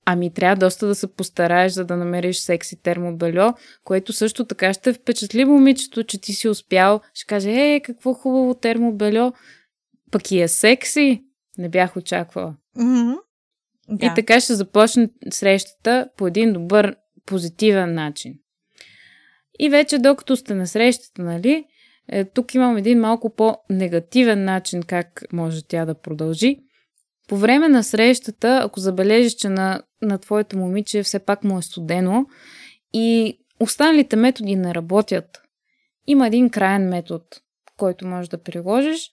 Ами 0.06 0.34
трябва 0.34 0.56
доста 0.56 0.88
да 0.88 0.96
се 0.96 1.14
постараеш, 1.14 1.72
за 1.72 1.86
да 1.86 1.96
намериш 1.98 2.38
секси 2.38 2.82
термобельо, 2.82 3.54
което 3.84 4.14
също 4.14 4.46
така 4.46 4.74
ще 4.74 4.94
впечатли 4.94 5.46
момичето, 5.46 6.04
че 6.04 6.22
ти 6.22 6.34
си 6.34 6.50
успял. 6.50 7.02
Ще 7.14 7.26
каже, 7.28 7.52
е, 7.52 7.80
какво 7.80 8.14
хубаво 8.14 8.54
термобельо, 8.54 9.34
пък 10.12 10.32
и 10.32 10.42
е 10.42 10.48
секси. 10.48 11.24
Не 11.58 11.70
бях 11.70 11.98
очаквала. 11.98 12.56
Mm-hmm. 12.78 13.18
Да. 13.90 14.06
И 14.06 14.10
така 14.16 14.40
ще 14.40 14.54
започне 14.54 15.10
срещата 15.30 16.10
по 16.18 16.28
един 16.28 16.54
добър, 16.54 16.96
позитивен 17.26 17.94
начин. 17.94 18.34
И 19.60 19.70
вече 19.70 19.98
докато 19.98 20.36
сте 20.36 20.54
на 20.54 20.68
срещата, 20.68 21.22
нали, 21.22 21.66
е, 22.10 22.26
тук 22.26 22.56
имам 22.56 22.78
един 22.78 23.00
малко 23.00 23.36
по-негативен 23.36 24.44
начин 24.44 24.84
как 24.84 25.24
може 25.34 25.68
тя 25.68 25.86
да 25.86 25.96
продължи. 25.96 26.60
По 27.28 27.38
време 27.38 27.68
на 27.68 27.84
срещата, 27.84 28.62
ако 28.64 28.80
забележиш, 28.80 29.34
че 29.34 29.50
на, 29.50 29.82
на 30.02 30.18
твоето 30.18 30.58
момиче 30.58 31.04
все 31.04 31.20
пак 31.20 31.44
му 31.44 31.58
е 31.58 31.62
студено 31.62 32.26
и 32.94 33.38
останалите 33.60 34.16
методи 34.16 34.56
не 34.56 34.76
работят, 34.76 35.42
има 36.08 36.28
един 36.28 36.50
крайен 36.50 36.90
метод, 36.90 37.26
който 37.78 38.08
можеш 38.08 38.30
да 38.30 38.44
приложиш. 38.44 39.12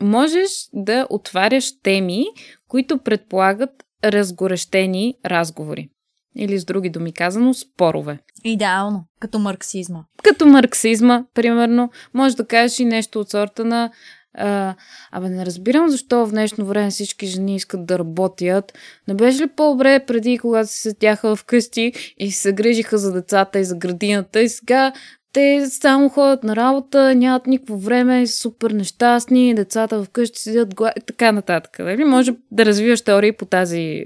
Можеш 0.00 0.50
да 0.72 1.06
отваряш 1.10 1.80
теми, 1.82 2.26
които 2.68 2.98
предполагат 2.98 3.70
разгорещени 4.04 5.14
разговори. 5.26 5.88
Или 6.36 6.58
с 6.58 6.64
други 6.64 6.90
думи 6.90 7.12
казано, 7.12 7.54
спорове. 7.54 8.18
Идеално, 8.44 9.04
като 9.20 9.38
марксизма. 9.38 10.04
Като 10.22 10.46
марксизма, 10.46 11.24
примерно, 11.34 11.90
може 12.14 12.36
да 12.36 12.46
кажеш 12.46 12.78
и 12.78 12.84
нещо 12.84 13.20
от 13.20 13.30
сорта 13.30 13.64
на 13.64 13.90
а, 14.34 14.74
абе, 15.12 15.28
не 15.28 15.46
разбирам 15.46 15.88
защо 15.88 16.26
в 16.26 16.30
днешно 16.30 16.64
време 16.66 16.90
всички 16.90 17.26
жени 17.26 17.56
искат 17.56 17.86
да 17.86 17.98
работят. 17.98 18.72
Не 19.08 19.14
беше 19.14 19.42
ли 19.42 19.48
по-добре 19.56 20.04
преди, 20.06 20.38
когато 20.38 20.70
се 20.70 20.80
седяха 20.80 21.36
вкъщи 21.36 21.92
и 22.18 22.30
се 22.30 22.52
грижиха 22.52 22.98
за 22.98 23.12
децата 23.12 23.58
и 23.58 23.64
за 23.64 23.76
градината 23.76 24.40
и 24.40 24.48
сега 24.48 24.92
те 25.32 25.66
само 25.70 26.08
ходят 26.08 26.44
на 26.44 26.56
работа, 26.56 27.14
нямат 27.14 27.46
никакво 27.46 27.78
време, 27.78 28.26
супер 28.26 28.70
нещастни, 28.70 29.54
децата 29.54 30.04
вкъщи 30.04 30.38
седят 30.38 30.74
гла... 30.74 30.92
така 31.06 31.32
нататък. 31.32 31.78
Нали? 31.78 32.04
Може 32.04 32.32
да 32.50 32.66
развиваш 32.66 33.00
теории 33.00 33.32
по, 33.32 33.44
тази, 33.44 34.04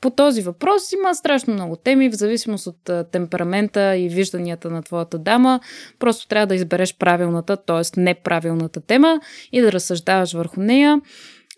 по 0.00 0.10
този 0.10 0.42
въпрос. 0.42 0.92
Има 0.92 1.14
страшно 1.14 1.54
много 1.54 1.76
теми, 1.76 2.10
в 2.10 2.14
зависимост 2.14 2.66
от 2.66 3.10
темперамента 3.12 3.96
и 3.96 4.08
вижданията 4.08 4.70
на 4.70 4.82
твоята 4.82 5.18
дама. 5.18 5.60
Просто 5.98 6.28
трябва 6.28 6.46
да 6.46 6.54
избереш 6.54 6.96
правилната, 6.98 7.56
т.е. 7.56 8.00
неправилната 8.00 8.80
тема 8.80 9.20
и 9.52 9.60
да 9.60 9.72
разсъждаваш 9.72 10.32
върху 10.32 10.60
нея. 10.60 11.00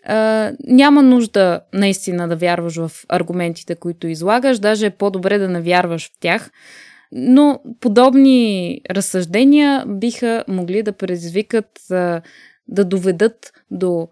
Uh, 0.09 0.55
няма 0.67 1.01
нужда 1.01 1.59
наистина 1.73 2.27
да 2.27 2.35
вярваш 2.35 2.75
в 2.75 2.91
аргументите, 3.09 3.75
които 3.75 4.07
излагаш, 4.07 4.59
даже 4.59 4.85
е 4.85 4.89
по-добре 4.89 5.37
да 5.37 5.49
не 5.49 5.61
вярваш 5.61 6.09
в 6.09 6.19
тях, 6.19 6.51
но 7.11 7.59
подобни 7.79 8.81
разсъждения 8.89 9.85
биха 9.87 10.43
могли 10.47 10.83
да 10.83 10.91
предизвикат, 10.91 11.67
да 12.67 12.85
доведат 12.85 13.53
до 13.71 14.07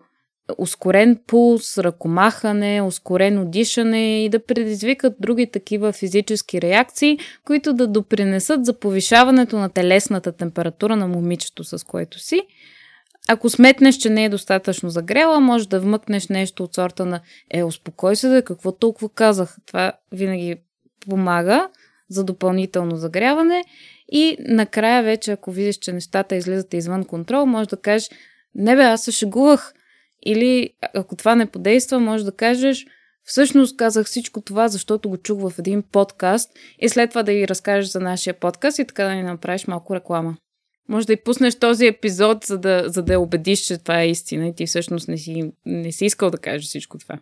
ускорен 0.57 1.19
пулс, 1.27 1.77
ръкомахане, 1.77 2.81
ускорено 2.81 3.45
дишане 3.45 4.25
и 4.25 4.29
да 4.29 4.45
предизвикат 4.45 5.13
други 5.19 5.51
такива 5.51 5.91
физически 5.91 6.61
реакции, 6.61 7.19
които 7.45 7.73
да 7.73 7.87
допринесат 7.87 8.65
за 8.65 8.79
повишаването 8.79 9.59
на 9.59 9.69
телесната 9.69 10.31
температура 10.31 10.95
на 10.95 11.07
момичето, 11.07 11.63
с 11.63 11.85
което 11.85 12.19
си. 12.19 12.41
Ако 13.27 13.49
сметнеш, 13.49 13.95
че 13.95 14.09
не 14.09 14.25
е 14.25 14.29
достатъчно 14.29 14.89
загрела, 14.89 15.39
може 15.39 15.69
да 15.69 15.79
вмъкнеш 15.79 16.27
нещо 16.27 16.63
от 16.63 16.75
сорта 16.75 17.05
на 17.05 17.21
е, 17.51 17.63
успокой 17.63 18.15
се 18.15 18.27
да 18.27 18.41
какво 18.41 18.71
толкова 18.71 19.09
казах. 19.09 19.57
Това 19.65 19.93
винаги 20.11 20.55
помага 21.09 21.69
за 22.13 22.23
допълнително 22.23 22.95
загряване 22.95 23.63
и 24.11 24.37
накрая 24.39 25.03
вече, 25.03 25.31
ако 25.31 25.51
видиш, 25.51 25.75
че 25.75 25.93
нещата 25.93 26.35
излизат 26.35 26.73
извън 26.73 27.05
контрол, 27.05 27.45
може 27.45 27.69
да 27.69 27.77
кажеш, 27.77 28.09
не 28.55 28.75
бе, 28.75 28.83
аз 28.83 29.03
се 29.03 29.11
шегувах. 29.11 29.73
Или 30.25 30.69
ако 30.93 31.15
това 31.15 31.35
не 31.35 31.45
подейства, 31.45 31.99
може 31.99 32.25
да 32.25 32.31
кажеш, 32.31 32.85
всъщност 33.23 33.77
казах 33.77 34.05
всичко 34.05 34.41
това, 34.41 34.67
защото 34.67 35.09
го 35.09 35.17
чух 35.17 35.49
в 35.49 35.59
един 35.59 35.83
подкаст 35.91 36.51
и 36.79 36.89
след 36.89 37.09
това 37.09 37.23
да 37.23 37.33
ги 37.33 37.47
разкажеш 37.47 37.91
за 37.91 37.99
нашия 37.99 38.33
подкаст 38.33 38.79
и 38.79 38.85
така 38.85 39.03
да 39.03 39.15
ни 39.15 39.23
направиш 39.23 39.67
малко 39.67 39.95
реклама. 39.95 40.37
Може 40.89 41.07
да 41.07 41.13
и 41.13 41.23
пуснеш 41.23 41.55
този 41.55 41.85
епизод, 41.85 42.45
за 42.45 42.57
да, 42.57 42.83
за 42.87 43.01
да 43.01 43.19
убедиш, 43.19 43.59
че 43.59 43.77
това 43.77 44.01
е 44.01 44.09
истина 44.09 44.47
и 44.47 44.55
ти 44.55 44.65
всъщност 44.65 45.07
не 45.07 45.17
си, 45.17 45.51
не 45.65 45.91
си 45.91 46.05
искал 46.05 46.29
да 46.29 46.37
кажеш 46.37 46.67
всичко 46.67 46.97
това. 46.97 47.19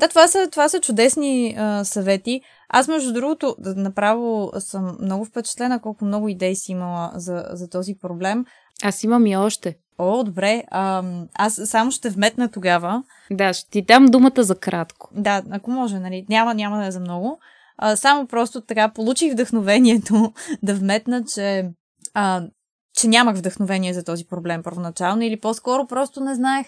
Да, 0.00 0.08
това 0.08 0.28
са, 0.28 0.48
това 0.50 0.68
са 0.68 0.80
чудесни 0.80 1.54
а, 1.58 1.84
съвети. 1.84 2.40
Аз, 2.68 2.88
между 2.88 3.12
другото, 3.12 3.56
направо 3.58 4.52
съм 4.58 4.96
много 5.00 5.24
впечатлена 5.24 5.80
колко 5.80 6.04
много 6.04 6.28
идеи 6.28 6.56
си 6.56 6.72
имала 6.72 7.12
за, 7.14 7.44
за 7.52 7.70
този 7.70 7.94
проблем. 7.94 8.44
Аз 8.82 9.04
имам 9.04 9.26
и 9.26 9.36
още. 9.36 9.76
О, 9.98 10.24
добре. 10.24 10.64
А, 10.70 11.02
аз 11.34 11.60
само 11.64 11.90
ще 11.90 12.10
вметна 12.10 12.48
тогава. 12.50 13.02
Да, 13.30 13.52
ще 13.52 13.70
ти 13.70 13.82
дам 13.82 14.06
думата 14.06 14.42
за 14.42 14.54
кратко. 14.54 15.08
Да, 15.12 15.42
ако 15.50 15.70
може, 15.70 15.98
нали. 15.98 16.26
Няма, 16.28 16.54
няма 16.54 16.78
да 16.78 16.86
е 16.86 16.90
за 16.90 17.00
много. 17.00 17.38
А, 17.78 17.96
само 17.96 18.26
просто 18.26 18.60
така 18.60 18.88
получих 18.88 19.32
вдъхновението 19.32 20.32
да 20.62 20.74
вметна, 20.74 21.24
че, 21.34 21.70
а, 22.14 22.42
че 22.96 23.08
нямах 23.08 23.36
вдъхновение 23.36 23.94
за 23.94 24.04
този 24.04 24.26
проблем 24.26 24.62
първоначално 24.62 25.22
или 25.22 25.40
по-скоро 25.40 25.86
просто 25.86 26.20
не 26.20 26.34
знаех 26.34 26.66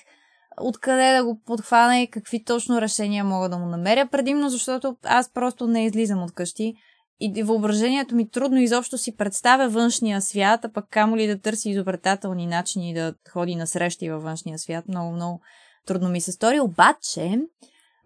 откъде 0.61 1.17
да 1.17 1.25
го 1.25 1.41
подхвана 1.47 2.01
и 2.01 2.11
какви 2.11 2.45
точно 2.45 2.81
решения 2.81 3.25
мога 3.25 3.49
да 3.49 3.59
му 3.59 3.67
намеря, 3.67 4.09
предимно 4.11 4.49
защото 4.49 4.97
аз 5.05 5.33
просто 5.33 5.67
не 5.67 5.85
излизам 5.85 6.23
от 6.23 6.33
къщи 6.33 6.75
и 7.21 7.43
въображението 7.43 8.15
ми 8.15 8.31
трудно 8.31 8.61
изобщо 8.61 8.99
си 8.99 9.17
представя 9.17 9.69
външния 9.69 10.23
свят, 10.23 10.65
а 10.65 10.73
пък 10.73 10.87
камо 10.91 11.17
ли 11.17 11.27
да 11.27 11.41
търси 11.41 11.71
изобретателни 11.71 12.47
начини 12.47 12.95
да 12.95 13.15
ходи 13.31 13.55
на 13.55 13.67
срещи 13.67 14.11
във 14.11 14.23
външния 14.23 14.59
свят. 14.59 14.89
Много, 14.89 15.13
много 15.13 15.41
трудно 15.87 16.09
ми 16.09 16.21
се 16.21 16.33
стори. 16.33 16.61
Обаче, 16.61 17.41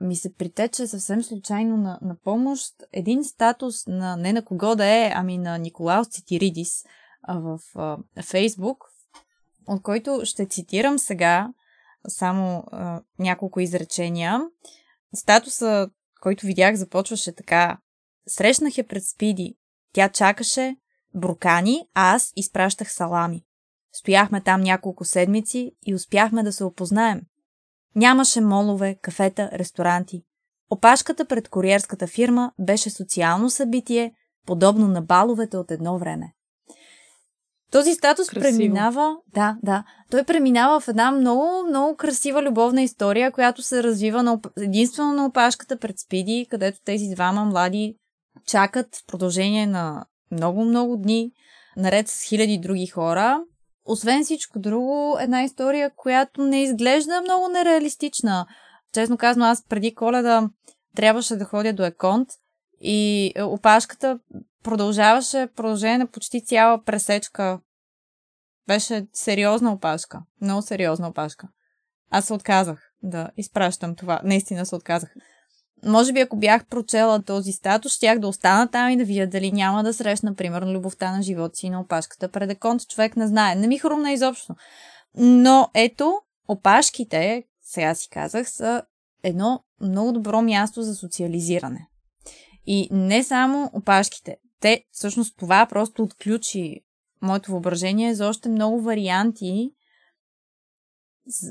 ми 0.01 0.17
се 0.17 0.35
притече 0.35 0.87
съвсем 0.87 1.23
случайно 1.23 1.77
на, 1.77 1.99
на 2.03 2.17
помощ 2.25 2.75
един 2.93 3.25
статус 3.25 3.87
на 3.87 4.17
не 4.17 4.33
на 4.33 4.45
кого 4.45 4.75
да 4.75 4.87
е, 4.87 5.13
ами 5.15 5.39
на 5.39 5.59
Николаус 5.59 6.09
Цитиридис 6.09 6.85
в 7.29 7.59
Фейсбук, 8.23 8.85
от 9.67 9.83
който 9.83 10.21
ще 10.25 10.47
цитирам 10.47 10.99
сега 10.99 11.49
само 12.09 12.65
а, 12.67 13.03
няколко 13.19 13.61
изречения. 13.61 14.41
Статуса, 15.15 15.89
който 16.21 16.47
видях, 16.47 16.75
започваше 16.75 17.35
така. 17.35 17.79
Срещнах 18.29 18.79
я 18.79 18.87
пред 18.87 19.05
Спиди. 19.05 19.57
Тя 19.93 20.09
чакаше 20.09 20.77
брукани, 21.15 21.89
а 21.95 22.15
аз 22.15 22.33
изпращах 22.37 22.93
салами. 22.93 23.43
Стояхме 23.93 24.41
там 24.41 24.61
няколко 24.61 25.05
седмици 25.05 25.73
и 25.87 25.95
успяхме 25.95 26.43
да 26.43 26.53
се 26.53 26.65
опознаем. 26.65 27.21
Нямаше 27.95 28.41
молове, 28.41 28.99
кафета, 29.03 29.51
ресторанти. 29.53 30.23
Опашката 30.71 31.27
пред 31.27 31.49
куриерската 31.49 32.07
фирма 32.07 32.53
беше 32.59 32.91
социално 32.91 33.51
събитие, 33.51 34.13
подобно 34.47 34.89
на 34.89 35.03
баловете 35.03 35.57
от 35.57 35.71
едно 35.71 35.99
време. 35.99 36.33
Този 37.73 37.95
статус 37.95 38.29
Красиво. 38.29 38.43
преминава, 38.43 39.17
да, 39.35 39.57
да, 39.63 39.85
той 40.11 40.25
преминава 40.25 40.81
в 40.81 40.89
една 40.89 41.11
много, 41.11 41.67
много 41.69 41.97
красива 41.97 42.43
любовна 42.43 42.83
история, 42.83 43.33
която 43.33 43.63
се 43.63 43.83
развива 43.83 44.23
на, 44.23 44.41
единствено 44.57 45.13
на 45.13 45.27
опашката 45.27 45.79
пред 45.79 45.99
Спиди, 45.99 46.47
където 46.51 46.79
тези 46.85 47.09
двама 47.15 47.45
млади 47.45 47.97
чакат 48.47 48.97
в 48.97 49.07
продължение 49.07 49.67
на 49.67 50.05
много, 50.31 50.65
много 50.65 50.97
дни, 50.97 51.31
наред 51.77 52.09
с 52.09 52.23
хиляди 52.23 52.59
други 52.59 52.87
хора. 52.87 53.41
Освен 53.85 54.25
всичко 54.25 54.59
друго, 54.59 55.17
една 55.21 55.45
история, 55.45 55.91
която 55.97 56.45
не 56.45 56.63
изглежда 56.63 57.21
много 57.21 57.49
нереалистична. 57.49 58.47
Честно 58.93 59.17
казано, 59.17 59.47
аз 59.47 59.65
преди 59.69 59.95
коледа 59.95 60.49
трябваше 60.97 61.37
да 61.37 61.45
ходя 61.45 61.73
до 61.73 61.85
Еконт 61.85 62.29
и 62.81 63.33
опашката 63.41 64.19
продължаваше 64.67 65.49
продължение 65.57 65.99
на 65.99 66.07
почти 66.07 66.45
цяла 66.45 66.85
пресечка. 66.85 67.61
Беше 68.69 69.07
сериозна 69.13 69.73
опашка. 69.73 70.23
Много 70.41 70.63
сериозна 70.63 71.09
опашка. 71.09 71.49
Аз 72.11 72.25
се 72.25 72.33
отказах 72.33 72.93
да 73.03 73.31
изпращам 73.37 73.95
това. 73.95 74.21
Наистина 74.25 74.67
се 74.67 74.75
отказах. 74.75 75.15
Може 75.85 76.13
би 76.13 76.21
ако 76.21 76.37
бях 76.37 76.67
прочела 76.67 77.23
този 77.23 77.53
статус, 77.53 77.93
щях 77.93 78.19
да 78.19 78.29
остана 78.29 78.71
там 78.71 78.91
и 78.91 78.97
да 78.97 79.05
видя 79.05 79.27
дали 79.27 79.53
няма 79.53 79.83
да 79.83 79.95
срещна, 79.95 80.35
примерно, 80.35 80.73
любовта 80.73 81.17
на 81.17 81.23
живота 81.23 81.57
си 81.57 81.71
на 81.71 81.81
опашката 81.81 82.29
пред 82.29 82.51
еконт. 82.51 82.89
Човек 82.89 83.17
не 83.17 83.27
знае. 83.27 83.55
Не 83.55 83.67
ми 83.67 83.79
хрумна 83.79 84.13
изобщо. 84.13 84.55
Но 85.15 85.71
ето, 85.75 86.21
опашките, 86.49 87.45
сега 87.63 87.95
си 87.95 88.09
казах, 88.11 88.51
са 88.51 88.83
едно 89.23 89.65
много 89.81 90.13
добро 90.13 90.43
място 90.43 90.83
за 90.83 90.95
социализиране. 90.95 91.89
И 92.67 92.89
не 92.91 93.25
само 93.25 93.71
опашките. 93.73 94.37
Те, 94.61 94.85
всъщност, 94.91 95.37
това 95.37 95.67
просто 95.67 96.03
отключи 96.03 96.81
моето 97.23 97.51
въображение 97.51 98.15
за 98.15 98.29
още 98.29 98.49
много 98.49 98.81
варианти, 98.81 99.71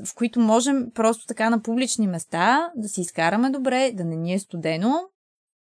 в 0.06 0.14
които 0.14 0.40
можем 0.40 0.90
просто 0.94 1.26
така 1.26 1.50
на 1.50 1.62
публични 1.62 2.06
места 2.06 2.70
да 2.76 2.88
си 2.88 3.00
изкараме 3.00 3.50
добре, 3.50 3.92
да 3.94 4.04
не 4.04 4.16
ни 4.16 4.34
е 4.34 4.38
студено. 4.38 5.00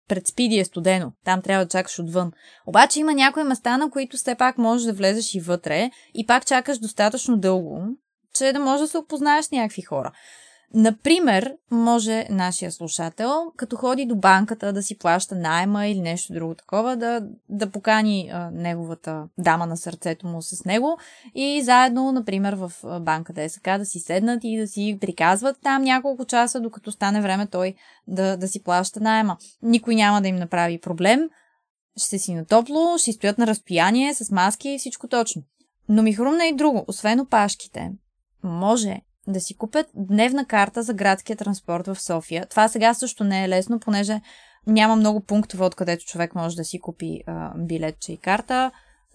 Пред 0.08 0.26
спиди 0.26 0.58
е 0.58 0.64
студено, 0.64 1.12
там 1.24 1.42
трябва 1.42 1.64
да 1.64 1.68
чакаш 1.68 1.98
отвън. 1.98 2.32
Обаче 2.66 3.00
има 3.00 3.14
някои 3.14 3.42
места, 3.42 3.76
на 3.76 3.90
които 3.90 4.16
все 4.16 4.34
пак 4.34 4.58
можеш 4.58 4.86
да 4.86 4.92
влезеш 4.92 5.34
и 5.34 5.40
вътре 5.40 5.90
и 6.14 6.26
пак 6.26 6.46
чакаш 6.46 6.78
достатъчно 6.78 7.36
дълго, 7.36 7.82
че 8.34 8.52
да 8.52 8.60
можеш 8.60 8.80
да 8.80 8.88
се 8.88 8.98
опознаеш 8.98 9.50
някакви 9.50 9.82
хора. 9.82 10.12
Например, 10.74 11.56
може 11.70 12.26
нашия 12.30 12.72
слушател, 12.72 13.52
като 13.56 13.76
ходи 13.76 14.06
до 14.06 14.16
банката 14.16 14.72
да 14.72 14.82
си 14.82 14.98
плаща 14.98 15.34
найма 15.34 15.86
или 15.86 16.00
нещо 16.00 16.32
друго 16.32 16.54
такова, 16.54 16.96
да, 16.96 17.20
да 17.48 17.70
покани 17.70 18.30
а, 18.32 18.50
неговата 18.50 19.28
дама 19.38 19.66
на 19.66 19.76
сърцето 19.76 20.26
му 20.26 20.42
с 20.42 20.64
него 20.64 20.98
и 21.34 21.62
заедно, 21.62 22.12
например, 22.12 22.52
в 22.52 22.72
банката 23.00 23.48
СК 23.48 23.64
да 23.64 23.86
си 23.86 23.98
седнат 23.98 24.40
и 24.44 24.58
да 24.58 24.66
си 24.68 24.98
приказват 25.00 25.56
там 25.62 25.82
няколко 25.82 26.24
часа, 26.24 26.60
докато 26.60 26.92
стане 26.92 27.20
време 27.20 27.46
той 27.46 27.74
да, 28.06 28.36
да 28.36 28.48
си 28.48 28.62
плаща 28.62 29.00
найма. 29.00 29.36
Никой 29.62 29.94
няма 29.94 30.22
да 30.22 30.28
им 30.28 30.36
направи 30.36 30.80
проблем. 30.80 31.28
Ще 31.96 32.18
си 32.18 32.34
на 32.34 32.44
топло, 32.44 32.98
ще 32.98 33.12
стоят 33.12 33.38
на 33.38 33.46
разстояние 33.46 34.14
с 34.14 34.30
маски 34.30 34.68
и 34.68 34.78
всичко 34.78 35.08
точно. 35.08 35.42
Но 35.88 36.02
ми 36.02 36.12
хрумна 36.12 36.46
и 36.46 36.56
друго. 36.56 36.84
Освен 36.88 37.20
опашките, 37.20 37.92
може 38.42 39.00
да 39.26 39.40
си 39.40 39.56
купят 39.56 39.86
дневна 39.94 40.44
карта 40.44 40.82
за 40.82 40.94
градския 40.94 41.36
транспорт 41.36 41.86
в 41.86 42.02
София. 42.02 42.46
Това 42.46 42.68
сега 42.68 42.94
също 42.94 43.24
не 43.24 43.44
е 43.44 43.48
лесно, 43.48 43.80
понеже 43.80 44.20
няма 44.66 44.96
много 44.96 45.20
пунктове, 45.20 45.64
откъдето 45.64 46.04
човек 46.04 46.34
може 46.34 46.56
да 46.56 46.64
си 46.64 46.80
купи 46.80 47.20
а, 47.26 47.52
билетче 47.58 48.12
и 48.12 48.16
карта, 48.16 48.70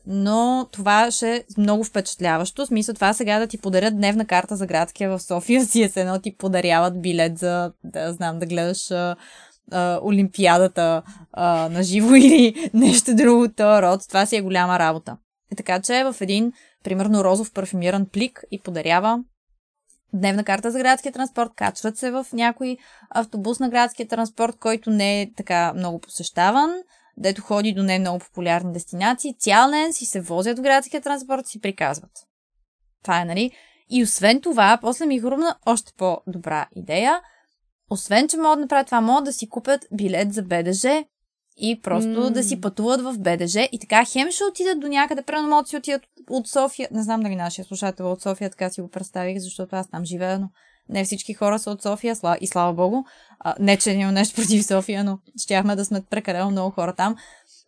но 0.05 0.67
това 0.71 1.11
ще 1.11 1.35
е 1.35 1.43
много 1.57 1.83
впечатляващо. 1.83 2.65
Смисъл 2.65 2.95
това 2.95 3.13
сега 3.13 3.39
да 3.39 3.47
ти 3.47 3.57
подарят 3.57 3.95
дневна 3.95 4.25
карта 4.25 4.55
за 4.55 4.65
градския 4.65 5.09
в 5.09 5.19
София, 5.19 5.65
си 5.65 5.83
е 5.83 5.91
едно 5.95 6.19
ти 6.19 6.37
подаряват 6.37 7.01
билет 7.01 7.37
за, 7.37 7.71
да 7.83 8.13
знам, 8.13 8.39
да 8.39 8.45
гледаш 8.45 8.91
а, 8.91 9.15
а, 9.71 9.99
Олимпиадата 10.03 11.01
на 11.69 11.83
живо 11.83 12.15
или 12.15 12.69
нещо 12.73 13.15
друго 13.15 13.41
от 13.41 13.59
род. 13.59 14.07
Това 14.07 14.25
си 14.25 14.35
е 14.35 14.41
голяма 14.41 14.79
работа. 14.79 15.17
И 15.51 15.55
така 15.55 15.81
че 15.81 16.03
в 16.03 16.15
един, 16.21 16.53
примерно, 16.83 17.23
розов 17.23 17.53
парфюмиран 17.53 18.05
плик 18.05 18.43
и 18.51 18.61
подарява 18.61 19.23
дневна 20.13 20.43
карта 20.43 20.71
за 20.71 20.79
градския 20.79 21.11
транспорт, 21.11 21.51
качват 21.55 21.97
се 21.97 22.11
в 22.11 22.25
някой 22.33 22.77
автобус 23.09 23.59
на 23.59 23.69
градския 23.69 24.07
транспорт, 24.07 24.55
който 24.59 24.89
не 24.89 25.21
е 25.21 25.33
така 25.33 25.73
много 25.73 25.99
посещаван, 25.99 26.71
дето 27.17 27.41
ходи 27.41 27.73
до 27.73 27.83
не 27.83 27.99
много 27.99 28.19
популярни 28.19 28.73
дестинации, 28.73 29.35
цял 29.39 29.71
ден 29.71 29.93
си 29.93 30.05
се 30.05 30.21
возят 30.21 30.57
в 30.57 30.61
градския 30.61 31.01
транспорт 31.01 31.45
и 31.45 31.49
си 31.49 31.61
приказват. 31.61 32.11
Това 33.03 33.21
е, 33.21 33.25
нали? 33.25 33.51
И 33.89 34.03
освен 34.03 34.41
това, 34.41 34.77
после 34.81 35.05
ми 35.05 35.19
хрумна 35.19 35.55
още 35.65 35.91
по-добра 35.97 36.67
идея. 36.75 37.21
Освен, 37.89 38.27
че 38.27 38.37
могат 38.37 38.57
да 38.57 38.61
направят 38.61 38.87
това, 38.87 39.01
могат 39.01 39.25
да 39.25 39.33
си 39.33 39.49
купят 39.49 39.85
билет 39.93 40.33
за 40.33 40.43
БДЖ 40.43 41.05
и 41.57 41.81
просто 41.81 42.09
mm. 42.09 42.29
да 42.29 42.43
си 42.43 42.61
пътуват 42.61 43.01
в 43.01 43.19
БДЖ 43.19 43.69
и 43.71 43.79
така 43.79 44.05
хем 44.05 44.31
ще 44.31 44.43
отидат 44.43 44.79
до 44.79 44.87
някъде, 44.87 45.21
прено 45.21 45.47
могат 45.47 45.65
да 45.65 45.69
си 45.69 45.77
отидат 45.77 46.01
от 46.29 46.47
София. 46.47 46.87
Не 46.91 47.03
знам 47.03 47.21
дали 47.21 47.35
нашия 47.35 47.65
слушател 47.65 48.03
е 48.03 48.07
от 48.07 48.21
София, 48.21 48.49
така 48.49 48.69
си 48.69 48.81
го 48.81 48.87
представих, 48.87 49.37
защото 49.37 49.75
аз 49.75 49.89
там 49.89 50.05
живея, 50.05 50.39
но 50.39 50.49
не 50.89 51.05
всички 51.05 51.33
хора 51.33 51.59
са 51.59 51.71
от 51.71 51.81
София 51.81 52.15
и 52.41 52.47
слава 52.47 52.73
богу. 52.73 53.03
А, 53.39 53.55
не, 53.59 53.77
че 53.77 53.97
няма 53.97 54.11
нещо 54.11 54.35
против 54.35 54.65
София, 54.65 55.03
но 55.03 55.19
щяхме 55.41 55.75
да 55.75 55.85
сме 55.85 56.01
прекалено 56.01 56.51
много 56.51 56.71
хора 56.71 56.93
там. 56.93 57.15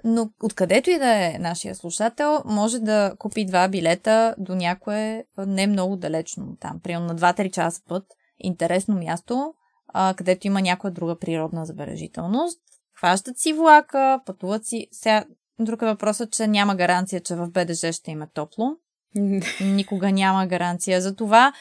Но 0.04 0.30
откъдето 0.44 0.90
и 0.90 0.98
да 0.98 1.26
е 1.26 1.38
нашия 1.40 1.76
слушател, 1.76 2.42
може 2.46 2.80
да 2.80 3.14
купи 3.20 3.46
два 3.46 3.68
билета 3.68 4.36
до 4.38 4.56
някое 4.56 5.24
не 5.38 5.68
много 5.68 5.96
далечно 5.96 6.58
там, 6.60 6.80
примерно 6.84 7.08
на 7.08 7.16
2-3 7.16 7.52
часа 7.52 7.82
път. 7.88 8.04
Интересно 8.40 8.96
място, 8.96 9.54
а, 9.88 10.14
където 10.18 10.48
има 10.48 10.62
някоя 10.62 10.94
друга 10.94 11.20
природна 11.20 11.66
забележителност 11.66 12.60
хващат 13.00 13.40
си 13.40 13.54
влака, 13.54 14.20
пътуват 14.26 14.66
си. 14.66 14.88
Сега, 14.92 15.26
друг 15.60 15.82
е 15.82 15.86
въпросът, 15.86 16.32
че 16.32 16.48
няма 16.48 16.76
гаранция, 16.76 17.22
че 17.22 17.36
в 17.36 17.50
БДЖ 17.50 17.94
ще 17.94 18.12
има 18.12 18.28
топло. 18.34 18.72
Никога 19.62 20.12
няма 20.12 20.48
гаранция 20.48 21.02
за 21.02 21.16
това. 21.16 21.54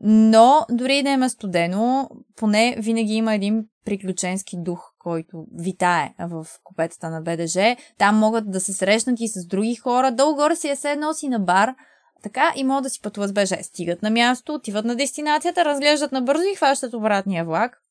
Но 0.00 0.66
дори 0.70 1.02
да 1.02 1.10
има 1.10 1.30
студено, 1.30 2.10
поне 2.36 2.76
винаги 2.78 3.12
има 3.12 3.34
един 3.34 3.64
приключенски 3.84 4.56
дух, 4.58 4.92
който 4.98 5.46
витае 5.58 6.14
в 6.18 6.46
купетата 6.64 7.10
на 7.10 7.20
БДЖ. 7.20 7.76
Там 7.98 8.16
могат 8.18 8.50
да 8.50 8.60
се 8.60 8.72
срещнат 8.72 9.20
и 9.20 9.28
с 9.28 9.46
други 9.46 9.74
хора. 9.74 10.12
Долу-горе 10.12 10.56
си 10.56 10.68
е 10.68 10.76
седнал 10.76 11.14
си 11.14 11.28
на 11.28 11.40
бар, 11.40 11.74
така 12.22 12.52
и 12.56 12.64
могат 12.64 12.82
да 12.82 12.90
си 12.90 13.00
пътуват 13.02 13.30
с 13.30 13.32
БДЖ. 13.32 13.58
Стигат 13.62 14.02
на 14.02 14.10
място, 14.10 14.54
отиват 14.54 14.84
на 14.84 14.96
дестинацията, 14.96 15.64
разглеждат 15.64 16.12
набързо 16.12 16.44
и 16.52 16.56
хващат 16.56 16.94
обратния 16.94 17.44
влак 17.44 17.82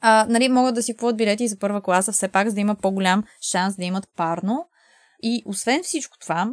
а, 0.00 0.26
нали, 0.28 0.48
могат 0.48 0.74
да 0.74 0.82
си 0.82 0.94
купуват 0.94 1.16
билети 1.16 1.48
за 1.48 1.58
първа 1.58 1.82
класа, 1.82 2.12
все 2.12 2.28
пак, 2.28 2.48
за 2.48 2.54
да 2.54 2.60
има 2.60 2.74
по-голям 2.74 3.24
шанс 3.50 3.76
да 3.76 3.84
имат 3.84 4.08
парно. 4.16 4.68
И 5.22 5.42
освен 5.46 5.82
всичко 5.82 6.18
това, 6.18 6.52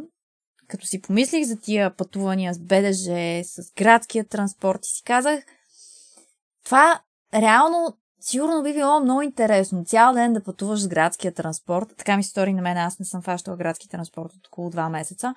като 0.68 0.86
си 0.86 1.02
помислих 1.02 1.44
за 1.44 1.60
тия 1.60 1.96
пътувания 1.96 2.54
с 2.54 2.58
БДЖ, 2.58 3.42
с 3.44 3.72
градския 3.76 4.28
транспорт 4.28 4.86
и 4.86 4.90
си 4.90 5.02
казах, 5.04 5.44
това 6.64 7.00
реално 7.34 7.96
сигурно 8.20 8.62
би 8.62 8.72
било 8.72 9.00
много 9.00 9.22
интересно. 9.22 9.84
Цял 9.84 10.14
ден 10.14 10.32
да 10.32 10.42
пътуваш 10.42 10.80
с 10.80 10.88
градския 10.88 11.34
транспорт. 11.34 11.88
Така 11.98 12.16
ми 12.16 12.22
се 12.22 12.30
стори 12.30 12.52
на 12.52 12.62
мен, 12.62 12.76
аз 12.76 12.98
не 12.98 13.06
съм 13.06 13.22
фащала 13.22 13.56
градски 13.56 13.88
транспорт 13.88 14.32
от 14.32 14.46
около 14.46 14.70
2 14.70 14.90
месеца. 14.90 15.34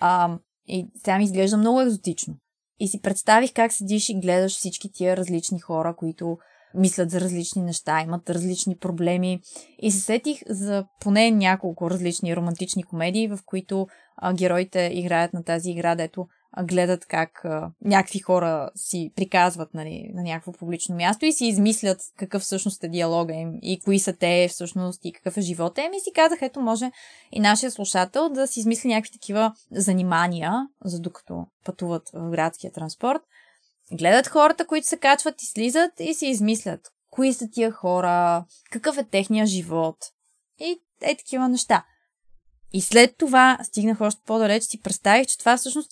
А, 0.00 0.38
и 0.66 0.88
сега 1.04 1.18
ми 1.18 1.24
изглежда 1.24 1.56
много 1.56 1.80
екзотично. 1.80 2.34
И 2.80 2.88
си 2.88 3.02
представих 3.02 3.52
как 3.52 3.72
седиш 3.72 4.08
и 4.08 4.20
гледаш 4.20 4.56
всички 4.56 4.92
тия 4.92 5.16
различни 5.16 5.60
хора, 5.60 5.96
които 5.96 6.38
мислят 6.74 7.10
за 7.10 7.20
различни 7.20 7.62
неща, 7.62 8.00
имат 8.00 8.30
различни 8.30 8.76
проблеми. 8.76 9.40
И 9.78 9.90
се 9.90 10.00
сетих 10.00 10.38
за 10.48 10.84
поне 11.00 11.30
няколко 11.30 11.90
различни 11.90 12.36
романтични 12.36 12.82
комедии, 12.82 13.28
в 13.28 13.38
които 13.46 13.86
а, 14.16 14.32
героите 14.34 14.90
играят 14.94 15.32
на 15.32 15.44
тази 15.44 15.70
игра, 15.70 15.94
дето 15.94 16.26
гледат 16.60 17.06
как 17.06 17.44
а, 17.44 17.70
някакви 17.84 18.18
хора 18.18 18.70
си 18.74 19.12
приказват 19.16 19.74
нали, 19.74 20.10
на 20.14 20.22
някакво 20.22 20.52
публично 20.52 20.96
място 20.96 21.26
и 21.26 21.32
си 21.32 21.46
измислят 21.46 22.00
какъв 22.18 22.42
всъщност 22.42 22.84
е 22.84 22.88
диалога 22.88 23.34
им 23.34 23.58
и 23.62 23.80
кои 23.80 23.98
са 23.98 24.12
те 24.12 24.48
всъщност 24.50 25.04
и 25.04 25.12
какъв 25.12 25.36
е 25.36 25.40
живота 25.40 25.80
им 25.80 25.92
и 25.92 26.00
си 26.00 26.12
казах, 26.14 26.42
ето 26.42 26.60
може 26.60 26.90
и 27.32 27.40
нашия 27.40 27.70
слушател 27.70 28.28
да 28.28 28.46
си 28.46 28.60
измисли 28.60 28.88
някакви 28.88 29.12
такива 29.12 29.54
занимания, 29.70 30.52
за 30.84 31.00
докато 31.00 31.46
пътуват 31.64 32.10
в 32.14 32.30
градския 32.30 32.72
транспорт. 32.72 33.22
Гледат 33.92 34.28
хората, 34.28 34.66
които 34.66 34.86
се 34.86 34.96
качват 34.96 35.42
и 35.42 35.46
слизат 35.46 35.92
и 36.00 36.14
си 36.14 36.26
измислят 36.26 36.80
кои 37.10 37.32
са 37.32 37.48
тия 37.52 37.70
хора, 37.70 38.44
какъв 38.70 38.98
е 38.98 39.04
техния 39.04 39.46
живот 39.46 39.96
и 40.60 40.80
е 41.02 41.16
такива 41.16 41.48
неща. 41.48 41.84
И 42.72 42.80
след 42.80 43.16
това 43.18 43.58
стигнах 43.62 44.00
още 44.00 44.20
по-далеч, 44.26 44.62
си 44.62 44.80
представих, 44.80 45.26
че 45.26 45.38
това 45.38 45.56
всъщност 45.56 45.90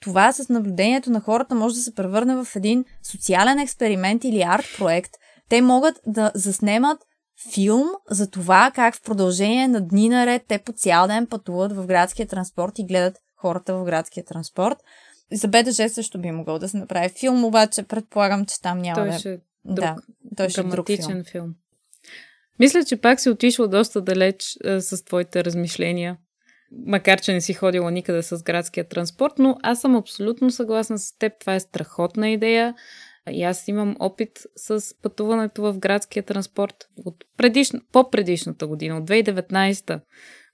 това 0.00 0.32
с 0.32 0.48
наблюдението 0.48 1.10
на 1.10 1.20
хората 1.20 1.54
може 1.54 1.74
да 1.74 1.80
се 1.80 1.94
превърне 1.94 2.44
в 2.44 2.56
един 2.56 2.84
социален 3.02 3.58
експеримент 3.58 4.24
или 4.24 4.42
арт 4.42 4.66
проект. 4.78 5.10
Те 5.48 5.62
могат 5.62 6.00
да 6.06 6.32
заснемат 6.34 6.98
филм 7.52 7.86
за 8.10 8.30
това 8.30 8.70
как 8.74 8.96
в 8.96 9.02
продължение 9.02 9.68
на 9.68 9.80
дни 9.80 10.08
наред 10.08 10.42
те 10.48 10.58
по 10.58 10.72
цял 10.72 11.06
ден 11.06 11.26
пътуват 11.26 11.72
в 11.72 11.86
градския 11.86 12.28
транспорт 12.28 12.78
и 12.78 12.86
гледат 12.86 13.18
хората 13.36 13.74
в 13.74 13.84
градския 13.84 14.24
транспорт. 14.24 14.78
За 15.32 15.48
БДЖ 15.48 15.88
също 15.88 16.18
би 16.18 16.30
могъл 16.30 16.58
да 16.58 16.68
се 16.68 16.76
направи 16.76 17.08
филм, 17.08 17.44
обаче 17.44 17.82
предполагам, 17.82 18.46
че 18.46 18.60
там 18.62 18.78
няма 18.78 18.94
той 18.94 19.08
да... 19.08 19.18
Ще 19.18 19.32
е 19.32 19.38
друг, 19.64 19.84
да, 19.84 19.96
той 20.36 20.48
ще 20.48 20.60
е 20.60 20.64
друг 20.64 20.86
филм. 20.86 21.24
филм. 21.24 21.54
Мисля, 22.58 22.84
че 22.84 22.96
пак 22.96 23.20
си 23.20 23.30
отишла 23.30 23.68
доста 23.68 24.00
далеч 24.00 24.56
а, 24.64 24.80
с 24.80 25.04
твоите 25.04 25.44
размишления 25.44 26.18
макар 26.86 27.20
че 27.20 27.32
не 27.32 27.40
си 27.40 27.54
ходила 27.54 27.90
никъде 27.90 28.22
с 28.22 28.42
градския 28.42 28.88
транспорт, 28.88 29.32
но 29.38 29.56
аз 29.62 29.80
съм 29.80 29.96
абсолютно 29.96 30.50
съгласна 30.50 30.98
с 30.98 31.18
теб. 31.18 31.32
Това 31.40 31.54
е 31.54 31.60
страхотна 31.60 32.30
идея. 32.30 32.74
И 33.30 33.42
аз 33.42 33.68
имам 33.68 33.96
опит 33.98 34.30
с 34.56 34.94
пътуването 35.02 35.62
в 35.62 35.78
градския 35.78 36.22
транспорт 36.22 36.88
от 37.04 37.24
предиш... 37.36 37.70
по-предишната 37.92 38.66
година, 38.66 38.98
от 38.98 39.04
2019. 39.04 40.00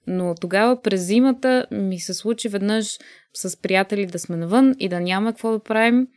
Но 0.07 0.35
тогава 0.41 0.81
през 0.81 1.01
зимата 1.01 1.65
ми 1.71 1.99
се 1.99 2.13
случи 2.13 2.49
веднъж 2.49 2.97
с 3.33 3.61
приятели 3.61 4.05
да 4.05 4.19
сме 4.19 4.35
навън 4.35 4.75
и 4.79 4.89
да 4.89 4.99
няма 4.99 5.33
какво 5.33 5.51
да 5.51 5.59
правим. 5.59 6.07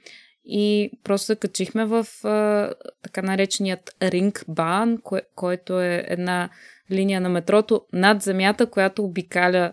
И 0.45 0.91
просто 1.05 1.27
се 1.27 1.37
качихме 1.37 1.85
в 1.85 2.07
а, 2.25 2.71
така 3.03 3.23
нареченият 3.23 3.97
ринг 4.03 4.45
бан, 4.49 4.99
кое, 5.03 5.23
който 5.35 5.81
е 5.81 6.05
една 6.09 6.51
линия 6.91 7.21
на 7.21 7.29
метрото 7.29 7.83
над 7.93 8.23
земята, 8.23 8.67
която 8.67 9.05
обикаля 9.05 9.73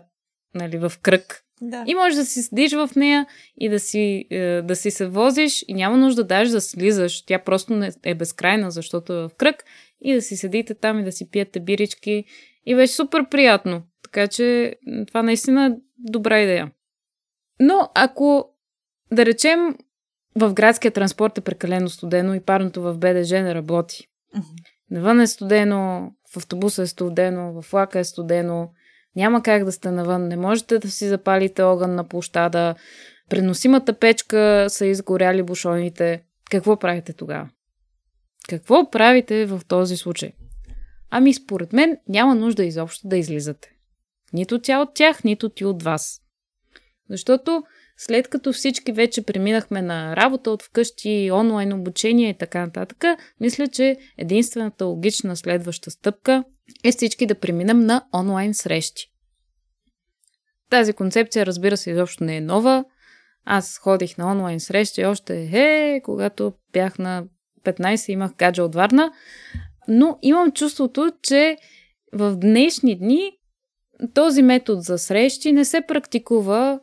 нали, 0.54 0.78
в 0.78 0.92
кръг. 1.02 1.44
Да. 1.62 1.84
И 1.86 1.94
можеш 1.94 2.16
да 2.16 2.24
си 2.24 2.42
седиш 2.42 2.72
в 2.72 2.90
нея 2.96 3.26
и 3.58 3.68
да 3.68 3.80
си, 3.80 4.26
е, 4.30 4.62
да 4.62 4.76
си 4.76 4.90
се 4.90 5.06
возиш 5.06 5.64
и 5.68 5.74
няма 5.74 5.96
нужда 5.96 6.24
даже 6.24 6.50
да 6.50 6.60
слизаш. 6.60 7.22
Тя 7.22 7.38
просто 7.38 7.76
не 7.76 7.90
е 8.02 8.14
безкрайна, 8.14 8.70
защото 8.70 9.12
е 9.12 9.16
в 9.16 9.30
кръг 9.36 9.64
и 10.00 10.14
да 10.14 10.22
си 10.22 10.36
седите 10.36 10.74
там 10.74 10.98
и 11.00 11.04
да 11.04 11.12
си 11.12 11.30
пиете 11.30 11.60
бирички. 11.60 12.24
И 12.66 12.74
беше 12.74 12.92
супер 12.92 13.28
приятно. 13.30 13.82
Така 14.12 14.28
че 14.28 14.76
това 15.06 15.22
наистина 15.22 15.66
е 15.66 15.70
добра 15.98 16.40
идея. 16.40 16.70
Но 17.60 17.90
ако, 17.94 18.48
да 19.12 19.26
речем, 19.26 19.76
в 20.36 20.52
градския 20.52 20.90
транспорт 20.90 21.38
е 21.38 21.40
прекалено 21.40 21.88
студено 21.88 22.34
и 22.34 22.40
парното 22.40 22.82
в 22.82 22.98
БДЖ 22.98 23.42
не 23.42 23.54
работи. 23.54 24.06
Навън 24.90 25.20
е 25.20 25.26
студено, 25.26 26.12
в 26.32 26.36
автобуса 26.36 26.82
е 26.82 26.86
студено, 26.86 27.52
в 27.52 27.70
влака 27.70 27.98
е 27.98 28.04
студено, 28.04 28.70
няма 29.16 29.42
как 29.42 29.64
да 29.64 29.72
сте 29.72 29.90
навън, 29.90 30.28
не 30.28 30.36
можете 30.36 30.78
да 30.78 30.90
си 30.90 31.08
запалите 31.08 31.62
огън 31.62 31.94
на 31.94 32.08
площада, 32.08 32.74
преносимата 33.28 33.98
печка 33.98 34.66
са 34.68 34.86
изгоряли 34.86 35.42
бушоните. 35.42 36.22
Какво 36.50 36.76
правите 36.76 37.12
тогава? 37.12 37.48
Какво 38.48 38.90
правите 38.90 39.46
в 39.46 39.60
този 39.68 39.96
случай? 39.96 40.32
Ами 41.10 41.34
според 41.34 41.72
мен 41.72 41.96
няма 42.08 42.34
нужда 42.34 42.64
изобщо 42.64 43.08
да 43.08 43.16
излизате. 43.16 43.72
Нито 44.32 44.58
тя 44.58 44.80
от 44.80 44.94
тях, 44.94 45.24
нито 45.24 45.48
ти 45.48 45.64
от 45.64 45.82
вас. 45.82 46.20
Защото 47.10 47.62
след 47.96 48.28
като 48.28 48.52
всички 48.52 48.92
вече 48.92 49.22
преминахме 49.22 49.82
на 49.82 50.16
работа 50.16 50.50
от 50.50 50.62
вкъщи, 50.62 51.30
онлайн 51.32 51.72
обучение 51.72 52.30
и 52.30 52.38
така 52.38 52.66
нататък, 52.66 53.04
мисля, 53.40 53.68
че 53.68 53.96
единствената 54.18 54.84
логична 54.84 55.36
следваща 55.36 55.90
стъпка 55.90 56.44
е 56.84 56.92
всички 56.92 57.26
да 57.26 57.34
преминем 57.34 57.80
на 57.80 58.04
онлайн 58.14 58.54
срещи. 58.54 59.10
Тази 60.70 60.92
концепция, 60.92 61.46
разбира 61.46 61.76
се, 61.76 61.90
изобщо 61.90 62.24
не 62.24 62.36
е 62.36 62.40
нова. 62.40 62.84
Аз 63.44 63.78
ходих 63.78 64.18
на 64.18 64.32
онлайн 64.32 64.60
срещи 64.60 65.04
още, 65.04 65.50
е, 65.52 66.00
когато 66.04 66.52
бях 66.72 66.98
на 66.98 67.24
15, 67.64 68.12
имах 68.12 68.34
гаджа 68.34 68.62
от 68.62 68.74
Варна, 68.74 69.12
но 69.88 70.18
имам 70.22 70.52
чувството, 70.52 71.12
че 71.22 71.56
в 72.12 72.36
днешни 72.36 72.98
дни 72.98 73.32
този 74.14 74.42
метод 74.42 74.80
за 74.80 74.98
срещи 74.98 75.52
не 75.52 75.64
се 75.64 75.80
практикува. 75.88 76.80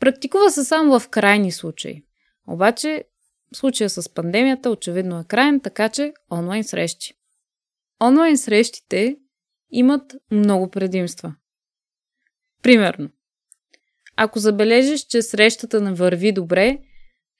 Практикува 0.00 0.50
се 0.50 0.64
само 0.64 1.00
в 1.00 1.08
крайни 1.08 1.52
случаи. 1.52 2.02
Обаче, 2.48 3.04
случая 3.54 3.90
с 3.90 4.14
пандемията 4.14 4.70
очевидно 4.70 5.20
е 5.20 5.24
крайен, 5.24 5.60
така 5.60 5.88
че 5.88 6.12
онлайн 6.30 6.64
срещи. 6.64 7.14
Онлайн 8.02 8.38
срещите 8.38 9.16
имат 9.70 10.16
много 10.30 10.70
предимства. 10.70 11.34
Примерно, 12.62 13.10
ако 14.16 14.38
забележиш, 14.38 15.00
че 15.00 15.22
срещата 15.22 15.80
не 15.80 15.92
върви 15.92 16.32
добре, 16.32 16.78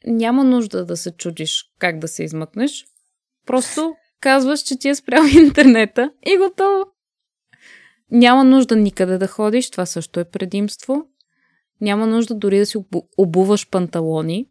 няма 0.07 0.45
нужда 0.45 0.85
да 0.85 0.97
се 0.97 1.11
чудиш 1.11 1.64
как 1.78 1.99
да 1.99 2.09
се 2.09 2.24
измъкнеш. 2.24 2.87
Просто 3.47 3.95
казваш, 4.20 4.61
че 4.61 4.78
ти 4.78 4.89
е 4.89 4.95
спрял 4.95 5.24
интернета 5.39 6.12
и 6.26 6.37
готово. 6.37 6.85
Няма 8.11 8.44
нужда 8.44 8.76
никъде 8.76 9.18
да 9.18 9.26
ходиш, 9.26 9.70
това 9.70 9.86
също 9.86 10.20
е 10.20 10.24
предимство. 10.24 11.06
Няма 11.80 12.06
нужда 12.06 12.34
дори 12.34 12.58
да 12.58 12.66
си 12.66 12.78
обуваш 13.18 13.70
панталони, 13.70 14.46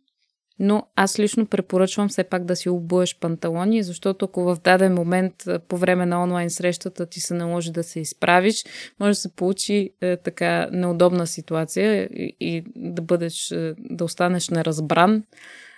но 0.60 0.84
аз 0.96 1.20
лично 1.20 1.46
препоръчвам 1.46 2.10
все 2.10 2.24
пак 2.24 2.46
да 2.46 2.56
си 2.56 2.70
обуеш 2.70 3.20
панталони, 3.20 3.84
защото 3.84 4.26
ако 4.26 4.44
в 4.44 4.58
даден 4.64 4.94
момент 4.94 5.34
по 5.68 5.78
време 5.78 6.06
на 6.06 6.24
онлайн 6.24 6.50
срещата 6.50 7.06
ти 7.06 7.20
се 7.20 7.34
наложи 7.34 7.72
да 7.72 7.84
се 7.84 8.00
изправиш, 8.00 8.66
може 9.00 9.12
да 9.12 9.16
се 9.16 9.36
получи 9.36 9.90
е, 10.02 10.18
така 10.18 10.70
неудобна 10.72 11.28
ситуация 11.28 12.04
и, 12.04 12.36
и 12.40 12.64
да 12.76 13.02
бъдеш, 13.02 13.52
е, 13.52 13.74
да 13.80 14.06
останеш 14.06 14.50
неразбран. 14.50 15.24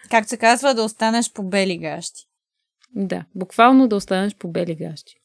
Как 0.09 0.29
се 0.29 0.37
казва, 0.37 0.73
да 0.73 0.83
останеш 0.83 1.33
по 1.33 1.43
бели 1.43 1.77
гащи. 1.77 2.27
Да, 2.95 3.25
буквално 3.35 3.87
да 3.87 3.95
останеш 3.95 4.35
по 4.35 4.47
бели 4.47 4.75
гащи. 4.75 5.20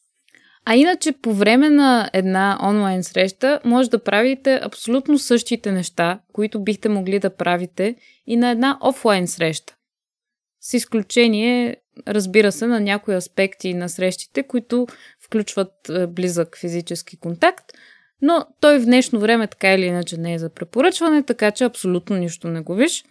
А 0.69 0.75
иначе 0.75 1.12
по 1.12 1.35
време 1.35 1.71
на 1.71 2.11
една 2.12 2.59
онлайн 2.62 3.05
среща 3.05 3.61
може 3.64 3.91
да 3.91 4.05
правите 4.05 4.61
абсолютно 4.62 5.19
същите 5.19 5.73
неща, 5.73 6.21
които 6.33 6.64
бихте 6.64 6.89
могли 6.89 7.19
да 7.19 7.31
правите 7.31 7.97
и 8.27 8.37
на 8.37 8.51
една 8.51 8.79
офлайн 8.83 9.29
среща. 9.29 9.77
С 10.61 10.75
изключение, 10.75 11.77
разбира 12.09 12.53
се, 12.53 12.67
на 12.67 12.81
някои 12.81 13.14
аспекти 13.14 13.75
на 13.75 13.89
срещите, 13.89 14.43
които 14.43 14.87
включват 15.21 15.73
е, 15.91 16.07
близък 16.07 16.59
физически 16.59 17.17
контакт, 17.17 17.73
но 18.23 18.47
той 18.61 18.79
в 18.79 18.85
днешно 18.85 19.21
време 19.21 19.47
така 19.47 19.75
или 19.75 19.85
иначе 19.87 20.17
не 20.17 20.35
е 20.35 20.39
за 20.39 20.51
препоръчване, 20.51 21.23
така 21.23 21.51
че 21.51 21.64
абсолютно 21.64 22.17
нищо 22.17 22.49
не 22.49 22.61
го 22.61 22.75
виж. 22.75 23.05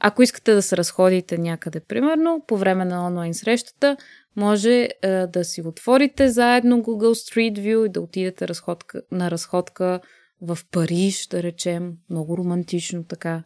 Ако 0.00 0.22
искате 0.22 0.54
да 0.54 0.62
се 0.62 0.76
разходите 0.76 1.38
някъде, 1.38 1.80
примерно, 1.80 2.44
по 2.46 2.56
време 2.56 2.84
на 2.84 3.06
онлайн 3.06 3.34
срещата, 3.34 3.96
може 4.38 4.88
е, 5.02 5.26
да 5.26 5.44
си 5.44 5.62
отворите 5.62 6.28
заедно 6.28 6.82
Google 6.82 7.34
Street 7.34 7.58
View 7.58 7.86
и 7.86 7.92
да 7.92 8.00
отидете 8.00 8.48
разходка, 8.48 9.02
на 9.12 9.30
разходка 9.30 10.00
в 10.42 10.58
Париж, 10.70 11.26
да 11.26 11.42
речем. 11.42 11.92
Много 12.10 12.36
романтично 12.36 13.04
така. 13.04 13.42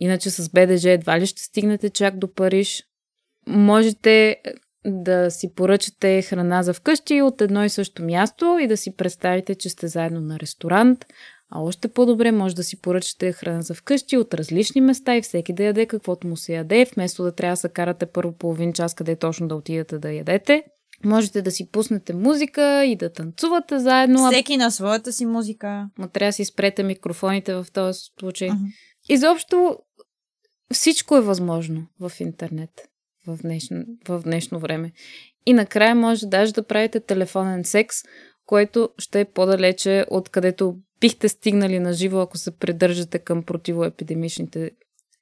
Иначе 0.00 0.30
с 0.30 0.50
БДЖ 0.50 0.90
едва 0.90 1.20
ли 1.20 1.26
ще 1.26 1.42
стигнете 1.42 1.90
чак 1.90 2.18
до 2.18 2.32
Париж. 2.32 2.84
Можете 3.46 4.36
да 4.86 5.30
си 5.30 5.54
поръчате 5.54 6.22
храна 6.22 6.62
за 6.62 6.74
вкъщи 6.74 7.22
от 7.22 7.40
едно 7.40 7.64
и 7.64 7.68
също 7.68 8.02
място 8.02 8.58
и 8.60 8.66
да 8.66 8.76
си 8.76 8.96
представите, 8.96 9.54
че 9.54 9.68
сте 9.68 9.88
заедно 9.88 10.20
на 10.20 10.40
ресторант, 10.40 11.06
а 11.50 11.60
още 11.60 11.88
по-добре 11.88 12.32
може 12.32 12.54
да 12.54 12.64
си 12.64 12.80
поръчате 12.80 13.32
храна 13.32 13.62
за 13.62 13.74
вкъщи 13.74 14.16
от 14.16 14.34
различни 14.34 14.80
места 14.80 15.16
и 15.16 15.22
всеки 15.22 15.52
да 15.52 15.64
яде 15.64 15.86
каквото 15.86 16.26
му 16.26 16.36
се 16.36 16.54
яде, 16.54 16.86
вместо 16.94 17.22
да 17.22 17.32
трябва 17.32 17.52
да 17.52 17.56
се 17.56 17.68
карате 17.68 18.06
първо 18.06 18.32
половин 18.32 18.72
час 18.72 18.94
къде 18.94 19.16
точно 19.16 19.48
да 19.48 19.54
отидете 19.54 19.98
да 19.98 20.12
ядете. 20.12 20.64
Можете 21.04 21.42
да 21.42 21.50
си 21.50 21.70
пуснете 21.70 22.14
музика 22.14 22.84
и 22.84 22.96
да 22.96 23.12
танцувате 23.12 23.78
заедно. 23.78 24.30
Всеки 24.30 24.56
на 24.56 24.70
своята 24.70 25.12
си 25.12 25.26
музика. 25.26 25.88
Ма 25.98 26.08
трябва 26.08 26.28
да 26.28 26.32
си 26.32 26.44
спрете 26.44 26.82
микрофоните 26.82 27.54
в 27.54 27.66
този 27.72 28.00
случай. 28.20 28.50
Мгм. 28.50 28.64
Изобщо 29.08 29.78
всичко 30.72 31.16
е 31.16 31.20
възможно 31.20 31.86
в 32.00 32.12
интернет. 32.20 32.70
в 33.26 33.38
днешно, 33.42 33.84
в 34.08 34.22
днешно 34.24 34.58
време. 34.58 34.92
И 35.46 35.52
накрая 35.52 35.94
може 35.94 36.26
даже 36.26 36.52
да 36.52 36.66
правите 36.66 37.00
телефонен 37.00 37.64
секс, 37.64 37.96
което 38.46 38.88
ще 38.98 39.20
е 39.20 39.24
по-далече 39.24 40.06
от 40.10 40.28
където 40.28 40.76
бихте 41.00 41.28
стигнали 41.28 41.78
на 41.78 41.92
живо, 41.92 42.20
ако 42.20 42.38
се 42.38 42.56
придържате 42.56 43.18
към 43.18 43.42
противоепидемичните 43.42 44.70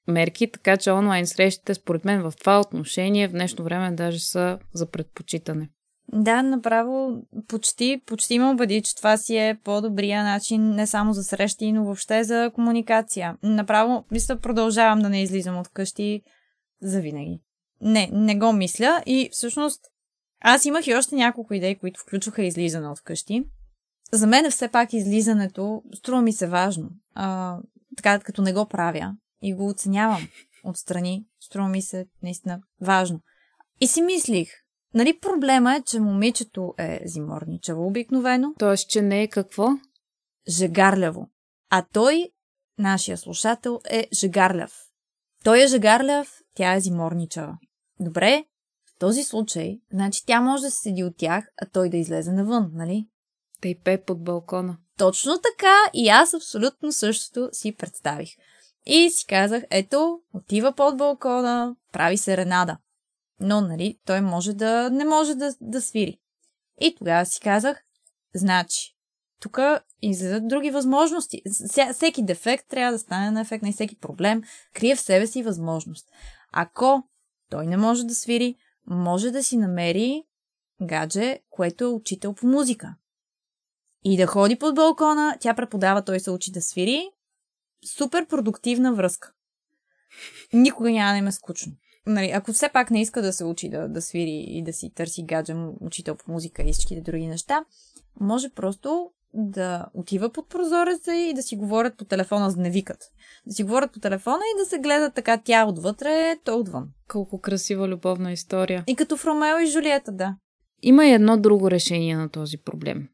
мерки, 0.08 0.50
така 0.52 0.76
че 0.76 0.90
онлайн 0.90 1.26
срещите, 1.26 1.74
според 1.74 2.04
мен, 2.04 2.22
в 2.22 2.32
това 2.40 2.60
отношение 2.60 3.28
в 3.28 3.32
днешно 3.32 3.64
време 3.64 3.92
даже 3.92 4.18
са 4.18 4.58
за 4.74 4.86
предпочитане. 4.86 5.68
Да, 6.12 6.42
направо 6.42 7.22
почти, 7.48 8.02
почти 8.06 8.38
ме 8.38 8.46
убеди, 8.46 8.82
че 8.82 8.96
това 8.96 9.16
си 9.16 9.36
е 9.36 9.58
по-добрия 9.64 10.24
начин 10.24 10.70
не 10.70 10.86
само 10.86 11.12
за 11.12 11.24
срещи, 11.24 11.72
но 11.72 11.84
въобще 11.84 12.24
за 12.24 12.50
комуникация. 12.54 13.36
Направо, 13.42 14.04
мисля, 14.10 14.36
продължавам 14.36 14.98
да 14.98 15.08
не 15.08 15.22
излизам 15.22 15.58
от 15.58 15.68
къщи 15.68 16.22
завинаги. 16.82 17.40
Не, 17.80 18.10
не 18.12 18.38
го 18.38 18.52
мисля 18.52 19.02
и 19.06 19.28
всъщност 19.32 19.80
аз 20.40 20.64
имах 20.64 20.86
и 20.86 20.94
още 20.94 21.14
няколко 21.14 21.54
идеи, 21.54 21.74
които 21.74 22.00
включваха 22.00 22.42
излизане 22.42 22.88
от 22.88 23.00
къщи. 23.00 23.44
За 24.14 24.26
мен 24.26 24.50
все 24.50 24.68
пак 24.68 24.92
излизането 24.92 25.82
струва 25.94 26.22
ми 26.22 26.32
се 26.32 26.46
важно. 26.46 26.90
А, 27.14 27.58
така 27.96 28.18
като 28.18 28.42
не 28.42 28.52
го 28.52 28.66
правя 28.66 29.16
и 29.42 29.54
го 29.54 29.68
оценявам 29.68 30.28
отстрани, 30.64 31.26
струва 31.40 31.68
ми 31.68 31.82
се 31.82 32.06
наистина 32.22 32.60
важно. 32.80 33.20
И 33.80 33.86
си 33.86 34.02
мислих, 34.02 34.48
нали 34.94 35.18
проблема 35.18 35.74
е, 35.76 35.82
че 35.82 36.00
момичето 36.00 36.74
е 36.78 37.00
зиморничево 37.04 37.86
обикновено. 37.86 38.54
Тоест, 38.58 38.88
че 38.88 39.02
не 39.02 39.22
е 39.22 39.28
какво? 39.28 39.68
Жегарляво. 40.48 41.30
А 41.70 41.84
той, 41.92 42.30
нашия 42.78 43.18
слушател, 43.18 43.80
е 43.90 44.06
жегарляв. 44.12 44.72
Той 45.44 45.62
е 45.62 45.66
жегарляв, 45.66 46.40
тя 46.54 46.74
е 46.74 46.80
зиморничава. 46.80 47.58
Добре, 48.00 48.44
в 48.86 48.98
този 48.98 49.24
случай, 49.24 49.78
значи 49.92 50.26
тя 50.26 50.40
може 50.40 50.62
да 50.62 50.70
седи 50.70 51.04
от 51.04 51.16
тях, 51.16 51.46
а 51.62 51.66
той 51.66 51.90
да 51.90 51.96
излезе 51.96 52.32
навън, 52.32 52.70
нали? 52.74 53.08
Да 53.64 53.68
и 53.68 53.78
пе 53.78 54.02
под 54.02 54.24
балкона. 54.24 54.78
Точно 54.98 55.38
така 55.38 55.76
и 55.94 56.08
аз 56.08 56.34
абсолютно 56.34 56.92
същото 56.92 57.48
си 57.52 57.76
представих. 57.76 58.30
И 58.86 59.10
си 59.10 59.26
казах, 59.26 59.62
ето, 59.70 60.20
отива 60.34 60.72
под 60.72 60.96
балкона, 60.96 61.76
прави 61.92 62.18
се 62.18 62.36
ренада. 62.36 62.78
Но, 63.40 63.60
нали, 63.60 63.98
той 64.06 64.20
може 64.20 64.52
да 64.52 64.90
не 64.90 65.04
може 65.04 65.34
да, 65.34 65.54
да 65.60 65.80
свири. 65.82 66.18
И 66.80 66.94
тогава 66.94 67.26
си 67.26 67.40
казах, 67.40 67.82
значи, 68.34 68.96
тук 69.40 69.58
излизат 70.02 70.48
други 70.48 70.70
възможности. 70.70 71.42
Всеки 71.92 72.24
дефект 72.24 72.68
трябва 72.68 72.92
да 72.92 72.98
стане 72.98 73.30
на 73.30 73.40
ефект 73.40 73.62
на 73.62 73.72
всеки 73.72 73.98
проблем, 73.98 74.42
крие 74.74 74.96
в 74.96 75.00
себе 75.00 75.26
си 75.26 75.42
възможност. 75.42 76.08
Ако 76.52 77.02
той 77.50 77.66
не 77.66 77.76
може 77.76 78.04
да 78.04 78.14
свири, 78.14 78.56
може 78.86 79.30
да 79.30 79.42
си 79.42 79.56
намери 79.56 80.22
гадже, 80.82 81.38
което 81.50 81.84
е 81.84 81.88
учител 81.88 82.34
по 82.34 82.46
музика. 82.46 82.94
И 84.04 84.16
да 84.16 84.26
ходи 84.26 84.56
под 84.56 84.74
балкона, 84.74 85.36
тя 85.40 85.54
преподава, 85.54 86.02
той 86.02 86.20
се 86.20 86.30
учи 86.30 86.52
да 86.52 86.62
свири. 86.62 87.10
Супер 87.96 88.26
продуктивна 88.26 88.94
връзка. 88.94 89.32
Никога 90.52 90.90
няма 90.90 91.12
да 91.12 91.18
им 91.18 91.26
е 91.26 91.32
скучно. 91.32 91.72
Нали, 92.06 92.30
ако 92.30 92.52
все 92.52 92.68
пак 92.68 92.90
не 92.90 93.00
иска 93.00 93.22
да 93.22 93.32
се 93.32 93.44
учи 93.44 93.68
да, 93.68 93.88
да 93.88 94.02
свири 94.02 94.44
и 94.48 94.62
да 94.62 94.72
си 94.72 94.90
търси 94.94 95.24
гаджем 95.24 95.70
учител 95.80 96.16
по 96.16 96.32
музика 96.32 96.62
и 96.62 96.72
всичките 96.72 97.00
други 97.00 97.26
неща, 97.26 97.64
може 98.20 98.48
просто 98.48 99.10
да 99.34 99.86
отива 99.94 100.30
под 100.30 100.48
прозореца 100.48 101.14
и 101.14 101.34
да 101.34 101.42
си 101.42 101.56
говорят 101.56 101.96
по 101.96 102.04
телефона, 102.04 102.54
не 102.56 102.70
викат. 102.70 102.98
Да 103.46 103.54
си 103.54 103.62
говорят 103.62 103.92
по 103.92 104.00
телефона 104.00 104.40
и 104.54 104.58
да 104.58 104.64
се 104.64 104.78
гледат 104.78 105.14
така 105.14 105.40
тя 105.44 105.66
отвътре, 105.66 106.36
то 106.44 106.58
отвън. 106.58 106.88
Колко 107.08 107.40
красива 107.40 107.88
любовна 107.88 108.32
история. 108.32 108.84
И 108.86 108.96
като 108.96 109.16
в 109.16 109.24
Ромео 109.24 109.58
и 109.58 109.66
Жулиета, 109.66 110.12
да. 110.12 110.36
Има 110.82 111.06
и 111.06 111.12
едно 111.12 111.36
друго 111.36 111.70
решение 111.70 112.16
на 112.16 112.28
този 112.28 112.58
проблем. 112.58 113.08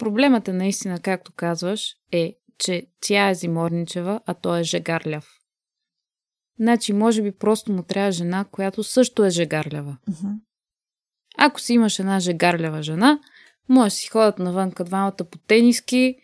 Проблемът 0.00 0.48
е 0.48 0.52
наистина, 0.52 1.00
както 1.00 1.32
казваш, 1.32 1.96
е, 2.12 2.34
че 2.58 2.86
тя 3.00 3.30
е 3.30 3.34
зиморничева, 3.34 4.20
а 4.26 4.34
той 4.34 4.60
е 4.60 4.64
жегарляв. 4.64 5.28
Значи, 6.60 6.92
може 6.92 7.22
би 7.22 7.32
просто 7.32 7.72
му 7.72 7.82
трябва 7.82 8.12
жена, 8.12 8.44
която 8.50 8.82
също 8.82 9.24
е 9.24 9.30
жегарлява. 9.30 9.96
Uh-huh. 10.10 10.34
Ако 11.38 11.60
си 11.60 11.72
имаш 11.72 11.98
една 11.98 12.20
жегарлява 12.20 12.82
жена, 12.82 13.20
може 13.68 13.94
си 13.94 14.08
ходят 14.08 14.38
навънка 14.38 14.84
двамата 14.84 15.16
по 15.16 15.38
тениски 15.38 16.16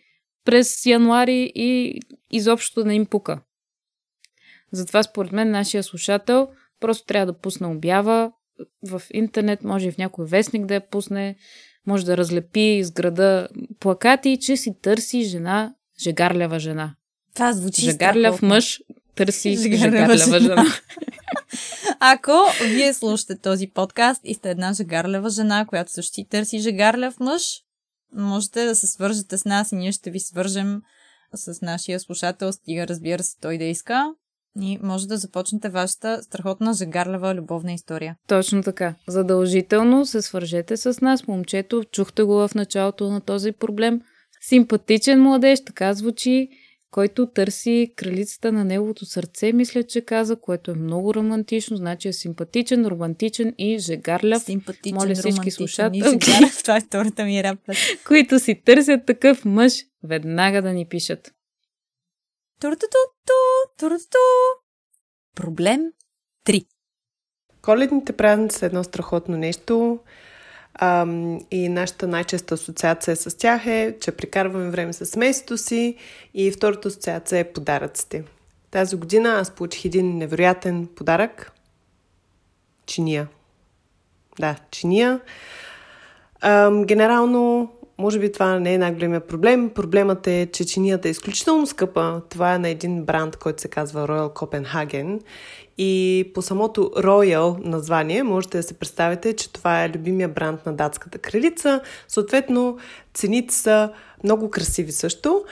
през 0.45 0.85
януари 0.85 1.51
и 1.55 1.99
изобщо 2.31 2.83
да 2.83 2.93
им 2.93 3.05
пука. 3.05 3.41
Затова, 4.71 5.03
според 5.03 5.31
мен, 5.31 5.51
нашия 5.51 5.83
слушател 5.83 6.49
просто 6.79 7.05
трябва 7.05 7.33
да 7.33 7.39
пусне 7.39 7.67
обява 7.67 8.31
в 8.89 9.01
интернет, 9.11 9.63
може 9.63 9.87
и 9.87 9.91
в 9.91 9.97
някой 9.97 10.25
вестник 10.25 10.65
да 10.65 10.73
я 10.73 10.89
пусне, 10.89 11.35
може 11.87 12.05
да 12.05 12.17
разлепи 12.17 12.59
из 12.59 12.91
града 12.91 13.47
плакати, 13.79 14.37
че 14.41 14.57
си 14.57 14.75
търси 14.81 15.23
жена, 15.23 15.73
жегарлява 16.01 16.59
жена. 16.59 16.95
Това 17.33 17.53
звучи 17.53 17.81
Жегарляв 17.81 18.41
мъж 18.41 18.81
търси 19.15 19.57
Жегарлява 19.57 20.17
жегарлява 20.17 20.39
жена. 20.39 20.65
Ако 21.99 22.31
вие 22.63 22.93
слушате 22.93 23.37
този 23.37 23.67
подкаст 23.67 24.21
и 24.23 24.33
сте 24.33 24.51
една 24.51 24.73
жегарлява 24.73 25.29
жена, 25.29 25.65
която 25.65 25.91
също 25.91 26.13
си 26.13 26.27
търси 26.29 26.59
жегарляв 26.59 27.19
мъж, 27.19 27.61
можете 28.15 28.65
да 28.65 28.75
се 28.75 28.87
свържете 28.87 29.37
с 29.37 29.45
нас 29.45 29.71
и 29.71 29.75
ние 29.75 29.91
ще 29.91 30.11
ви 30.11 30.19
свържем 30.19 30.81
с 31.33 31.61
нашия 31.61 31.99
слушател, 31.99 32.51
стига 32.51 32.87
разбира 32.87 33.23
се 33.23 33.37
той 33.41 33.57
да 33.57 33.63
иска. 33.63 34.13
И 34.61 34.79
може 34.83 35.07
да 35.07 35.17
започнете 35.17 35.69
вашата 35.69 36.23
страхотна 36.23 36.73
жегарлява 36.73 37.35
любовна 37.35 37.73
история. 37.73 38.15
Точно 38.27 38.63
така. 38.63 38.95
Задължително 39.07 40.05
се 40.05 40.21
свържете 40.21 40.77
с 40.77 41.01
нас, 41.01 41.27
момчето. 41.27 41.83
Чухте 41.91 42.23
го 42.23 42.47
в 42.47 42.55
началото 42.55 43.11
на 43.11 43.21
този 43.21 43.51
проблем. 43.51 44.01
Симпатичен 44.41 45.21
младеж, 45.21 45.63
така 45.65 45.93
звучи, 45.93 46.49
който 46.91 47.25
търси 47.25 47.93
кралицата 47.95 48.51
на 48.51 48.65
неговото 48.65 49.05
сърце, 49.05 49.53
мисля, 49.53 49.83
че 49.83 50.01
каза, 50.01 50.35
което 50.35 50.71
е 50.71 50.75
много 50.75 51.13
романтично, 51.13 51.77
значи 51.77 52.07
е 52.07 52.13
симпатичен, 52.13 52.87
романтичен 52.87 53.53
и 53.57 53.79
жегарляв, 53.79 54.43
Симпатичен, 54.43 54.95
Моля 54.95 55.13
всички 55.13 55.29
романтичен 55.29 55.47
и 55.47 55.51
слушателки. 55.51 56.25
жегарляв. 56.25 56.57
Това 56.63 56.77
е 56.77 56.81
втората 56.81 57.25
ми 57.25 57.43
рап. 57.43 57.59
които 58.07 58.39
си 58.39 58.61
търсят 58.65 59.05
такъв 59.05 59.45
мъж, 59.45 59.73
веднага 60.03 60.61
да 60.61 60.73
ни 60.73 60.85
пишат. 60.85 61.31
Проблем 65.35 65.81
3. 66.45 66.65
Коледните 67.61 68.13
празници 68.13 68.57
са 68.57 68.65
едно 68.65 68.83
страхотно 68.83 69.37
нещо 69.37 69.99
ам, 70.73 71.39
и 71.51 71.69
нашата 71.69 72.07
най-честа 72.07 72.53
асоциация 72.53 73.15
с 73.15 73.37
тях 73.37 73.65
е, 73.65 73.97
че 74.01 74.11
прекарваме 74.11 74.69
време 74.69 74.93
с 74.93 75.05
семейството 75.05 75.57
си 75.57 75.95
и 76.33 76.51
втората 76.51 76.87
асоциация 76.87 77.39
е 77.39 77.53
подаръците. 77.53 78.23
Тази 78.71 78.95
година 78.95 79.29
аз 79.29 79.51
получих 79.51 79.85
един 79.85 80.17
невероятен 80.17 80.87
подарък. 80.95 81.51
Чиния. 82.85 83.27
Да, 84.39 84.55
чиния. 84.71 85.19
Ам, 86.41 86.85
генерално, 86.85 87.71
може 87.97 88.19
би 88.19 88.31
това 88.31 88.59
не 88.59 88.73
е 88.73 88.77
най-големия 88.77 89.21
проблем. 89.21 89.69
Проблемът 89.69 90.27
е, 90.27 90.49
че 90.53 90.65
чинията 90.65 91.07
е 91.07 91.11
изключително 91.11 91.67
скъпа. 91.67 92.21
Това 92.29 92.53
е 92.53 92.59
на 92.59 92.69
един 92.69 93.05
бранд, 93.05 93.35
който 93.35 93.61
се 93.61 93.67
казва 93.67 94.07
Royal 94.07 94.33
Copenhagen. 94.33 95.19
И 95.77 96.31
по 96.33 96.41
самото 96.41 96.81
Royal 96.81 97.65
название 97.65 98.23
можете 98.23 98.57
да 98.57 98.63
се 98.63 98.73
представите, 98.73 99.33
че 99.33 99.53
това 99.53 99.83
е 99.83 99.89
любимия 99.89 100.29
бранд 100.29 100.65
на 100.65 100.73
датската 100.73 101.17
кралица. 101.17 101.81
Съответно, 102.07 102.77
цените 103.13 103.53
са 103.53 103.91
много 104.23 104.49
красиви 104.49 104.91
също. 104.91 105.45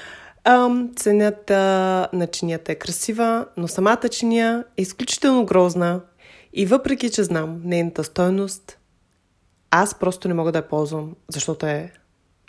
Ам, 0.44 0.92
цената 0.96 1.58
на 2.14 2.28
чинията 2.28 2.72
е 2.72 2.76
красива, 2.76 3.46
но 3.58 3.68
самата 3.68 4.10
чиния 4.12 4.64
е 4.78 4.82
изключително 4.82 5.46
грозна. 5.46 6.02
И 6.54 6.66
въпреки, 6.66 7.10
че 7.10 7.24
знам 7.24 7.62
нейната 7.64 8.04
стойност, 8.04 8.78
аз 9.72 10.00
просто 10.00 10.28
не 10.28 10.34
мога 10.34 10.52
да 10.52 10.58
я 10.58 10.68
ползвам, 10.68 11.16
защото 11.30 11.66
е 11.66 11.92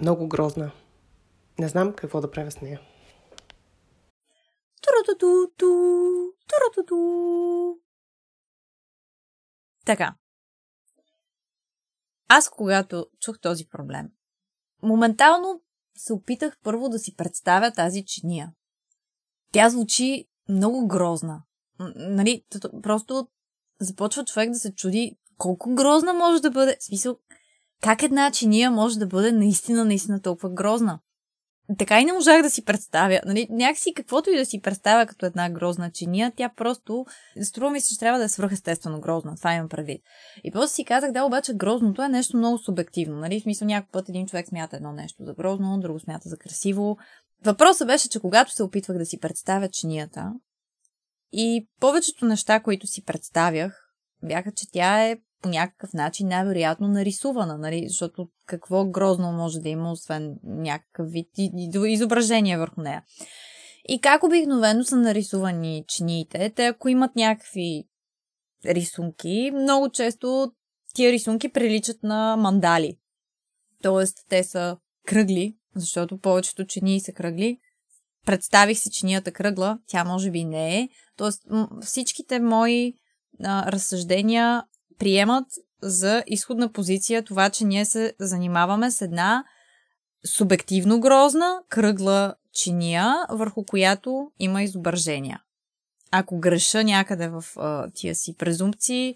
много 0.01 0.29
грозна. 0.29 0.73
Не 1.59 1.69
знам 1.69 1.93
какво 1.93 2.21
да 2.21 2.31
правя 2.31 2.51
с 2.51 2.61
нея. 2.61 2.81
Турутуту, 4.83 5.49
турутуту. 6.49 6.97
Така. 9.85 10.15
Аз, 12.29 12.51
когато 12.51 13.07
чух 13.21 13.41
този 13.41 13.69
проблем, 13.69 14.09
моментално 14.83 15.63
се 15.97 16.13
опитах 16.13 16.59
първо 16.63 16.89
да 16.89 16.99
си 16.99 17.17
представя 17.17 17.73
тази 17.73 18.05
чиния. 18.05 18.53
Тя 19.53 19.71
звучи 19.71 20.29
много 20.49 20.89
грозна. 20.89 21.43
Нали, 21.97 22.45
просто 22.83 23.29
започва 23.81 24.25
човек 24.25 24.51
да 24.51 24.59
се 24.59 24.75
чуди 24.75 25.19
колко 25.39 25.75
грозна 25.75 26.13
може 26.13 26.43
да 26.43 26.51
бъде. 26.51 26.77
В 26.81 26.85
смисъл, 26.85 27.19
как 27.83 28.03
една 28.03 28.31
чиния 28.31 28.71
може 28.71 28.99
да 28.99 29.07
бъде 29.07 29.33
наистина, 29.33 29.85
наистина 29.85 30.23
толкова 30.23 30.51
грозна? 30.51 30.99
така 31.79 32.01
и 32.01 32.05
не 32.05 32.13
можах 32.13 32.43
да 32.43 32.51
си 32.51 32.65
представя. 32.65 33.21
Нали, 33.27 33.47
някакси 33.51 33.95
каквото 33.95 34.31
и 34.31 34.37
да 34.37 34.47
си 34.47 34.61
представя 34.61 35.07
като 35.07 35.27
една 35.27 35.51
грозна 35.51 35.91
чиния, 35.91 36.33
тя 36.37 36.51
просто, 36.57 37.07
струва 37.43 37.71
ми 37.71 37.81
се, 37.81 37.89
че 37.89 37.99
трябва 37.99 38.19
да 38.19 38.25
е 38.25 38.29
свръхестествено 38.29 39.01
грозна. 39.01 39.37
Това 39.37 39.55
имам 39.55 39.69
предвид. 39.69 40.03
И 40.45 40.51
после 40.51 40.69
си 40.69 40.85
казах, 40.85 41.13
да, 41.13 41.25
обаче 41.25 41.55
грозното 41.55 42.03
е 42.03 42.09
нещо 42.09 42.37
много 42.37 42.59
субективно. 42.59 43.17
Нали? 43.17 43.41
В 43.41 43.43
смисъл 43.43 43.67
някой 43.67 43.89
път 43.93 44.09
един 44.09 44.27
човек 44.27 44.49
смята 44.49 44.77
едно 44.77 44.93
нещо 44.93 45.25
за 45.25 45.35
грозно, 45.35 45.81
друго 45.81 46.01
смята 46.01 46.29
за 46.29 46.37
красиво. 46.37 46.97
Въпросът 47.45 47.89
беше, 47.89 48.09
че 48.09 48.21
когато 48.21 48.53
се 48.53 48.63
опитвах 48.63 48.99
да 48.99 49.07
си 49.07 49.21
представя 49.21 49.69
чинията, 49.69 50.33
и 51.33 51.69
повечето 51.81 52.25
неща, 52.25 52.61
които 52.61 52.87
си 52.87 53.05
представях, 53.05 53.87
бяха, 54.23 54.53
че 54.53 54.67
тя 54.73 55.05
е 55.05 55.17
по 55.47 55.51
някакъв 55.51 55.93
начин 55.93 56.29
най-вероятно 56.29 56.89
нарисувана, 56.89 57.59
нали? 57.59 57.85
защото 57.89 58.29
какво 58.47 58.85
грозно 58.85 59.33
може 59.33 59.59
да 59.59 59.69
има, 59.69 59.93
освен 59.93 60.37
някакъв 60.45 61.11
вид 61.11 61.29
изображение 61.87 62.59
върху 62.59 62.81
нея. 62.81 63.05
И 63.89 64.01
как 64.01 64.23
обикновено 64.23 64.85
са 64.85 64.97
нарисувани 64.97 65.85
чиниите, 65.89 66.53
те 66.57 66.67
ако 66.67 66.89
имат 66.89 67.17
някакви 67.17 67.85
рисунки, 68.67 69.51
много 69.55 69.91
често 69.91 70.53
тия 70.95 71.13
рисунки 71.13 71.49
приличат 71.49 72.03
на 72.03 72.37
мандали. 72.37 72.99
Тоест, 73.83 74.19
те 74.29 74.45
са 74.45 74.77
кръгли, 75.07 75.57
защото 75.77 76.19
повечето 76.19 76.67
чинии 76.67 77.01
са 77.01 77.13
кръгли. 77.13 77.59
Представих 78.25 78.79
си 78.79 78.91
чинията 78.91 79.33
кръгла, 79.33 79.79
тя 79.87 80.05
може 80.05 80.31
би 80.31 80.45
не 80.45 80.79
е. 80.79 80.89
Тоест, 81.17 81.43
всичките 81.81 82.41
мои 82.41 82.95
а, 83.45 83.73
разсъждения 83.73 84.65
приемат 84.99 85.47
за 85.83 86.25
изходна 86.27 86.73
позиция 86.73 87.23
това, 87.23 87.51
че 87.51 87.65
ние 87.65 87.85
се 87.85 88.15
занимаваме 88.21 88.91
с 88.91 89.03
една 89.03 89.45
субективно 90.27 91.01
грозна, 91.01 91.59
кръгла 91.69 92.35
чиния, 92.53 93.27
върху 93.31 93.65
която 93.65 94.31
има 94.39 94.63
изображения. 94.63 95.41
Ако 96.11 96.39
греша 96.39 96.85
някъде 96.85 97.29
в 97.29 97.45
а, 97.57 97.91
тия 97.95 98.15
си 98.15 98.37
презумпции, 98.37 99.15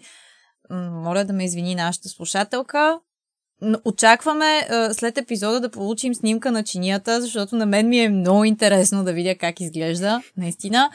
моля 0.91 1.23
да 1.23 1.33
ме 1.33 1.45
извини 1.45 1.75
нашата 1.75 2.09
слушателка. 2.09 2.99
Очакваме 3.85 4.67
а, 4.69 4.93
след 4.93 5.17
епизода 5.17 5.59
да 5.59 5.71
получим 5.71 6.15
снимка 6.15 6.51
на 6.51 6.63
чинията, 6.63 7.21
защото 7.21 7.55
на 7.55 7.65
мен 7.65 7.89
ми 7.89 7.99
е 7.99 8.09
много 8.09 8.43
интересно 8.43 9.03
да 9.03 9.13
видя 9.13 9.35
как 9.35 9.59
изглежда, 9.59 10.23
наистина. 10.37 10.89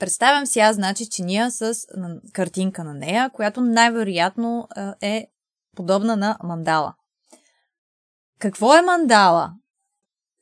Представям 0.00 0.46
си 0.46 0.60
аз, 0.60 0.76
значи, 0.76 1.10
чиния 1.10 1.50
с 1.50 1.74
картинка 2.32 2.84
на 2.84 2.94
нея, 2.94 3.30
която 3.30 3.60
най-вероятно 3.60 4.68
е 5.00 5.26
подобна 5.76 6.16
на 6.16 6.38
мандала. 6.44 6.94
Какво 8.38 8.76
е 8.76 8.82
мандала? 8.82 9.52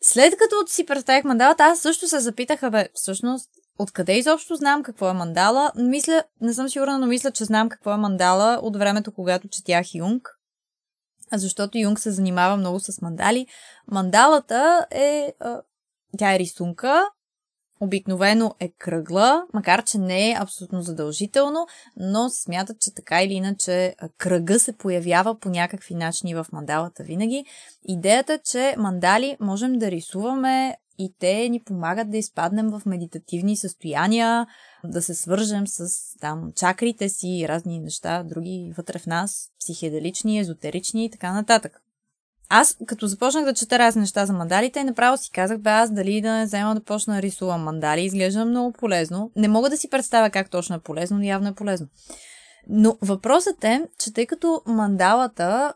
След 0.03 0.37
като 0.37 0.73
си 0.73 0.87
представих 0.87 1.25
мандалата, 1.25 1.65
аз 1.65 1.81
също 1.81 2.09
се 2.09 2.21
запитах, 2.21 2.71
бе, 2.71 2.89
всъщност, 2.95 3.51
откъде 3.79 4.19
изобщо 4.19 4.55
знам 4.55 4.83
какво 4.83 5.09
е 5.09 5.13
мандала? 5.13 5.73
Мисля, 5.77 6.25
не 6.41 6.55
съм 6.55 6.69
сигурна, 6.69 6.99
но 6.99 7.07
мисля, 7.07 7.31
че 7.31 7.45
знам 7.45 7.69
какво 7.69 7.93
е 7.93 7.97
мандала 7.97 8.59
от 8.63 8.77
времето, 8.77 9.13
когато 9.13 9.49
четях 9.49 9.95
Юнг. 9.95 10.29
Защото 11.33 11.79
Юнг 11.79 12.01
се 12.01 12.11
занимава 12.11 12.57
много 12.57 12.81
с 12.81 13.01
мандали. 13.01 13.47
Мандалата 13.87 14.87
е... 14.91 15.33
Тя 16.19 16.35
е 16.35 16.39
рисунка, 16.39 17.05
обикновено 17.81 18.55
е 18.61 18.69
кръгла, 18.69 19.47
макар 19.55 19.85
че 19.85 19.99
не 19.99 20.31
е 20.31 20.37
абсолютно 20.39 20.83
задължително, 20.83 21.67
но 21.97 22.31
смятат, 22.31 22.81
че 22.81 22.95
така 22.95 23.23
или 23.23 23.33
иначе 23.33 23.95
кръга 24.19 24.59
се 24.59 24.73
появява 24.73 25.39
по 25.39 25.49
някакви 25.49 25.95
начини 25.95 26.35
в 26.35 26.47
мандалата 26.53 27.03
винаги. 27.03 27.45
Идеята 27.85 28.33
е, 28.33 28.39
че 28.39 28.75
мандали 28.79 29.37
можем 29.41 29.79
да 29.79 29.91
рисуваме 29.91 30.77
и 30.99 31.15
те 31.19 31.49
ни 31.49 31.61
помагат 31.61 32.11
да 32.11 32.17
изпаднем 32.17 32.71
в 32.71 32.83
медитативни 32.87 33.57
състояния, 33.57 34.47
да 34.85 35.03
се 35.03 35.15
свържем 35.15 35.67
с 35.67 35.89
там 36.21 36.53
чакрите 36.57 37.09
си 37.09 37.29
и 37.29 37.49
разни 37.49 37.79
неща, 37.79 38.23
други 38.23 38.73
вътре 38.77 38.99
в 38.99 39.07
нас, 39.07 39.51
психеделични, 39.61 40.39
езотерични 40.39 41.05
и 41.05 41.11
така 41.11 41.33
нататък 41.33 41.83
аз, 42.49 42.77
като 42.87 43.07
започнах 43.07 43.45
да 43.45 43.55
чета 43.55 43.79
разни 43.79 44.01
неща 44.01 44.27
за 44.27 44.33
мандалите, 44.33 44.85
направо 44.85 45.17
си 45.17 45.31
казах, 45.31 45.59
бе, 45.59 45.71
аз 45.71 45.91
дали 45.91 46.21
да 46.21 46.33
не 46.33 46.45
взема 46.45 46.75
да 46.75 46.85
почна 46.85 47.15
да 47.15 47.23
рисувам 47.23 47.63
мандали, 47.63 48.05
изглежда 48.05 48.45
много 48.45 48.73
полезно. 48.73 49.31
Не 49.37 49.49
мога 49.49 49.71
да 49.71 49.77
си 49.77 49.91
представя 49.91 50.31
как 50.31 50.51
точно 50.51 50.77
е 50.77 50.81
полезно, 50.81 51.19
но 51.19 51.25
явно 51.25 51.49
е 51.49 51.55
полезно. 51.55 51.87
Но 52.69 52.99
въпросът 53.03 53.65
е, 53.65 53.89
че 53.99 54.13
тъй 54.13 54.27
като 54.27 54.63
мандалата, 54.67 55.75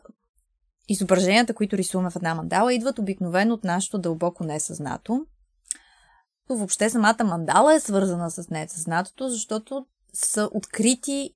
изображенията, 0.89 1.53
които 1.53 1.77
рисуваме 1.77 2.09
в 2.09 2.15
една 2.15 2.35
мандала, 2.35 2.73
идват 2.73 2.99
обикновено 2.99 3.53
от 3.53 3.63
нашето 3.63 3.97
дълбоко 3.97 4.43
несъзнато, 4.43 5.25
то 6.47 6.55
въобще 6.55 6.89
самата 6.89 7.23
мандала 7.23 7.75
е 7.75 7.79
свързана 7.79 8.31
с 8.31 8.49
несъзнатото, 8.49 9.29
защото 9.29 9.85
са 10.13 10.49
открити 10.51 11.29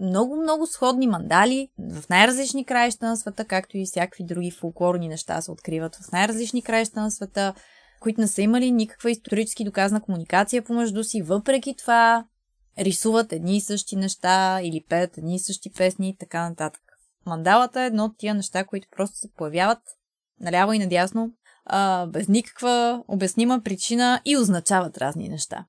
много-много 0.00 0.66
сходни 0.66 1.06
мандали 1.06 1.68
в 1.78 2.08
най-различни 2.08 2.64
краища 2.64 3.06
на 3.06 3.16
света, 3.16 3.44
както 3.44 3.78
и 3.78 3.86
всякакви 3.86 4.24
други 4.24 4.50
фолклорни 4.50 5.08
неща 5.08 5.40
се 5.40 5.50
откриват 5.50 5.96
в 5.96 6.12
най-различни 6.12 6.62
краища 6.62 7.00
на 7.00 7.10
света, 7.10 7.54
които 8.00 8.20
не 8.20 8.28
са 8.28 8.42
имали 8.42 8.70
никаква 8.70 9.10
исторически 9.10 9.64
доказана 9.64 10.00
комуникация 10.00 10.64
помежду 10.64 11.04
си. 11.04 11.22
Въпреки 11.22 11.74
това, 11.76 12.24
рисуват 12.78 13.32
едни 13.32 13.56
и 13.56 13.60
същи 13.60 13.96
неща 13.96 14.60
или 14.62 14.84
пеят 14.88 15.18
едни 15.18 15.34
и 15.34 15.38
същи 15.38 15.70
песни 15.72 16.08
и 16.08 16.16
така 16.16 16.48
нататък. 16.48 16.82
Мандалата 17.26 17.82
е 17.82 17.86
едно 17.86 18.04
от 18.04 18.18
тия 18.18 18.34
неща, 18.34 18.64
които 18.64 18.88
просто 18.96 19.16
се 19.16 19.32
появяват 19.36 19.78
наляво 20.40 20.72
и 20.72 20.78
надясно, 20.78 21.32
а, 21.64 22.06
без 22.06 22.28
никаква 22.28 23.04
обяснима 23.08 23.60
причина 23.64 24.20
и 24.24 24.36
означават 24.36 24.98
разни 24.98 25.28
неща. 25.28 25.66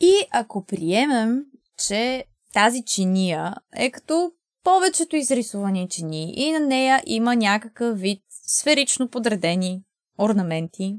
И 0.00 0.14
ако 0.30 0.64
приемем, 0.64 1.42
че 1.86 2.24
тази 2.54 2.84
чиния 2.84 3.54
е 3.76 3.90
като 3.90 4.32
повечето 4.64 5.16
изрисувани 5.16 5.88
чинии 5.88 6.34
и 6.36 6.52
на 6.52 6.60
нея 6.60 7.02
има 7.06 7.36
някакъв 7.36 7.98
вид 7.98 8.22
сферично 8.46 9.08
подредени 9.08 9.82
орнаменти, 10.18 10.96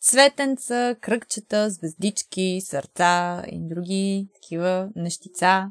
цветенца, 0.00 0.96
кръгчета, 1.00 1.70
звездички, 1.70 2.60
сърца 2.64 3.42
и 3.46 3.68
други 3.68 4.28
такива 4.34 4.88
нещица. 4.96 5.70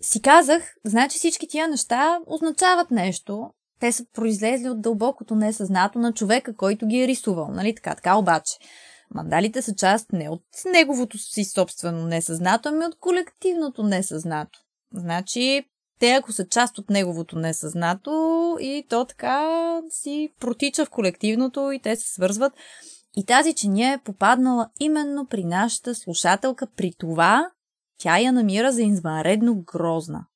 Си 0.00 0.22
казах, 0.22 0.74
значи 0.84 1.18
всички 1.18 1.48
тия 1.48 1.68
неща 1.68 2.18
означават 2.26 2.90
нещо. 2.90 3.50
Те 3.80 3.92
са 3.92 4.04
произлезли 4.12 4.68
от 4.68 4.80
дълбокото 4.80 5.34
несъзнато 5.34 5.98
на 5.98 6.12
човека, 6.12 6.56
който 6.56 6.86
ги 6.86 7.02
е 7.02 7.08
рисувал. 7.08 7.48
Нали 7.48 7.74
така? 7.74 7.94
Така 7.94 8.16
обаче. 8.16 8.52
Мандалите 9.14 9.62
са 9.62 9.74
част 9.74 10.12
не 10.12 10.28
от 10.28 10.42
неговото 10.72 11.18
си 11.18 11.44
собствено 11.44 12.06
несъзнато, 12.06 12.68
ами 12.68 12.84
от 12.84 12.98
колективното 12.98 13.82
несъзнато. 13.82 14.58
Значи, 14.94 15.64
те 15.98 16.10
ако 16.10 16.32
са 16.32 16.48
част 16.48 16.78
от 16.78 16.90
неговото 16.90 17.38
несъзнато 17.38 18.56
и 18.60 18.86
то 18.88 19.04
така 19.04 19.42
си 19.90 20.32
протича 20.40 20.84
в 20.84 20.90
колективното 20.90 21.72
и 21.72 21.80
те 21.80 21.96
се 21.96 22.14
свързват. 22.14 22.52
И 23.16 23.24
тази 23.24 23.54
чиния 23.54 23.92
е 23.92 24.02
попаднала 24.04 24.70
именно 24.80 25.26
при 25.26 25.44
нашата 25.44 25.94
слушателка, 25.94 26.66
при 26.76 26.92
това 26.98 27.50
тя 27.98 28.18
я 28.18 28.32
намира 28.32 28.72
за 28.72 28.82
извънредно 28.82 29.62
грозна. 29.62 30.26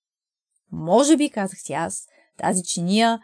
Може 0.73 1.17
би, 1.17 1.31
казах 1.31 1.59
си 1.59 1.73
аз, 1.73 2.07
тази 2.39 2.63
чиния 2.63 3.21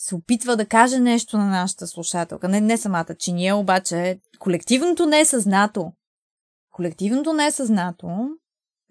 се 0.00 0.14
опитва 0.14 0.56
да 0.56 0.66
каже 0.66 0.98
нещо 0.98 1.38
на 1.38 1.46
нашата 1.46 1.86
слушателка. 1.86 2.48
Не, 2.48 2.60
не 2.60 2.76
самата 2.76 3.14
чиния, 3.18 3.56
обаче 3.56 4.20
колективното 4.38 5.06
не 5.06 5.20
е 5.20 5.24
съзнато. 5.24 5.92
Колективното 6.72 7.32
не 7.32 7.46
е 7.46 7.50
съзнато, 7.50 8.28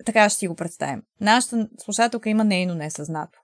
така 0.06 0.30
ще 0.30 0.40
си 0.40 0.48
го 0.48 0.56
представим. 0.56 1.02
Нашата 1.22 1.68
слушателка 1.80 2.30
има 2.30 2.44
нейно 2.44 2.76
несъзнато. 2.76 3.40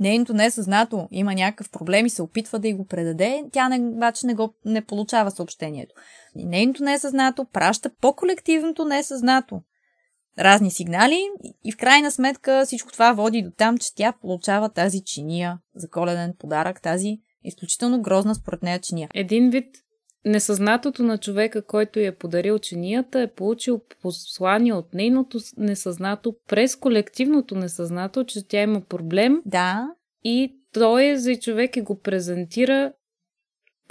Нейното 0.00 0.34
несъзнато 0.34 1.08
има 1.10 1.34
някакъв 1.34 1.70
проблем 1.70 2.06
и 2.06 2.10
се 2.10 2.22
опитва 2.22 2.58
да 2.58 2.68
й 2.68 2.74
го 2.74 2.86
предаде, 2.86 3.44
тя 3.52 3.68
не, 3.68 3.88
обаче 3.88 4.26
не, 4.26 4.34
го, 4.34 4.54
не 4.64 4.84
получава 4.84 5.30
съобщението. 5.30 5.94
И 6.36 6.46
нейното 6.46 6.82
несъзнато 6.82 7.44
праща 7.44 7.90
по 8.00 8.16
колективното 8.16 8.84
несъзнато 8.84 9.62
разни 10.38 10.70
сигнали 10.70 11.20
и 11.64 11.72
в 11.72 11.76
крайна 11.76 12.10
сметка 12.10 12.62
всичко 12.64 12.92
това 12.92 13.12
води 13.12 13.42
до 13.42 13.50
там, 13.50 13.78
че 13.78 13.94
тя 13.94 14.12
получава 14.20 14.68
тази 14.68 15.04
чиния 15.04 15.58
за 15.74 15.88
коледен 15.88 16.34
подарък, 16.38 16.82
тази 16.82 17.18
изключително 17.44 18.02
грозна 18.02 18.34
според 18.34 18.62
нея 18.62 18.78
чиния. 18.78 19.08
Един 19.14 19.50
вид 19.50 19.66
несъзнатото 20.24 21.02
на 21.02 21.18
човека, 21.18 21.66
който 21.66 22.00
я 22.00 22.08
е 22.08 22.16
подарил 22.16 22.58
чинията, 22.58 23.20
е 23.20 23.32
получил 23.32 23.80
послание 24.02 24.72
от 24.72 24.94
нейното 24.94 25.38
несъзнато 25.56 26.34
през 26.48 26.76
колективното 26.76 27.54
несъзнато, 27.54 28.24
че 28.24 28.48
тя 28.48 28.62
има 28.62 28.80
проблем. 28.80 29.42
Да. 29.46 29.88
И 30.24 30.56
той 30.72 31.06
е 31.06 31.18
за 31.18 31.36
човек 31.36 31.76
и 31.76 31.80
го 31.80 32.00
презентира 32.00 32.92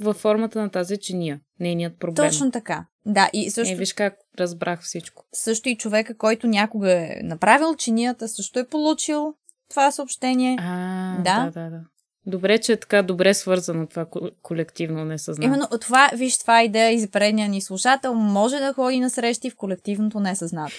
във 0.02 0.18
формата 0.18 0.62
на 0.62 0.70
тази 0.70 0.98
чиния. 0.98 1.40
Нейният 1.60 2.00
проблем. 2.00 2.28
Точно 2.30 2.52
така. 2.52 2.86
Да, 3.06 3.30
и 3.34 3.50
също... 3.50 3.74
Е, 3.74 3.78
виж 3.78 3.94
как 3.94 4.14
разбрах 4.40 4.82
всичко. 4.82 5.26
Също 5.34 5.70
и 5.70 5.78
човека, 5.78 6.18
който 6.18 6.48
някога 6.48 6.92
е 6.92 7.20
направил 7.24 7.76
чинията, 7.76 8.28
също 8.28 8.60
е 8.60 8.68
получил 8.68 9.34
това 9.70 9.92
съобщение. 9.92 10.58
А, 10.60 11.18
да, 11.18 11.46
да, 11.46 11.62
да. 11.62 11.70
да. 11.70 11.80
Добре, 12.26 12.60
че 12.60 12.74
е 12.74 12.80
така 12.80 13.02
добре 13.02 13.34
свързано 13.34 13.88
това 13.88 14.06
колективно 14.42 15.06
несъзнание. 15.06 15.48
Именно 15.48 15.68
това, 15.82 16.10
виж, 16.14 16.38
това 16.38 16.62
е 16.62 16.66
идея 16.66 16.92
и 16.92 17.00
за 17.00 17.08
предния 17.08 17.50
ни 17.50 17.62
слушател. 17.62 18.14
Може 18.14 18.60
да 18.60 18.74
ходи 18.74 19.00
на 19.00 19.10
срещи 19.10 19.50
в 19.50 19.56
колективното 19.56 20.20
несъзнато. 20.20 20.74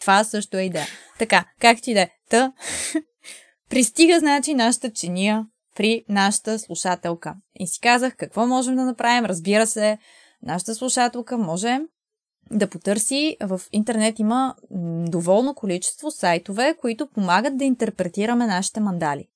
Това 0.00 0.24
също 0.24 0.56
е 0.56 0.62
идея. 0.62 0.86
Така, 1.18 1.44
как 1.60 1.82
ти 1.82 1.94
да 1.94 2.00
е? 2.00 2.10
Та, 2.30 2.52
пристига, 3.70 4.18
значи, 4.18 4.54
нашата 4.54 4.90
чиния 4.90 5.46
при 5.76 6.04
нашата 6.08 6.58
слушателка. 6.58 7.34
И 7.54 7.66
си 7.66 7.80
казах 7.80 8.16
какво 8.16 8.46
можем 8.46 8.76
да 8.76 8.84
направим. 8.84 9.24
Разбира 9.24 9.66
се, 9.66 9.98
нашата 10.42 10.74
слушателка 10.74 11.38
може 11.38 11.78
да 12.50 12.70
потърси. 12.70 13.36
В 13.40 13.60
интернет 13.72 14.18
има 14.18 14.54
доволно 15.08 15.54
количество 15.54 16.10
сайтове, 16.10 16.76
които 16.80 17.06
помагат 17.06 17.56
да 17.56 17.64
интерпретираме 17.64 18.46
нашите 18.46 18.80
мандали. 18.80 19.28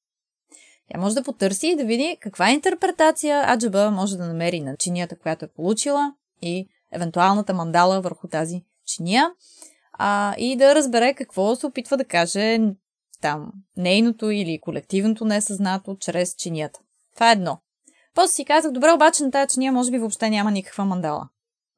Тя 0.91 1.01
може 1.01 1.15
да 1.15 1.23
потърси 1.23 1.69
и 1.69 1.77
да 1.77 1.85
види 1.85 2.17
каква 2.21 2.51
интерпретация 2.51 3.45
Аджаба 3.49 3.91
може 3.91 4.17
да 4.17 4.27
намери 4.27 4.61
на 4.61 4.77
чинията, 4.77 5.19
която 5.19 5.45
е 5.45 5.49
получила 5.49 6.15
и 6.43 6.69
евентуалната 6.93 7.55
мандала 7.55 8.01
върху 8.01 8.29
тази 8.29 8.65
чиния 8.87 9.31
а, 9.93 10.35
и 10.39 10.57
да 10.57 10.75
разбере 10.75 11.15
какво 11.15 11.57
се 11.57 11.67
опитва 11.67 11.97
да 11.97 12.05
каже 12.05 12.59
там 13.21 13.53
нейното 13.77 14.31
или 14.31 14.61
колективното 14.61 15.25
несъзнато 15.25 15.97
чрез 16.01 16.35
чинията. 16.35 16.81
Това 17.15 17.29
е 17.29 17.33
едно. 17.33 17.59
После 18.15 18.33
си 18.33 18.45
казах, 18.45 18.73
добре, 18.73 18.93
обаче 18.93 19.25
на 19.25 19.31
тази 19.31 19.55
чиния 19.55 19.73
може 19.73 19.91
би 19.91 19.99
въобще 19.99 20.31
няма 20.31 20.51
никаква 20.51 20.85
мандала. 20.85 21.29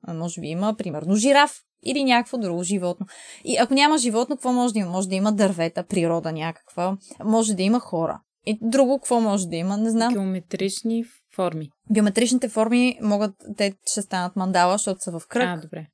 Може 0.09 0.40
би 0.40 0.46
има, 0.46 0.74
примерно, 0.78 1.14
жираф 1.16 1.61
или 1.84 2.05
някакво 2.05 2.38
друго 2.38 2.62
животно. 2.62 3.07
И 3.44 3.57
ако 3.57 3.74
няма 3.74 3.98
животно, 3.98 4.36
какво 4.36 4.52
може 4.52 4.72
да 4.72 4.78
има? 4.78 4.90
Може 4.90 5.09
да 5.09 5.14
има 5.14 5.32
дървета, 5.32 5.84
природа 5.84 6.32
някаква, 6.32 6.96
може 7.24 7.55
да 7.55 7.62
има 7.62 7.80
хора. 7.80 8.20
И 8.46 8.59
друго, 8.62 8.98
какво 8.98 9.20
може 9.20 9.46
да 9.46 9.57
има? 9.57 9.76
Не 9.76 9.90
знам. 9.90 10.12
Геометрични 10.12 11.05
форми. 11.34 11.68
Биометричните 11.90 12.48
форми 12.48 12.98
могат, 13.02 13.34
те 13.57 13.74
ще 13.86 14.02
станат 14.02 14.36
мандала, 14.36 14.72
защото 14.72 15.00
са 15.00 15.18
в 15.18 15.26
кръг. 15.28 15.48
А, 15.48 15.57
добре. 15.57 15.86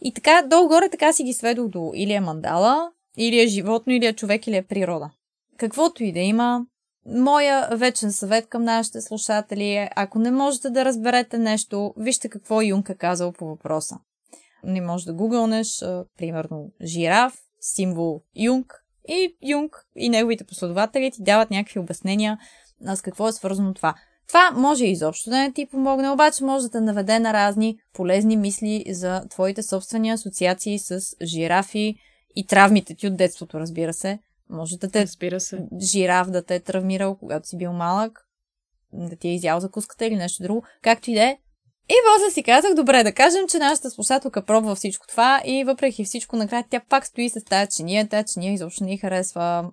И 0.00 0.12
така, 0.14 0.42
долу-горе 0.42 0.88
така 0.90 1.12
си 1.12 1.24
ги 1.24 1.32
сведох 1.32 1.68
до 1.68 1.92
или 1.94 2.12
е 2.12 2.20
мандала, 2.20 2.90
или 3.16 3.40
е 3.40 3.46
животно, 3.46 3.92
или 3.92 4.06
е 4.06 4.12
човек, 4.12 4.46
или 4.46 4.56
е 4.56 4.62
природа. 4.62 5.10
Каквото 5.58 6.04
и 6.04 6.12
да 6.12 6.20
има, 6.20 6.66
моя 7.06 7.68
вечен 7.76 8.12
съвет 8.12 8.46
към 8.46 8.64
нашите 8.64 9.00
слушатели 9.00 9.72
е, 9.72 9.90
ако 9.96 10.18
не 10.18 10.30
можете 10.30 10.70
да 10.70 10.84
разберете 10.84 11.38
нещо, 11.38 11.94
вижте 11.96 12.28
какво 12.28 12.62
Юнг 12.62 12.88
е 12.88 12.94
казал 12.94 13.32
по 13.32 13.46
въпроса. 13.46 13.96
Не 14.64 14.80
може 14.80 15.06
да 15.06 15.14
гугълнеш, 15.14 15.84
примерно, 16.18 16.70
жираф, 16.82 17.34
символ 17.60 18.22
Юнг, 18.36 18.84
и 19.08 19.36
Юнг 19.42 19.86
и 19.96 20.08
неговите 20.08 20.44
последователи 20.44 21.10
ти 21.10 21.22
дават 21.22 21.50
някакви 21.50 21.80
обяснения 21.80 22.38
с 22.94 23.02
какво 23.02 23.28
е 23.28 23.32
свързано 23.32 23.74
това. 23.74 23.94
Това 24.28 24.50
може 24.50 24.86
изобщо 24.86 25.30
да 25.30 25.38
не 25.38 25.52
ти 25.52 25.66
помогне, 25.66 26.10
обаче 26.10 26.44
може 26.44 26.64
да 26.64 26.70
те 26.70 26.80
наведе 26.80 27.18
на 27.18 27.32
разни 27.32 27.78
полезни 27.92 28.36
мисли 28.36 28.84
за 28.88 29.24
твоите 29.30 29.62
собствени 29.62 30.10
асоциации 30.10 30.78
с 30.78 31.00
жирафи 31.22 31.96
и 32.36 32.46
травмите 32.46 32.94
ти 32.94 33.06
от 33.06 33.16
детството, 33.16 33.60
разбира 33.60 33.92
се. 33.92 34.18
Може 34.54 34.78
да 34.78 34.90
те 34.90 35.02
разбира 35.02 35.40
се. 35.40 35.66
жираф 35.80 36.30
да 36.30 36.44
те 36.44 36.54
е 36.54 36.60
травмирал, 36.60 37.16
когато 37.16 37.48
си 37.48 37.56
бил 37.56 37.72
малък, 37.72 38.28
да 38.92 39.16
ти 39.16 39.28
е 39.28 39.34
изял 39.34 39.60
закуската 39.60 40.06
или 40.06 40.16
нещо 40.16 40.42
друго. 40.42 40.64
Както 40.82 41.10
и 41.10 41.14
да 41.14 41.22
е, 41.22 41.38
и 41.88 41.94
после 42.06 42.30
си 42.30 42.42
казах, 42.42 42.74
добре, 42.74 43.02
да 43.02 43.12
кажем, 43.12 43.48
че 43.48 43.58
нашата 43.58 43.90
слушателка 43.90 44.44
пробва 44.44 44.74
всичко 44.74 45.06
това 45.06 45.42
и 45.44 45.64
въпреки 45.64 46.04
всичко, 46.04 46.36
накрая 46.36 46.64
тя 46.70 46.80
пак 46.88 47.06
стои 47.06 47.30
с 47.30 47.44
тази 47.44 47.70
чиния, 47.76 48.08
тази 48.08 48.32
чиния 48.32 48.52
изобщо 48.52 48.84
не 48.84 48.94
й 48.94 48.96
харесва. 48.96 49.72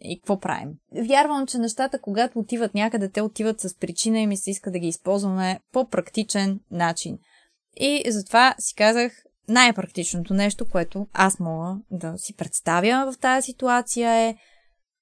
И 0.00 0.20
какво 0.20 0.40
правим? 0.40 0.70
Вярвам, 1.08 1.46
че 1.46 1.58
нещата, 1.58 2.00
когато 2.00 2.38
отиват 2.38 2.74
някъде, 2.74 3.10
те 3.10 3.22
отиват 3.22 3.60
с 3.60 3.78
причина 3.78 4.20
и 4.20 4.26
ми 4.26 4.36
се 4.36 4.50
иска 4.50 4.70
да 4.70 4.78
ги 4.78 4.88
използваме 4.88 5.60
по 5.72 5.88
практичен 5.88 6.60
начин. 6.70 7.18
И 7.76 8.02
затова 8.08 8.54
си 8.58 8.74
казах, 8.74 9.12
най-практичното 9.48 10.34
нещо, 10.34 10.68
което 10.68 11.06
аз 11.12 11.40
мога 11.40 11.76
да 11.90 12.14
си 12.16 12.36
представя 12.36 13.12
в 13.12 13.18
тази 13.18 13.44
ситуация 13.44 14.10
е 14.10 14.36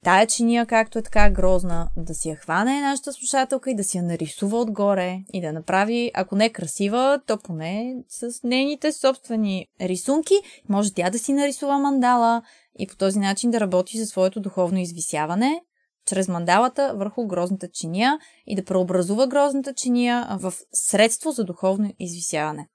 тая 0.04 0.26
чиния, 0.26 0.66
както 0.66 0.98
е 0.98 1.02
така 1.02 1.30
грозна, 1.30 1.90
да 1.96 2.14
си 2.14 2.28
я 2.28 2.36
хване 2.36 2.80
нашата 2.80 3.12
слушателка 3.12 3.70
и 3.70 3.74
да 3.74 3.84
си 3.84 3.96
я 3.96 4.02
нарисува 4.02 4.60
отгоре 4.60 5.18
и 5.32 5.40
да 5.40 5.52
направи, 5.52 6.10
ако 6.14 6.36
не 6.36 6.50
красива, 6.50 7.20
то 7.26 7.38
поне 7.38 7.94
с 8.08 8.42
нейните 8.44 8.92
собствени 8.92 9.66
рисунки. 9.80 10.34
Може 10.68 10.94
тя 10.94 11.10
да 11.10 11.18
си 11.18 11.32
нарисува 11.32 11.78
мандала 11.78 12.42
и 12.78 12.86
по 12.86 12.96
този 12.96 13.18
начин 13.18 13.50
да 13.50 13.60
работи 13.60 13.98
за 13.98 14.06
своето 14.06 14.40
духовно 14.40 14.78
извисяване 14.78 15.60
чрез 16.06 16.28
мандалата 16.28 16.92
върху 16.96 17.26
грозната 17.26 17.68
чиния 17.68 18.18
и 18.46 18.56
да 18.56 18.64
преобразува 18.64 19.26
грозната 19.26 19.74
чиния 19.74 20.36
в 20.40 20.52
средство 20.72 21.30
за 21.30 21.44
духовно 21.44 21.92
извисяване. 21.98 22.68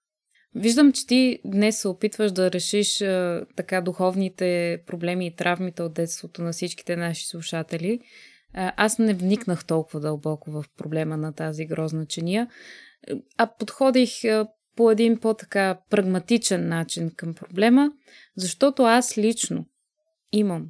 Виждам, 0.56 0.92
че 0.92 1.08
ти 1.08 1.40
днес 1.46 1.80
се 1.80 1.88
опитваш 1.88 2.32
да 2.32 2.52
решиш 2.52 3.02
а, 3.02 3.46
така 3.56 3.82
духовните 3.82 4.82
проблеми 4.88 5.28
и 5.28 5.36
травмите 5.36 5.84
от 5.84 5.94
детството 5.94 6.42
на 6.42 6.52
всичките 6.52 6.96
наши 6.96 7.28
слушатели. 7.28 8.00
А, 8.54 8.74
аз 8.78 9.00
не 9.00 9.14
вникнах 9.14 9.66
толкова 9.66 10.00
дълбоко 10.00 10.52
в 10.52 10.66
проблема 10.78 11.18
на 11.18 11.34
тази 11.34 11.66
грозна 11.66 12.06
чиния, 12.06 12.48
а 13.38 13.48
подходих 13.60 14.24
а, 14.24 14.48
по 14.76 14.92
един 14.92 15.20
по-така 15.20 15.80
прагматичен 15.90 16.68
начин 16.68 17.12
към 17.16 17.34
проблема, 17.34 17.92
защото 18.38 18.84
аз 18.84 19.18
лично 19.18 19.66
имам 20.32 20.68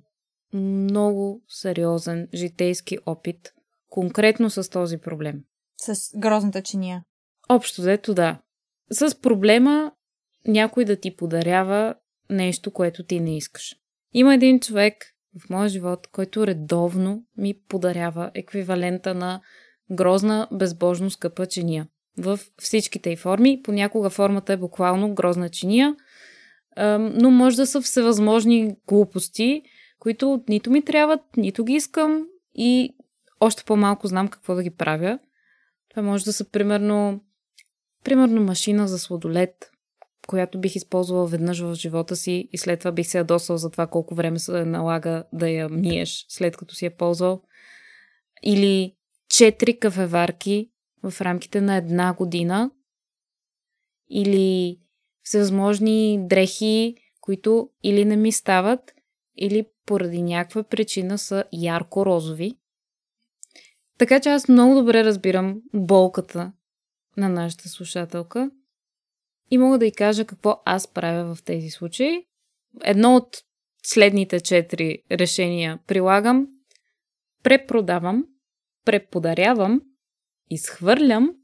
много 0.53 1.43
сериозен 1.47 2.27
житейски 2.33 2.97
опит 3.05 3.53
конкретно 3.89 4.49
с 4.49 4.69
този 4.69 4.97
проблем. 4.97 5.43
С 5.77 6.17
грозната 6.17 6.61
чиния. 6.61 7.03
Общо 7.49 7.81
взето 7.81 8.13
да 8.13 8.39
с 8.91 9.21
проблема 9.21 9.91
някой 10.47 10.85
да 10.85 10.95
ти 10.95 11.15
подарява 11.15 11.95
нещо, 12.29 12.71
което 12.71 13.03
ти 13.03 13.19
не 13.19 13.37
искаш. 13.37 13.75
Има 14.13 14.33
един 14.33 14.59
човек 14.59 15.05
в 15.39 15.49
моя 15.49 15.69
живот, 15.69 16.07
който 16.07 16.47
редовно 16.47 17.23
ми 17.37 17.53
подарява 17.67 18.31
еквивалента 18.33 19.13
на 19.13 19.41
грозна, 19.91 20.47
безбожно 20.51 21.09
скъпа 21.09 21.45
чиния. 21.45 21.87
В 22.17 22.39
всичките 22.59 23.09
й 23.09 23.15
форми. 23.15 23.61
Понякога 23.63 24.09
формата 24.09 24.53
е 24.53 24.57
буквално 24.57 25.13
грозна 25.13 25.49
чиния, 25.49 25.95
но 26.99 27.31
може 27.31 27.55
да 27.55 27.67
са 27.67 27.81
всевъзможни 27.81 28.75
глупости, 28.87 29.61
които 29.99 30.43
нито 30.49 30.71
ми 30.71 30.85
трябват, 30.85 31.21
нито 31.37 31.63
ги 31.63 31.73
искам 31.73 32.27
и 32.55 32.95
още 33.39 33.63
по-малко 33.63 34.07
знам 34.07 34.27
какво 34.27 34.55
да 34.55 34.63
ги 34.63 34.69
правя. 34.69 35.19
Това 35.89 36.01
може 36.01 36.25
да 36.25 36.33
са 36.33 36.49
примерно 36.49 37.23
Примерно 38.05 38.41
машина 38.41 38.87
за 38.87 38.99
сладолет, 38.99 39.71
която 40.27 40.59
бих 40.59 40.75
използвала 40.75 41.27
веднъж 41.27 41.59
в 41.59 41.75
живота 41.75 42.15
си 42.15 42.49
и 42.51 42.57
след 42.57 42.79
това 42.79 42.91
бих 42.91 43.07
се 43.07 43.17
ядосал 43.17 43.57
за 43.57 43.69
това 43.69 43.87
колко 43.87 44.15
време 44.15 44.39
се 44.39 44.65
налага 44.65 45.23
да 45.33 45.49
я 45.49 45.69
миеш 45.69 46.25
след 46.29 46.57
като 46.57 46.75
си 46.75 46.85
я 46.85 46.97
ползвал. 46.97 47.41
Или 48.43 48.95
четири 49.29 49.79
кафеварки 49.79 50.71
в 51.03 51.21
рамките 51.21 51.61
на 51.61 51.75
една 51.75 52.13
година. 52.13 52.71
Или 54.09 54.79
всевъзможни 55.23 56.27
дрехи, 56.27 56.95
които 57.21 57.69
или 57.83 58.05
не 58.05 58.15
ми 58.15 58.31
стават, 58.31 58.93
или 59.37 59.65
поради 59.85 60.21
някаква 60.21 60.63
причина 60.63 61.17
са 61.17 61.43
ярко-розови. 61.53 62.57
Така 63.97 64.19
че 64.19 64.29
аз 64.29 64.47
много 64.47 64.75
добре 64.75 65.03
разбирам 65.03 65.61
болката 65.73 66.51
на 67.17 67.29
нашата 67.29 67.69
слушателка 67.69 68.51
и 69.51 69.57
мога 69.57 69.77
да 69.77 69.85
й 69.85 69.91
кажа 69.91 70.25
какво 70.25 70.61
аз 70.65 70.87
правя 70.87 71.35
в 71.35 71.43
тези 71.43 71.69
случаи. 71.69 72.25
Едно 72.83 73.15
от 73.15 73.37
следните 73.83 74.39
четири 74.39 74.99
решения 75.11 75.79
прилагам, 75.87 76.47
препродавам, 77.43 78.25
преподарявам, 78.85 79.81
изхвърлям 80.49 81.35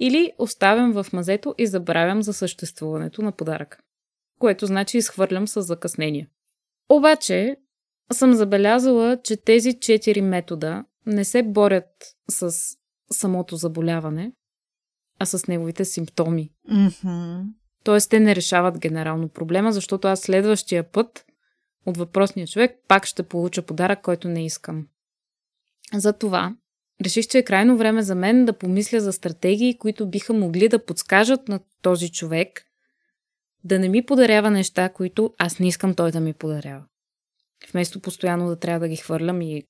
или 0.00 0.32
оставям 0.38 0.92
в 0.92 1.06
мазето 1.12 1.54
и 1.58 1.66
забравям 1.66 2.22
за 2.22 2.32
съществуването 2.32 3.22
на 3.22 3.32
подаръка. 3.32 3.78
Което 4.38 4.66
значи 4.66 4.98
изхвърлям 4.98 5.48
с 5.48 5.62
закъснение. 5.62 6.28
Обаче 6.88 7.56
съм 8.12 8.34
забелязала, 8.34 9.22
че 9.22 9.36
тези 9.36 9.80
четири 9.80 10.20
метода 10.20 10.84
не 11.06 11.24
се 11.24 11.42
борят 11.42 12.16
с 12.28 12.52
самото 13.12 13.56
заболяване, 13.56 14.32
а 15.18 15.26
с 15.26 15.46
неговите 15.46 15.84
симптоми. 15.84 16.50
Mm-hmm. 16.70 17.42
Тоест, 17.84 18.10
те 18.10 18.20
не 18.20 18.36
решават 18.36 18.78
генерално 18.78 19.28
проблема, 19.28 19.72
защото 19.72 20.08
аз 20.08 20.20
следващия 20.20 20.90
път 20.90 21.24
от 21.86 21.96
въпросния 21.96 22.46
човек 22.46 22.76
пак 22.88 23.06
ще 23.06 23.22
получа 23.22 23.62
подарък, 23.62 24.02
който 24.02 24.28
не 24.28 24.44
искам. 24.44 24.86
Затова 25.94 26.56
реших, 27.04 27.26
че 27.26 27.38
е 27.38 27.44
крайно 27.44 27.76
време 27.76 28.02
за 28.02 28.14
мен 28.14 28.44
да 28.44 28.58
помисля 28.58 29.00
за 29.00 29.12
стратегии, 29.12 29.78
които 29.78 30.10
биха 30.10 30.32
могли 30.32 30.68
да 30.68 30.84
подскажат 30.84 31.48
на 31.48 31.60
този 31.82 32.12
човек 32.12 32.62
да 33.64 33.78
не 33.78 33.88
ми 33.88 34.06
подарява 34.06 34.50
неща, 34.50 34.88
които 34.88 35.34
аз 35.38 35.58
не 35.58 35.68
искам 35.68 35.94
той 35.94 36.12
да 36.12 36.20
ми 36.20 36.32
подарява. 36.32 36.84
Вместо 37.72 38.00
постоянно 38.00 38.48
да 38.48 38.58
трябва 38.58 38.80
да 38.80 38.88
ги 38.88 38.96
хвърлям 38.96 39.42
и, 39.42 39.62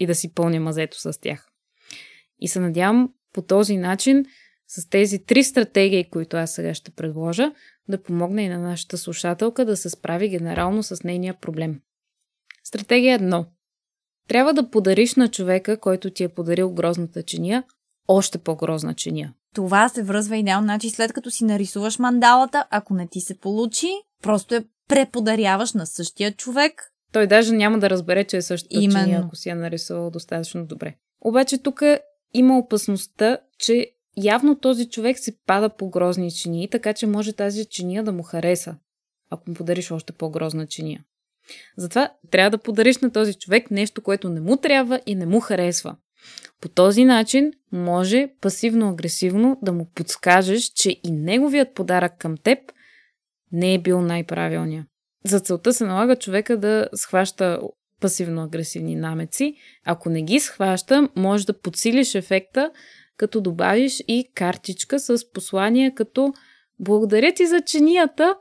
и 0.00 0.06
да 0.06 0.14
си 0.14 0.34
пълня 0.34 0.60
мазето 0.60 1.00
с 1.00 1.20
тях. 1.20 1.48
И 2.40 2.48
се 2.48 2.60
надявам 2.60 3.12
по 3.32 3.42
този 3.42 3.76
начин, 3.76 4.24
с 4.68 4.88
тези 4.88 5.24
три 5.24 5.44
стратегии, 5.44 6.10
които 6.10 6.36
аз 6.36 6.54
сега 6.54 6.74
ще 6.74 6.90
предложа, 6.90 7.52
да 7.88 8.02
помогне 8.02 8.42
и 8.42 8.48
на 8.48 8.58
нашата 8.58 8.98
слушателка 8.98 9.64
да 9.64 9.76
се 9.76 9.90
справи 9.90 10.28
генерално 10.28 10.82
с 10.82 11.02
нейния 11.02 11.34
проблем. 11.34 11.80
Стратегия 12.64 13.20
1. 13.20 13.46
Трябва 14.28 14.54
да 14.54 14.70
подариш 14.70 15.14
на 15.14 15.28
човека, 15.28 15.80
който 15.80 16.10
ти 16.10 16.24
е 16.24 16.28
подарил 16.28 16.70
грозната 16.70 17.22
чиния, 17.22 17.64
още 18.08 18.38
по-грозна 18.38 18.94
чиния. 18.94 19.34
Това 19.54 19.88
се 19.88 20.02
връзва 20.02 20.36
идеално. 20.36 20.64
Значи 20.64 20.90
след 20.90 21.12
като 21.12 21.30
си 21.30 21.44
нарисуваш 21.44 21.98
мандалата, 21.98 22.64
ако 22.70 22.94
не 22.94 23.06
ти 23.06 23.20
се 23.20 23.38
получи, 23.38 23.88
просто 24.22 24.54
я 24.54 24.64
преподаряваш 24.88 25.72
на 25.72 25.86
същия 25.86 26.32
човек. 26.32 26.92
Той 27.12 27.26
даже 27.26 27.52
няма 27.52 27.78
да 27.78 27.90
разбере, 27.90 28.24
че 28.24 28.36
е 28.36 28.42
същата 28.42 28.76
Именно. 28.80 29.04
чиния, 29.04 29.22
ако 29.24 29.36
си 29.36 29.48
я 29.48 29.56
нарисувал 29.56 30.10
достатъчно 30.10 30.66
добре. 30.66 30.94
Обаче 31.20 31.58
тук 31.58 31.82
има 32.34 32.58
опасността, 32.58 33.38
че 33.58 33.95
явно 34.22 34.58
този 34.58 34.88
човек 34.88 35.18
се 35.18 35.36
пада 35.46 35.68
по 35.68 35.90
грозни 35.90 36.32
чинии, 36.32 36.68
така 36.68 36.92
че 36.92 37.06
може 37.06 37.32
тази 37.32 37.64
чиния 37.64 38.04
да 38.04 38.12
му 38.12 38.22
хареса, 38.22 38.76
ако 39.30 39.50
му 39.50 39.56
подариш 39.56 39.90
още 39.90 40.12
по-грозна 40.12 40.66
чиния. 40.66 41.04
Затова 41.76 42.12
трябва 42.30 42.50
да 42.50 42.58
подариш 42.58 42.98
на 42.98 43.12
този 43.12 43.34
човек 43.34 43.70
нещо, 43.70 44.02
което 44.02 44.28
не 44.28 44.40
му 44.40 44.56
трябва 44.56 45.00
и 45.06 45.14
не 45.14 45.26
му 45.26 45.40
харесва. 45.40 45.96
По 46.60 46.68
този 46.68 47.04
начин 47.04 47.52
може 47.72 48.28
пасивно-агресивно 48.40 49.58
да 49.62 49.72
му 49.72 49.90
подскажеш, 49.94 50.62
че 50.62 50.90
и 50.90 51.10
неговият 51.10 51.74
подарък 51.74 52.18
към 52.18 52.36
теб 52.36 52.58
не 53.52 53.74
е 53.74 53.78
бил 53.78 54.00
най-правилният. 54.00 54.86
За 55.24 55.40
целта 55.40 55.72
се 55.72 55.84
налага 55.84 56.16
човека 56.16 56.56
да 56.56 56.88
схваща 56.94 57.60
пасивно-агресивни 58.02 58.94
намеци. 58.94 59.54
Ако 59.84 60.10
не 60.10 60.22
ги 60.22 60.40
схваща, 60.40 61.08
може 61.16 61.46
да 61.46 61.60
подсилиш 61.60 62.14
ефекта, 62.14 62.70
като 63.16 63.40
добавиш 63.40 64.02
и 64.08 64.30
картичка 64.34 64.98
с 64.98 65.32
послание 65.32 65.94
като 65.94 66.32
Благодаря 66.78 67.32
ти 67.32 67.46
за 67.46 67.60
чинията, 67.60 68.36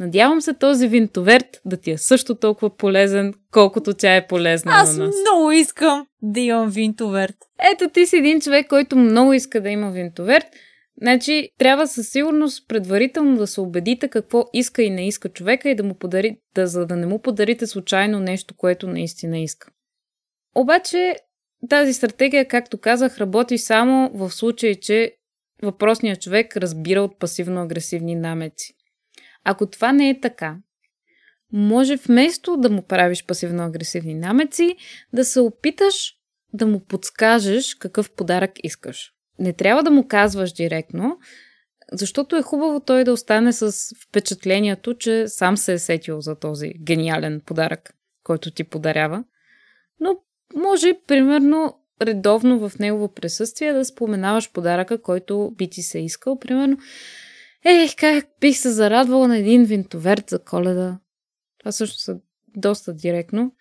Надявам 0.00 0.40
се 0.40 0.54
този 0.54 0.88
винтоверт 0.88 1.60
да 1.64 1.76
ти 1.76 1.90
е 1.90 1.98
също 1.98 2.34
толкова 2.34 2.76
полезен, 2.76 3.34
колкото 3.52 3.94
тя 3.94 4.16
е 4.16 4.26
полезна 4.26 4.72
Аз 4.74 4.96
на 4.96 5.06
нас. 5.06 5.14
много 5.20 5.52
искам 5.52 6.06
да 6.22 6.40
имам 6.40 6.70
винтоверт. 6.70 7.36
Ето 7.72 7.88
ти 7.88 8.06
си 8.06 8.16
един 8.16 8.40
човек, 8.40 8.68
който 8.68 8.96
много 8.96 9.32
иска 9.32 9.60
да 9.60 9.70
има 9.70 9.90
винтоверт. 9.90 10.46
Значи, 11.02 11.50
трябва 11.58 11.86
със 11.86 12.08
сигурност 12.08 12.68
предварително 12.68 13.36
да 13.36 13.46
се 13.46 13.60
убедите 13.60 14.08
какво 14.08 14.44
иска 14.52 14.82
и 14.82 14.90
не 14.90 15.06
иска 15.06 15.28
човека 15.28 15.70
и 15.70 15.74
да 15.74 15.82
му 15.82 15.94
подари, 15.94 16.36
да, 16.54 16.66
за 16.66 16.86
да 16.86 16.96
не 16.96 17.06
му 17.06 17.18
подарите 17.18 17.66
случайно 17.66 18.20
нещо, 18.20 18.54
което 18.56 18.86
наистина 18.86 19.38
иска. 19.38 19.70
Обаче, 20.54 21.16
тази 21.68 21.92
стратегия, 21.92 22.48
както 22.48 22.78
казах, 22.78 23.18
работи 23.18 23.58
само 23.58 24.10
в 24.14 24.30
случай, 24.30 24.74
че 24.74 25.16
въпросният 25.62 26.22
човек 26.22 26.56
разбира 26.56 27.02
от 27.02 27.18
пасивно-агресивни 27.18 28.14
намеци. 28.14 28.74
Ако 29.44 29.66
това 29.66 29.92
не 29.92 30.10
е 30.10 30.20
така, 30.20 30.56
може 31.52 31.96
вместо 31.96 32.56
да 32.56 32.70
му 32.70 32.82
правиш 32.82 33.24
пасивно-агресивни 33.24 34.14
намеци, 34.14 34.76
да 35.12 35.24
се 35.24 35.40
опиташ 35.40 36.14
да 36.52 36.66
му 36.66 36.80
подскажеш 36.80 37.74
какъв 37.74 38.10
подарък 38.10 38.50
искаш. 38.62 39.12
Не 39.38 39.52
трябва 39.52 39.82
да 39.82 39.90
му 39.90 40.08
казваш 40.08 40.52
директно, 40.52 41.18
защото 41.92 42.36
е 42.36 42.42
хубаво 42.42 42.80
той 42.80 43.04
да 43.04 43.12
остане 43.12 43.52
с 43.52 43.72
впечатлението, 44.06 44.94
че 44.94 45.28
сам 45.28 45.56
се 45.56 45.72
е 45.72 45.78
сетил 45.78 46.20
за 46.20 46.38
този 46.38 46.72
гениален 46.82 47.40
подарък, 47.46 47.94
който 48.22 48.50
ти 48.50 48.64
подарява. 48.64 49.24
Но 50.00 50.16
може, 50.54 50.94
примерно, 51.06 51.74
редовно 52.02 52.68
в 52.68 52.78
негово 52.78 53.08
присъствие 53.08 53.72
да 53.72 53.84
споменаваш 53.84 54.52
подаръка, 54.52 55.02
който 55.02 55.52
би 55.56 55.70
ти 55.70 55.82
се 55.82 55.98
искал. 55.98 56.38
Примерно, 56.38 56.76
ех, 57.64 57.96
как 57.96 58.24
бих 58.40 58.58
се 58.58 58.70
зарадвала 58.70 59.28
на 59.28 59.38
един 59.38 59.64
винтоверт 59.64 60.30
за 60.30 60.38
коледа. 60.38 60.98
Това 61.58 61.72
също 61.72 61.98
са 61.98 62.16
доста 62.56 62.94
директно. 62.94 63.52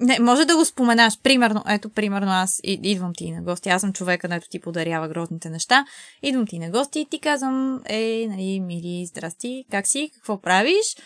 Не, 0.00 0.18
може 0.20 0.44
да 0.44 0.56
го 0.56 0.64
споменаш. 0.64 1.20
Примерно, 1.22 1.64
ето, 1.68 1.90
примерно 1.90 2.28
аз 2.30 2.60
идвам 2.64 3.12
ти 3.14 3.30
на 3.30 3.42
гости. 3.42 3.68
Аз 3.68 3.80
съм 3.80 3.92
човека, 3.92 4.28
дето 4.28 4.48
ти 4.48 4.60
подарява 4.60 5.08
грозните 5.08 5.50
неща. 5.50 5.84
Идвам 6.22 6.46
ти 6.46 6.58
на 6.58 6.70
гости 6.70 7.00
и 7.00 7.06
ти 7.10 7.20
казвам, 7.20 7.82
е, 7.86 8.26
нали, 8.28 8.60
мили, 8.60 9.06
здрасти, 9.06 9.64
как 9.70 9.86
си, 9.86 10.10
какво 10.14 10.40
правиш? 10.40 10.96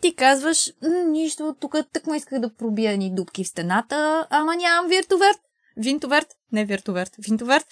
Ти 0.00 0.14
казваш, 0.14 0.72
«М, 0.82 1.02
нищо, 1.10 1.56
тук 1.60 1.76
тъкмо 1.92 2.14
исках 2.14 2.38
да 2.38 2.54
пробия 2.54 2.96
ни 2.96 3.14
дубки 3.14 3.44
в 3.44 3.48
стената, 3.48 4.26
ама 4.30 4.56
нямам 4.56 4.88
виртоверт. 4.88 5.38
Винтоверт, 5.76 6.26
не 6.52 6.64
виртоверт, 6.64 7.10
винтоверт. 7.18 7.66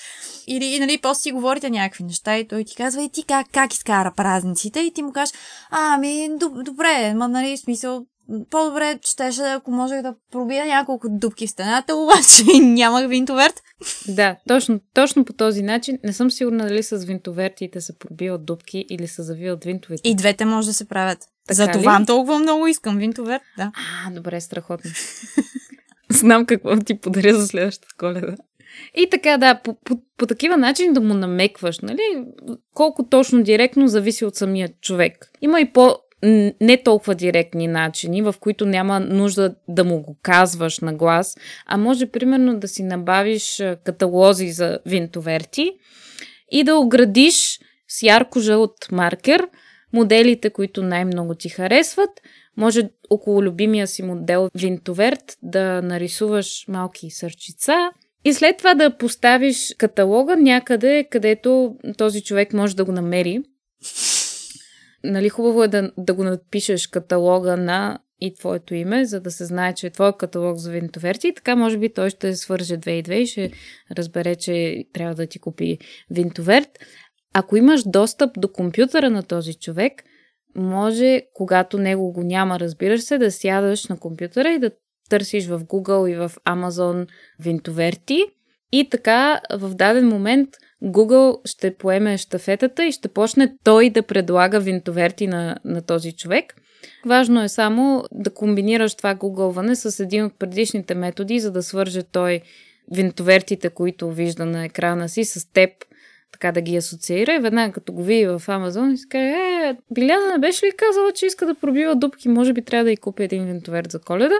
Или, 0.47 0.65
и, 0.65 0.81
нали, 0.81 0.99
после 0.99 1.23
си 1.23 1.33
говорите 1.33 1.71
някакви 1.71 2.05
неща 2.05 2.37
и 2.37 2.49
той 2.49 2.65
ти 2.65 2.77
казва, 2.77 3.03
и 3.03 3.09
ти 3.09 3.23
как, 3.23 3.47
как 3.53 3.73
изкара 3.73 4.13
празниците? 4.17 4.81
И 4.81 4.93
ти 4.93 5.03
му 5.03 5.13
кажеш, 5.13 5.35
ами, 5.71 6.29
доб- 6.31 6.63
добре, 6.63 7.15
ма, 7.15 7.29
нали, 7.29 7.57
смисъл, 7.57 8.07
по-добре 8.51 8.99
щеше, 9.03 9.43
ако 9.43 9.71
можех 9.71 10.03
да 10.03 10.15
пробия 10.33 10.67
няколко 10.67 11.09
дупки 11.11 11.47
в 11.47 11.51
стената, 11.51 11.95
обаче 11.95 12.61
нямах 12.63 13.09
винтоверт. 13.09 13.63
Да, 14.09 14.37
точно, 14.49 14.81
точно 14.95 15.25
по 15.25 15.33
този 15.33 15.63
начин. 15.63 15.99
Не 16.05 16.13
съм 16.13 16.31
сигурна 16.31 16.67
дали 16.67 16.83
с 16.83 16.97
винтовертите 16.97 17.81
се 17.81 17.99
пробиват 17.99 18.45
дупки 18.45 18.87
или 18.91 19.09
се 19.09 19.23
завиват 19.23 19.65
винтовете. 19.65 20.09
И 20.09 20.15
двете 20.15 20.45
може 20.45 20.69
да 20.69 20.75
се 20.75 20.89
правят. 20.89 21.19
Така 21.49 21.55
За 21.57 21.71
това 21.71 22.05
толкова 22.07 22.39
много 22.39 22.67
искам 22.67 22.99
винтоверт, 22.99 23.43
да. 23.57 23.73
А, 24.07 24.11
добре, 24.11 24.41
страхотно. 24.41 24.91
Знам 26.11 26.47
какво 26.47 26.77
ти 26.77 27.01
подаря 27.01 27.35
за 27.35 27.47
следващата 27.47 27.95
коледа. 27.99 28.37
И 28.95 29.11
така, 29.11 29.39
да, 29.39 29.61
по, 29.65 29.75
по, 29.85 30.01
по 30.17 30.27
такива 30.27 30.57
начин 30.57 30.93
да 30.93 31.01
му 31.01 31.15
намекваш, 31.15 31.81
нали? 31.81 32.25
Колко 32.75 33.07
точно 33.09 33.43
директно 33.43 33.89
зависи 33.89 34.25
от 34.25 34.37
самия 34.37 34.69
човек. 34.81 35.31
Има 35.41 35.61
и 35.61 35.73
по 35.73 35.97
не 36.61 36.83
толкова 36.85 37.15
директни 37.15 37.67
начини, 37.67 38.23
в 38.23 38.35
които 38.41 38.67
няма 38.67 39.01
нужда 39.01 39.55
да 39.69 39.85
му 39.85 40.03
го 40.03 40.17
казваш 40.23 40.79
на 40.79 40.95
глас, 40.95 41.37
а 41.67 41.77
може 41.77 42.07
примерно 42.07 42.59
да 42.59 42.69
си 42.69 42.83
набавиш 42.83 43.63
каталози 43.85 44.51
за 44.51 44.79
винтоверти 44.87 45.71
и 46.51 46.65
да 46.65 46.77
оградиш 46.77 47.61
с 47.89 48.03
ярко 48.03 48.41
жълт 48.41 48.93
маркер 48.93 49.49
моделите, 49.93 50.51
които 50.51 50.83
най-много 50.83 51.35
ти 51.35 51.49
харесват. 51.49 52.11
Може 52.57 52.91
около 53.11 53.43
любимия 53.43 53.87
си 53.87 54.03
модел 54.03 54.49
винтоверт 54.55 55.39
да 55.43 55.83
нарисуваш 55.83 56.65
малки 56.69 57.11
сърчица 57.11 57.91
и 58.25 58.33
след 58.33 58.57
това 58.57 58.75
да 58.75 58.97
поставиш 58.97 59.75
каталога 59.79 60.37
някъде, 60.37 61.07
където 61.11 61.77
този 61.99 62.23
човек 62.23 62.53
може 62.53 62.77
да 62.77 62.85
го 62.85 62.93
намери. 62.93 63.43
Нали, 65.05 65.29
хубаво 65.29 65.63
е 65.63 65.69
да, 65.69 65.93
да 65.99 66.15
го 66.15 66.25
напишеш 66.25 66.87
каталога 66.87 67.57
на 67.57 67.99
и 68.21 68.35
твоето 68.35 68.75
име, 68.75 69.05
за 69.05 69.21
да 69.21 69.31
се 69.31 69.45
знае, 69.45 69.75
че 69.75 69.87
е 69.87 69.91
твой 69.91 70.17
каталог 70.17 70.57
за 70.57 70.71
винтоверти. 70.71 71.29
И 71.29 71.35
така, 71.35 71.57
може 71.57 71.79
би, 71.79 71.93
той 71.93 72.11
ще 72.11 72.37
свърже 72.37 72.77
две 72.77 72.93
и 72.93 73.03
две 73.03 73.17
и 73.17 73.27
ще 73.27 73.51
разбере, 73.97 74.37
че 74.37 74.85
трябва 74.93 75.15
да 75.15 75.27
ти 75.27 75.39
купи 75.39 75.79
винтоверт. 76.11 76.69
Ако 77.35 77.57
имаш 77.57 77.83
достъп 77.87 78.31
до 78.41 78.53
компютъра 78.53 79.11
на 79.11 79.23
този 79.23 79.55
човек, 79.55 79.93
може, 80.55 81.23
когато 81.35 81.79
него 81.79 82.13
го 82.13 82.23
няма, 82.23 82.61
разбираш 82.61 83.03
се, 83.03 83.19
да 83.19 83.31
сядаш 83.31 83.87
на 83.87 83.99
компютъра 83.99 84.51
и 84.51 84.59
да 84.59 84.71
търсиш 85.11 85.47
в 85.47 85.61
Google 85.61 86.11
и 86.13 86.17
в 86.17 86.33
Amazon 86.47 87.07
винтоверти. 87.41 88.25
И 88.73 88.91
така, 88.91 89.41
в 89.53 89.75
даден 89.75 90.09
момент 90.09 90.49
Google 90.85 91.49
ще 91.49 91.75
поеме 91.75 92.19
щафетата 92.19 92.85
и 92.85 92.93
ще 92.93 93.09
почне 93.09 93.55
той 93.65 93.91
да 93.91 94.03
предлага 94.03 94.61
винтоверти 94.61 95.27
на, 95.27 95.57
на 95.65 95.83
този 95.83 96.13
човек. 96.13 96.55
Важно 97.07 97.43
е 97.43 97.49
само 97.49 98.05
да 98.13 98.31
комбинираш 98.31 98.95
това 98.95 99.15
гугълване 99.15 99.77
с 99.77 100.03
един 100.03 100.25
от 100.25 100.39
предишните 100.39 100.95
методи, 100.95 101.41
за 101.41 101.51
да 101.51 101.63
свърже 101.63 102.03
той 102.03 102.41
винтовертите, 102.93 103.71
които 103.71 104.11
вижда 104.11 104.47
на 104.47 104.65
екрана 104.65 105.09
си, 105.09 105.25
с 105.25 105.53
теб, 105.53 105.71
така 106.33 106.53
да 106.53 106.61
ги 106.61 106.77
асоциира 106.77 107.35
и 107.35 107.39
веднага 107.39 107.73
като 107.73 107.93
го 107.93 108.03
види 108.03 108.27
в 108.27 108.43
Амазон 108.49 108.93
и 108.93 108.97
си 108.97 109.09
каже, 109.09 109.25
е, 109.25 109.77
Биляна 109.95 110.33
не 110.33 110.39
беше 110.39 110.67
ли 110.67 110.71
казала, 110.77 111.13
че 111.13 111.27
иска 111.27 111.47
да 111.47 111.55
пробива 111.55 111.97
дупки, 111.97 112.29
може 112.29 112.53
би 112.53 112.63
трябва 112.63 112.85
да 112.85 112.93
й 112.93 112.97
купи 112.97 113.23
един 113.23 113.47
винтоверт 113.47 113.91
за 113.91 113.99
коледа. 114.01 114.35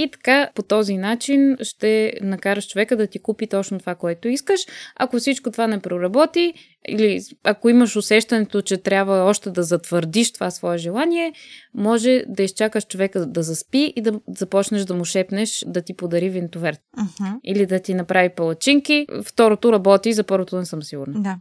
И 0.00 0.10
така, 0.10 0.50
по 0.54 0.62
този 0.62 0.96
начин 0.96 1.56
ще 1.62 2.12
накараш 2.22 2.68
човека 2.68 2.96
да 2.96 3.06
ти 3.06 3.18
купи 3.18 3.46
точно 3.46 3.78
това, 3.78 3.94
което 3.94 4.28
искаш. 4.28 4.60
Ако 4.96 5.16
всичко 5.16 5.50
това 5.50 5.66
не 5.66 5.80
проработи, 5.80 6.54
или 6.88 7.20
ако 7.44 7.68
имаш 7.68 7.96
усещането, 7.96 8.62
че 8.62 8.76
трябва 8.76 9.24
още 9.24 9.50
да 9.50 9.62
затвърдиш 9.62 10.32
това 10.32 10.50
свое 10.50 10.78
желание, 10.78 11.32
може 11.74 12.24
да 12.28 12.42
изчакаш 12.42 12.86
човека 12.86 13.26
да 13.26 13.42
заспи 13.42 13.92
и 13.96 14.02
да 14.02 14.20
започнеш 14.28 14.82
да 14.82 14.94
му 14.94 15.04
шепнеш 15.04 15.64
да 15.66 15.82
ти 15.82 15.96
подари 15.96 16.28
винтоверт. 16.28 16.80
Uh-huh. 16.98 17.40
Или 17.44 17.66
да 17.66 17.80
ти 17.80 17.94
направи 17.94 18.28
палачинки. 18.28 19.06
Второто 19.24 19.72
работи, 19.72 20.12
за 20.12 20.24
първото 20.24 20.56
не 20.56 20.66
съм 20.66 20.82
сигурна. 20.82 21.22
Да. 21.22 21.38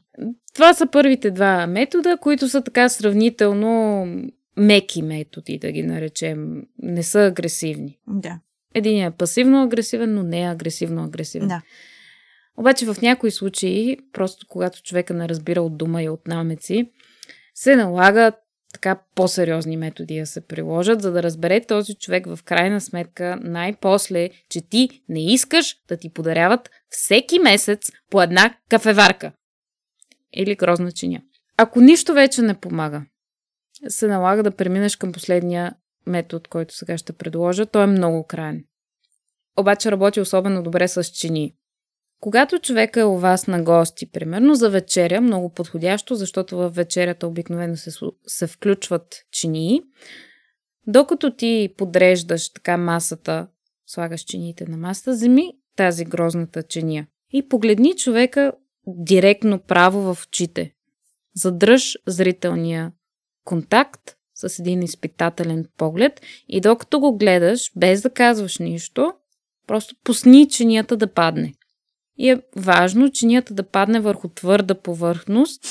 Това 0.53 0.73
са 0.73 0.87
първите 0.87 1.31
два 1.31 1.67
метода, 1.67 2.17
които 2.17 2.49
са 2.49 2.61
така 2.61 2.89
сравнително 2.89 4.05
меки 4.57 5.01
методи, 5.01 5.57
да 5.57 5.71
ги 5.71 5.83
наречем. 5.83 6.63
Не 6.83 7.03
са 7.03 7.19
агресивни. 7.19 7.97
Да. 8.07 8.39
Един 8.75 9.05
е 9.05 9.11
пасивно 9.11 9.63
агресивен, 9.63 10.13
но 10.13 10.23
не 10.23 10.41
е 10.41 10.51
агресивно 10.51 11.03
агресивен. 11.03 11.47
Да. 11.47 11.61
Обаче 12.57 12.85
в 12.85 13.01
някои 13.01 13.31
случаи, 13.31 13.97
просто 14.13 14.45
когато 14.49 14.83
човека 14.83 15.13
не 15.13 15.29
разбира 15.29 15.61
от 15.61 15.77
дума 15.77 16.03
и 16.03 16.09
от 16.09 16.27
намеци, 16.27 16.91
се 17.55 17.75
налага 17.75 18.31
така 18.73 18.99
по-сериозни 19.15 19.77
методи 19.77 20.19
да 20.19 20.25
се 20.25 20.41
приложат, 20.41 21.01
за 21.01 21.11
да 21.11 21.23
разбере 21.23 21.65
този 21.65 21.95
човек 21.95 22.25
в 22.27 22.39
крайна 22.43 22.81
сметка 22.81 23.39
най-после, 23.41 24.29
че 24.49 24.61
ти 24.61 25.01
не 25.09 25.33
искаш 25.33 25.75
да 25.87 25.97
ти 25.97 26.13
подаряват 26.13 26.69
всеки 26.89 27.39
месец 27.39 27.91
по 28.09 28.21
една 28.21 28.55
кафеварка 28.69 29.31
или 30.33 30.55
грозна 30.55 30.91
чиня. 30.91 31.21
Ако 31.57 31.81
нищо 31.81 32.13
вече 32.13 32.41
не 32.41 32.53
помага, 32.53 33.05
се 33.87 34.07
налага 34.07 34.43
да 34.43 34.51
преминеш 34.51 34.95
към 34.95 35.11
последния 35.11 35.75
метод, 36.09 36.43
който 36.49 36.75
сега 36.75 36.97
ще 36.97 37.13
предложа. 37.13 37.65
Той 37.65 37.83
е 37.83 37.87
много 37.87 38.23
крайен. 38.23 38.63
Обаче 39.57 39.91
работи 39.91 40.21
особено 40.21 40.63
добре 40.63 40.87
с 40.87 41.03
чини. 41.03 41.55
Когато 42.19 42.59
човека 42.59 42.99
е 43.01 43.03
у 43.03 43.17
вас 43.17 43.47
на 43.47 43.63
гости, 43.63 44.11
примерно 44.11 44.55
за 44.55 44.69
вечеря, 44.69 45.21
много 45.21 45.53
подходящо, 45.53 46.15
защото 46.15 46.57
в 46.57 46.69
вечерята 46.69 47.27
обикновено 47.27 47.77
се, 47.77 47.91
се 48.27 48.47
включват 48.47 49.25
чинии, 49.31 49.81
докато 50.87 51.35
ти 51.35 51.73
подреждаш 51.77 52.53
така 52.53 52.77
масата, 52.77 53.47
слагаш 53.87 54.21
чиниите 54.21 54.65
на 54.65 54.77
масата, 54.77 55.11
вземи 55.11 55.51
тази 55.75 56.05
грозната 56.05 56.63
чиния 56.63 57.07
и 57.33 57.47
погледни 57.47 57.95
човека 57.95 58.51
директно 58.87 59.59
право 59.59 60.13
в 60.13 60.25
очите. 60.27 60.73
Задръж 61.35 61.97
зрителния 62.07 62.91
контакт 63.43 64.15
с 64.47 64.59
един 64.59 64.83
изпитателен 64.83 65.65
поглед 65.77 66.21
и 66.47 66.61
докато 66.61 66.99
го 66.99 67.17
гледаш, 67.17 67.71
без 67.75 68.01
да 68.01 68.09
казваш 68.09 68.57
нищо, 68.57 69.13
просто 69.67 69.95
пусни 70.03 70.49
чинията 70.49 70.97
да 70.97 71.13
падне. 71.13 71.53
И 72.17 72.29
е 72.29 72.41
важно 72.55 73.11
чинията 73.11 73.53
да 73.53 73.63
падне 73.63 73.99
върху 73.99 74.27
твърда 74.27 74.75
повърхност, 74.75 75.61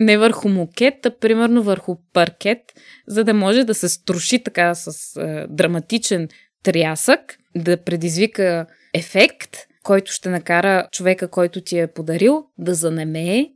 не 0.00 0.18
върху 0.18 0.48
мукет, 0.48 1.06
а 1.06 1.10
примерно 1.10 1.62
върху 1.62 1.96
паркет, 2.12 2.60
за 3.06 3.24
да 3.24 3.34
може 3.34 3.64
да 3.64 3.74
се 3.74 3.88
струши 3.88 4.42
така 4.44 4.74
с 4.74 5.16
е, 5.16 5.46
драматичен 5.48 6.28
трясък, 6.62 7.38
да 7.56 7.76
предизвика 7.76 8.66
ефект, 8.94 9.56
който 9.82 10.12
ще 10.12 10.28
накара 10.28 10.88
човека, 10.92 11.28
който 11.28 11.60
ти 11.60 11.78
е 11.78 11.86
подарил, 11.86 12.44
да 12.58 12.74
занемее 12.74 13.48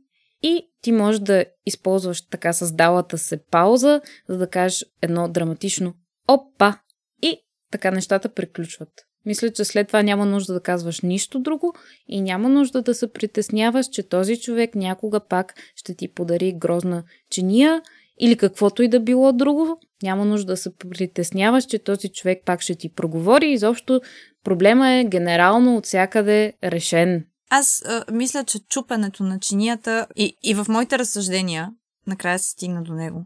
и 0.43 0.67
ти 0.87 0.91
можеш 0.91 1.19
да 1.21 1.45
използваш 1.65 2.21
така 2.21 2.53
създалата 2.53 3.17
се 3.17 3.37
пауза, 3.51 4.01
за 4.29 4.37
да 4.37 4.49
кажеш 4.49 4.85
едно 5.01 5.29
драматично 5.29 5.93
опа 6.27 6.79
и 7.21 7.37
така 7.71 7.91
нещата 7.91 8.29
приключват. 8.29 8.89
Мисля, 9.25 9.51
че 9.51 9.65
след 9.65 9.87
това 9.87 10.03
няма 10.03 10.25
нужда 10.25 10.53
да 10.53 10.61
казваш 10.61 11.01
нищо 11.01 11.39
друго 11.39 11.73
и 12.07 12.21
няма 12.21 12.49
нужда 12.49 12.81
да 12.81 12.93
се 12.93 13.11
притесняваш, 13.11 13.85
че 13.87 14.03
този 14.03 14.39
човек 14.39 14.75
някога 14.75 15.19
пак 15.19 15.53
ще 15.75 15.95
ти 15.95 16.13
подари 16.13 16.53
грозна 16.57 17.03
чиния 17.29 17.81
или 18.19 18.37
каквото 18.37 18.83
и 18.83 18.87
да 18.87 18.99
било 18.99 19.33
друго. 19.33 19.79
Няма 20.03 20.25
нужда 20.25 20.53
да 20.53 20.57
се 20.57 20.75
притесняваш, 20.77 21.65
че 21.65 21.79
този 21.79 22.09
човек 22.09 22.41
пак 22.45 22.61
ще 22.61 22.75
ти 22.75 22.93
проговори. 22.93 23.51
Изобщо 23.51 24.01
проблема 24.43 24.89
е 24.89 25.05
генерално 25.05 25.77
от 25.77 25.85
всякъде 25.85 26.53
решен. 26.63 27.25
Аз 27.49 27.83
а, 27.85 28.05
мисля, 28.11 28.43
че 28.43 28.59
чупенето 28.59 29.23
на 29.23 29.39
чинията 29.39 30.07
и, 30.15 30.37
и 30.43 30.53
в 30.53 30.65
моите 30.69 30.99
разсъждения 30.99 31.71
накрая 32.07 32.39
се 32.39 32.49
стигна 32.49 32.83
до 32.83 32.93
него. 32.93 33.25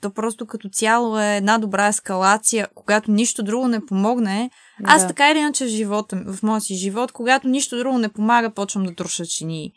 То 0.00 0.10
просто 0.10 0.46
като 0.46 0.68
цяло 0.68 1.18
е 1.18 1.36
една 1.36 1.58
добра 1.58 1.86
ескалация, 1.86 2.68
когато 2.74 3.10
нищо 3.10 3.42
друго 3.42 3.68
не 3.68 3.86
помогне. 3.86 4.50
Аз 4.84 5.02
да. 5.02 5.08
така 5.08 5.30
или 5.30 5.38
иначе 5.38 5.64
в 5.64 5.68
живота, 5.68 6.22
в 6.26 6.42
моя 6.42 6.60
си 6.60 6.74
живот, 6.74 7.12
когато 7.12 7.48
нищо 7.48 7.78
друго 7.78 7.98
не 7.98 8.08
помага, 8.08 8.54
почвам 8.54 8.84
да 8.84 8.94
труша 8.94 9.26
чинии. 9.26 9.72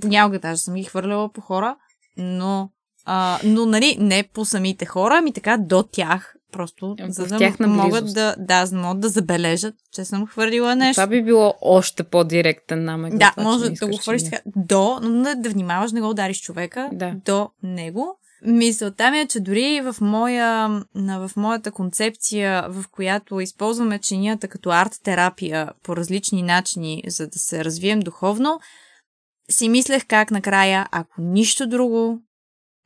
Понякога 0.00 0.38
даже 0.38 0.60
съм 0.60 0.74
ги 0.74 0.84
хвърляла 0.84 1.32
по 1.32 1.40
хора, 1.40 1.76
но, 2.16 2.70
а, 3.04 3.40
но 3.44 3.66
нали, 3.66 3.96
не 4.00 4.28
по 4.34 4.44
самите 4.44 4.86
хора, 4.86 5.16
ами 5.18 5.32
така 5.32 5.56
до 5.56 5.82
тях. 5.82 6.34
Просто 6.56 6.96
в 7.00 7.10
за 7.10 7.26
да 7.26 7.38
тяхна 7.38 7.66
могат 7.66 8.14
да, 8.14 8.34
да, 8.38 8.66
могат 8.72 9.00
да 9.00 9.08
забележат, 9.08 9.74
че 9.92 10.04
съм 10.04 10.26
хвърлила 10.26 10.76
нещо. 10.76 11.02
Това 11.02 11.06
би 11.06 11.24
било 11.24 11.54
още 11.60 12.02
по-директен 12.02 12.84
намек. 12.84 13.16
Да, 13.16 13.30
това, 13.30 13.42
може 13.42 13.70
да 13.70 13.86
го 13.86 13.96
хвърлиш 13.96 14.24
така 14.24 14.42
до, 14.56 14.98
но 15.02 15.34
да, 15.36 15.50
внимаваш, 15.50 15.90
да 15.90 16.00
го 16.00 16.10
удариш 16.10 16.40
човека 16.40 16.90
Да. 16.92 17.14
до 17.24 17.50
него. 17.62 18.18
Мисълта 18.44 19.10
ми 19.10 19.20
е, 19.20 19.26
че 19.26 19.40
дори 19.40 19.80
в, 19.80 19.96
моя, 20.00 20.68
в 20.94 21.30
моята 21.36 21.72
концепция, 21.72 22.66
в 22.68 22.84
която 22.90 23.40
използваме 23.40 23.98
чинията 23.98 24.48
като 24.48 24.70
арт-терапия 24.70 25.70
по 25.82 25.96
различни 25.96 26.42
начини, 26.42 27.02
за 27.06 27.26
да 27.26 27.38
се 27.38 27.64
развием 27.64 28.00
духовно, 28.00 28.60
си 29.50 29.68
мислех 29.68 30.06
как 30.06 30.30
накрая, 30.30 30.88
ако 30.90 31.20
нищо 31.20 31.66
друго 31.66 32.22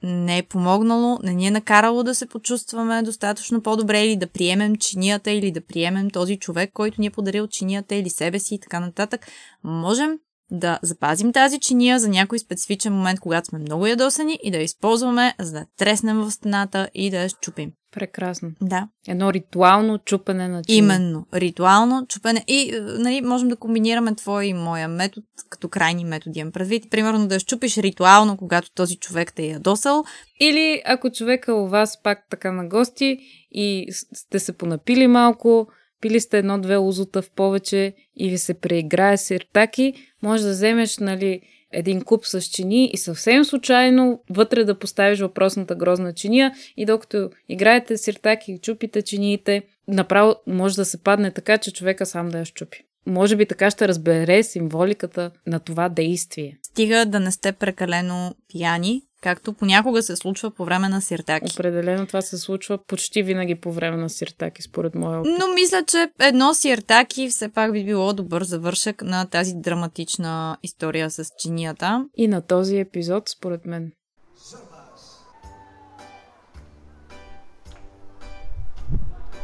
не 0.03 0.39
е 0.39 0.43
помогнало, 0.43 1.19
не 1.23 1.35
ни 1.35 1.47
е 1.47 1.51
накарало 1.51 2.03
да 2.03 2.15
се 2.15 2.27
почувстваме 2.27 3.03
достатъчно 3.03 3.63
по-добре 3.63 4.05
или 4.05 4.17
да 4.17 4.27
приемем 4.27 4.77
чинията 4.77 5.31
или 5.31 5.51
да 5.51 5.61
приемем 5.61 6.11
този 6.11 6.37
човек, 6.37 6.71
който 6.75 7.01
ни 7.01 7.07
е 7.07 7.11
подарил 7.11 7.47
чинията 7.47 7.95
или 7.95 8.11
себе 8.11 8.39
си 8.39 8.55
и 8.55 8.61
така 8.61 8.81
нататък, 8.81 9.27
можем 9.65 10.19
да 10.51 10.79
запазим 10.83 11.33
тази 11.33 11.61
чиния 11.61 11.99
за 11.99 12.09
някой 12.09 12.39
специфичен 12.39 12.93
момент, 12.93 13.21
когато 13.21 13.49
сме 13.49 13.59
много 13.59 13.87
ядосани 13.87 14.39
и 14.43 14.51
да 14.51 14.57
я 14.57 14.63
използваме, 14.63 15.35
за 15.39 15.53
да 15.53 15.67
треснем 15.79 16.19
в 16.21 16.31
стената 16.31 16.89
и 16.95 17.11
да 17.11 17.23
я 17.23 17.29
щупим. 17.29 17.73
Прекрасно. 17.93 18.51
Да, 18.63 18.89
Едно 19.09 19.33
ритуално 19.33 19.99
чупене 19.99 20.49
на 20.49 20.63
чиния. 20.65 20.79
именно. 20.79 21.27
Ритуално 21.35 22.07
чупене. 22.07 22.45
И 22.49 22.75
е, 22.75 22.81
нали, 22.81 23.21
можем 23.21 23.49
да 23.49 23.57
комбинираме 23.57 24.15
твой 24.15 24.47
и 24.47 24.55
моя 24.55 24.89
метод 24.89 25.27
като 25.51 25.69
крайни 25.69 26.05
методи. 26.05 26.41
Имам 26.41 26.53
предвид, 26.53 26.91
примерно 26.91 27.29
да 27.29 27.41
щупиш 27.41 27.79
ритуално, 27.79 28.37
когато 28.37 28.75
този 28.75 28.97
човек 28.97 29.33
те 29.33 29.43
е 29.43 29.49
ядосал. 29.49 30.05
Или 30.41 30.83
ако 30.87 31.11
човека 31.11 31.55
у 31.55 31.69
вас 31.69 32.03
пак 32.03 32.19
така 32.31 32.53
на 32.53 32.69
гости 32.69 33.19
и 33.51 33.87
сте 34.15 34.39
се 34.39 34.53
понапили 34.53 35.07
малко, 35.07 35.69
пили 36.01 36.21
сте 36.21 36.39
едно-две 36.39 36.77
лузота 36.77 37.23
в 37.23 37.31
повече 37.31 37.95
и 38.17 38.31
ви 38.31 38.39
се 38.39 38.55
преиграе 38.55 39.17
сиртаки, 39.17 39.95
може 40.23 40.43
да 40.43 40.51
вземеш 40.51 40.99
нали, 40.99 41.41
един 41.73 42.03
куп 42.03 42.27
с 42.27 42.43
чини 42.43 42.91
и 42.93 42.97
съвсем 42.97 43.45
случайно 43.45 44.23
вътре 44.31 44.65
да 44.65 44.79
поставиш 44.79 45.21
въпросната 45.21 45.75
грозна 45.75 46.15
чиния 46.15 46.53
и 46.77 46.87
докато 46.87 47.31
играете 47.49 47.97
сиртаки 47.97 48.53
и 48.53 48.59
чупите 48.59 49.03
чиниите, 49.03 49.63
направо 49.89 50.35
може 50.47 50.77
да 50.77 50.85
се 50.85 51.03
падне 51.03 51.31
така, 51.31 51.59
че 51.59 51.73
човека 51.73 52.07
сам 52.07 52.29
да 52.29 52.39
я 52.39 52.45
щупи. 52.45 52.85
Може 53.07 53.37
би 53.37 53.47
така 53.47 53.71
ще 53.71 53.89
разбере 53.89 54.43
символиката 54.43 55.31
на 55.47 55.61
това 55.61 55.89
действие. 55.89 56.59
Стига 56.63 57.07
да 57.07 57.21
не 57.21 57.31
сте 57.31 57.53
прекалено 57.53 58.35
пияни, 58.49 59.03
както 59.21 59.53
понякога 59.53 60.03
се 60.03 60.17
случва 60.17 60.51
по 60.51 60.65
време 60.65 60.89
на 60.89 61.01
сиртаки. 61.01 61.53
Определено 61.55 62.07
това 62.07 62.23
се 62.23 62.39
случва 62.39 62.79
почти 62.87 63.23
винаги 63.23 63.55
по 63.55 63.73
време 63.73 63.97
на 63.97 64.11
сиртаки, 64.11 64.63
според 64.63 64.95
моя 64.95 65.21
опит. 65.21 65.33
Но 65.39 65.55
мисля, 65.55 65.85
че 65.87 66.11
едно 66.21 66.55
сиртаки 66.55 67.29
все 67.29 67.49
пак 67.49 67.73
би 67.73 67.85
било 67.85 68.13
добър 68.13 68.45
завършък 68.45 69.03
на 69.03 69.27
тази 69.27 69.55
драматична 69.55 70.57
история 70.63 71.11
с 71.11 71.25
чинията. 71.39 72.07
И 72.17 72.29
на 72.29 72.43
този 72.43 72.79
епизод, 72.79 73.29
според 73.29 73.67
мен. 73.67 73.93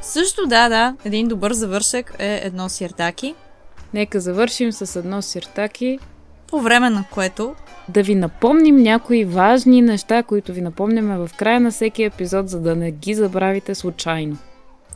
Също 0.03 0.47
да, 0.47 0.69
да, 0.69 0.97
един 1.05 1.29
добър 1.29 1.53
завършък 1.53 2.17
е 2.19 2.41
едно 2.45 2.69
сиртаки, 2.69 3.35
Нека 3.95 4.21
завършим 4.21 4.73
с 4.73 4.99
едно 4.99 5.23
сиртаки, 5.23 5.99
по 6.49 6.61
време 6.61 6.91
на 6.91 7.05
което 7.11 7.55
да 7.89 8.03
ви 8.03 8.15
напомним 8.15 8.77
някои 8.77 9.25
важни 9.25 9.83
неща, 9.83 10.23
които 10.23 10.53
ви 10.53 10.61
напомняме 10.61 11.19
в 11.19 11.31
края 11.37 11.61
на 11.61 11.71
всеки 11.71 12.03
епизод, 12.03 12.49
за 12.49 12.61
да 12.61 12.77
не 12.77 12.91
ги 12.91 13.15
забравите 13.15 13.75
случайно. 13.75 14.37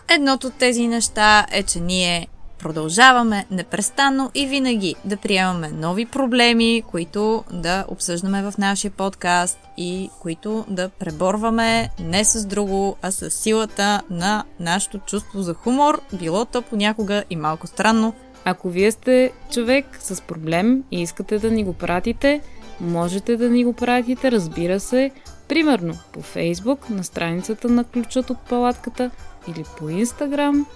едното 0.08 0.46
от 0.46 0.54
тези 0.54 0.86
неща 0.86 1.46
е, 1.52 1.62
че 1.62 1.80
ние 1.80 2.26
продължаваме 2.58 3.46
непрестанно 3.50 4.30
и 4.34 4.46
винаги 4.46 4.94
да 5.04 5.16
приемаме 5.16 5.68
нови 5.68 6.06
проблеми, 6.06 6.82
които 6.90 7.44
да 7.52 7.84
обсъждаме 7.88 8.42
в 8.42 8.54
нашия 8.58 8.90
подкаст 8.90 9.58
и 9.76 10.10
които 10.20 10.64
да 10.68 10.88
преборваме 10.88 11.90
не 12.00 12.24
с 12.24 12.46
друго, 12.46 12.96
а 13.02 13.10
с 13.10 13.30
силата 13.30 14.02
на 14.10 14.44
нашето 14.60 14.98
чувство 14.98 15.42
за 15.42 15.54
хумор, 15.54 16.00
било 16.12 16.44
то 16.44 16.62
понякога 16.62 17.24
и 17.30 17.36
малко 17.36 17.66
странно. 17.66 18.14
Ако 18.44 18.68
вие 18.68 18.92
сте 18.92 19.32
човек 19.52 19.86
с 20.00 20.22
проблем 20.22 20.84
и 20.90 21.02
искате 21.02 21.38
да 21.38 21.50
ни 21.50 21.64
го 21.64 21.72
пратите, 21.72 22.40
можете 22.80 23.36
да 23.36 23.50
ни 23.50 23.64
го 23.64 23.72
пратите, 23.72 24.32
разбира 24.32 24.80
се, 24.80 25.10
примерно 25.48 25.98
по 26.12 26.22
Фейсбук, 26.22 26.90
на 26.90 27.04
страницата 27.04 27.68
на 27.68 27.84
ключът 27.84 28.30
от 28.30 28.38
палатката 28.38 29.10
или 29.48 29.64
по 29.78 29.88
Инстаграм, 29.88 30.66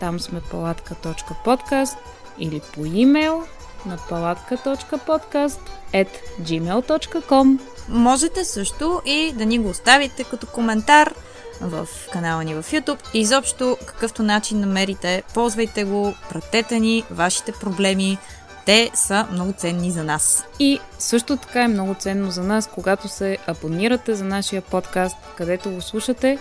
там 0.00 0.20
сме 0.20 0.40
палатка.подкаст 0.50 1.96
или 2.38 2.60
по 2.74 2.84
имейл 2.84 3.42
на 3.86 3.98
палатка.подкаст 4.08 5.60
at 5.92 6.08
gmail.com 6.40 7.58
Можете 7.88 8.44
също 8.44 9.02
и 9.06 9.32
да 9.32 9.46
ни 9.46 9.58
го 9.58 9.68
оставите 9.68 10.24
като 10.24 10.46
коментар 10.46 11.14
в 11.60 11.88
канала 12.12 12.44
ни 12.44 12.54
в 12.54 12.62
YouTube. 12.62 12.98
И 13.14 13.20
изобщо, 13.20 13.76
какъвто 13.86 14.22
начин 14.22 14.60
намерите, 14.60 15.22
ползвайте 15.34 15.84
го, 15.84 16.14
пратете 16.30 16.80
ни 16.80 17.04
вашите 17.10 17.52
проблеми, 17.52 18.18
те 18.66 18.90
са 18.94 19.26
много 19.32 19.52
ценни 19.52 19.90
за 19.90 20.04
нас. 20.04 20.44
И 20.58 20.80
също 20.98 21.36
така 21.36 21.62
е 21.62 21.68
много 21.68 21.94
ценно 21.94 22.30
за 22.30 22.42
нас, 22.42 22.70
когато 22.74 23.08
се 23.08 23.38
абонирате 23.46 24.14
за 24.14 24.24
нашия 24.24 24.62
подкаст, 24.62 25.16
където 25.36 25.70
го 25.70 25.80
слушате, 25.80 26.38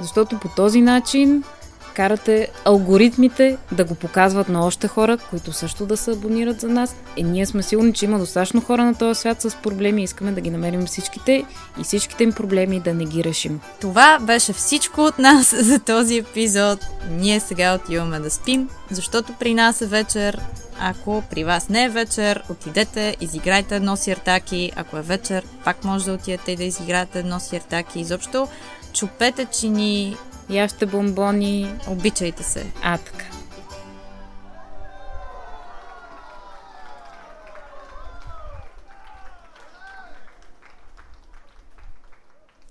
защото 0.00 0.38
по 0.38 0.48
този 0.48 0.80
начин 0.80 1.44
карате 1.96 2.48
алгоритмите 2.64 3.56
да 3.72 3.84
го 3.84 3.94
показват 3.94 4.48
на 4.48 4.66
още 4.66 4.88
хора, 4.88 5.18
които 5.30 5.52
също 5.52 5.86
да 5.86 5.96
се 5.96 6.10
абонират 6.10 6.60
за 6.60 6.68
нас. 6.68 6.96
Е, 7.16 7.22
ние 7.22 7.46
сме 7.46 7.62
сигурни, 7.62 7.92
че 7.92 8.04
има 8.04 8.18
достатъчно 8.18 8.60
хора 8.60 8.84
на 8.84 8.94
този 8.94 9.20
свят 9.20 9.42
с 9.42 9.56
проблеми 9.62 10.02
искаме 10.02 10.32
да 10.32 10.40
ги 10.40 10.50
намерим 10.50 10.86
всичките 10.86 11.44
и 11.80 11.84
всичките 11.84 12.24
им 12.24 12.32
проблеми 12.32 12.80
да 12.80 12.94
не 12.94 13.04
ги 13.04 13.24
решим. 13.24 13.60
Това 13.80 14.18
беше 14.20 14.52
всичко 14.52 15.00
от 15.00 15.18
нас 15.18 15.54
за 15.60 15.78
този 15.78 16.16
епизод. 16.16 16.86
Ние 17.10 17.40
сега 17.40 17.74
отиваме 17.74 18.20
да 18.20 18.30
спим, 18.30 18.68
защото 18.90 19.32
при 19.32 19.54
нас 19.54 19.80
е 19.80 19.86
вечер. 19.86 20.40
Ако 20.80 21.22
при 21.30 21.44
вас 21.44 21.68
не 21.68 21.84
е 21.84 21.88
вечер, 21.88 22.42
отидете, 22.48 23.16
изиграйте 23.20 23.76
едно 23.76 23.96
сиртаки. 23.96 24.72
Ако 24.76 24.96
е 24.96 25.02
вечер, 25.02 25.44
пак 25.64 25.84
може 25.84 26.04
да 26.04 26.12
отидете 26.12 26.52
и 26.52 26.56
да 26.56 26.64
изиграете 26.64 27.18
едно 27.18 27.40
сиртаки. 27.40 28.00
Изобщо 28.00 28.48
чупете 28.92 29.44
чини, 29.44 30.16
Яще 30.50 30.86
бомбони. 30.86 31.66
Обичайте 31.88 32.42
се. 32.42 32.72
А, 32.82 32.98
така. 32.98 33.24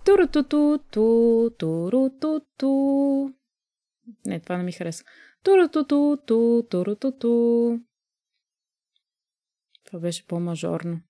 Туру-ту-ту-ту, 0.05 1.49
туру-ту-ту. 1.57 3.33
Не, 4.25 4.39
това 4.39 4.57
не 4.57 4.63
ми 4.63 4.71
харесва. 4.71 5.05
Туру-ту-ту-ту, 5.43 6.63
туру-ту-ту. 6.69 7.79
Това 9.85 9.99
беше 9.99 10.27
по-мажорно. 10.27 11.01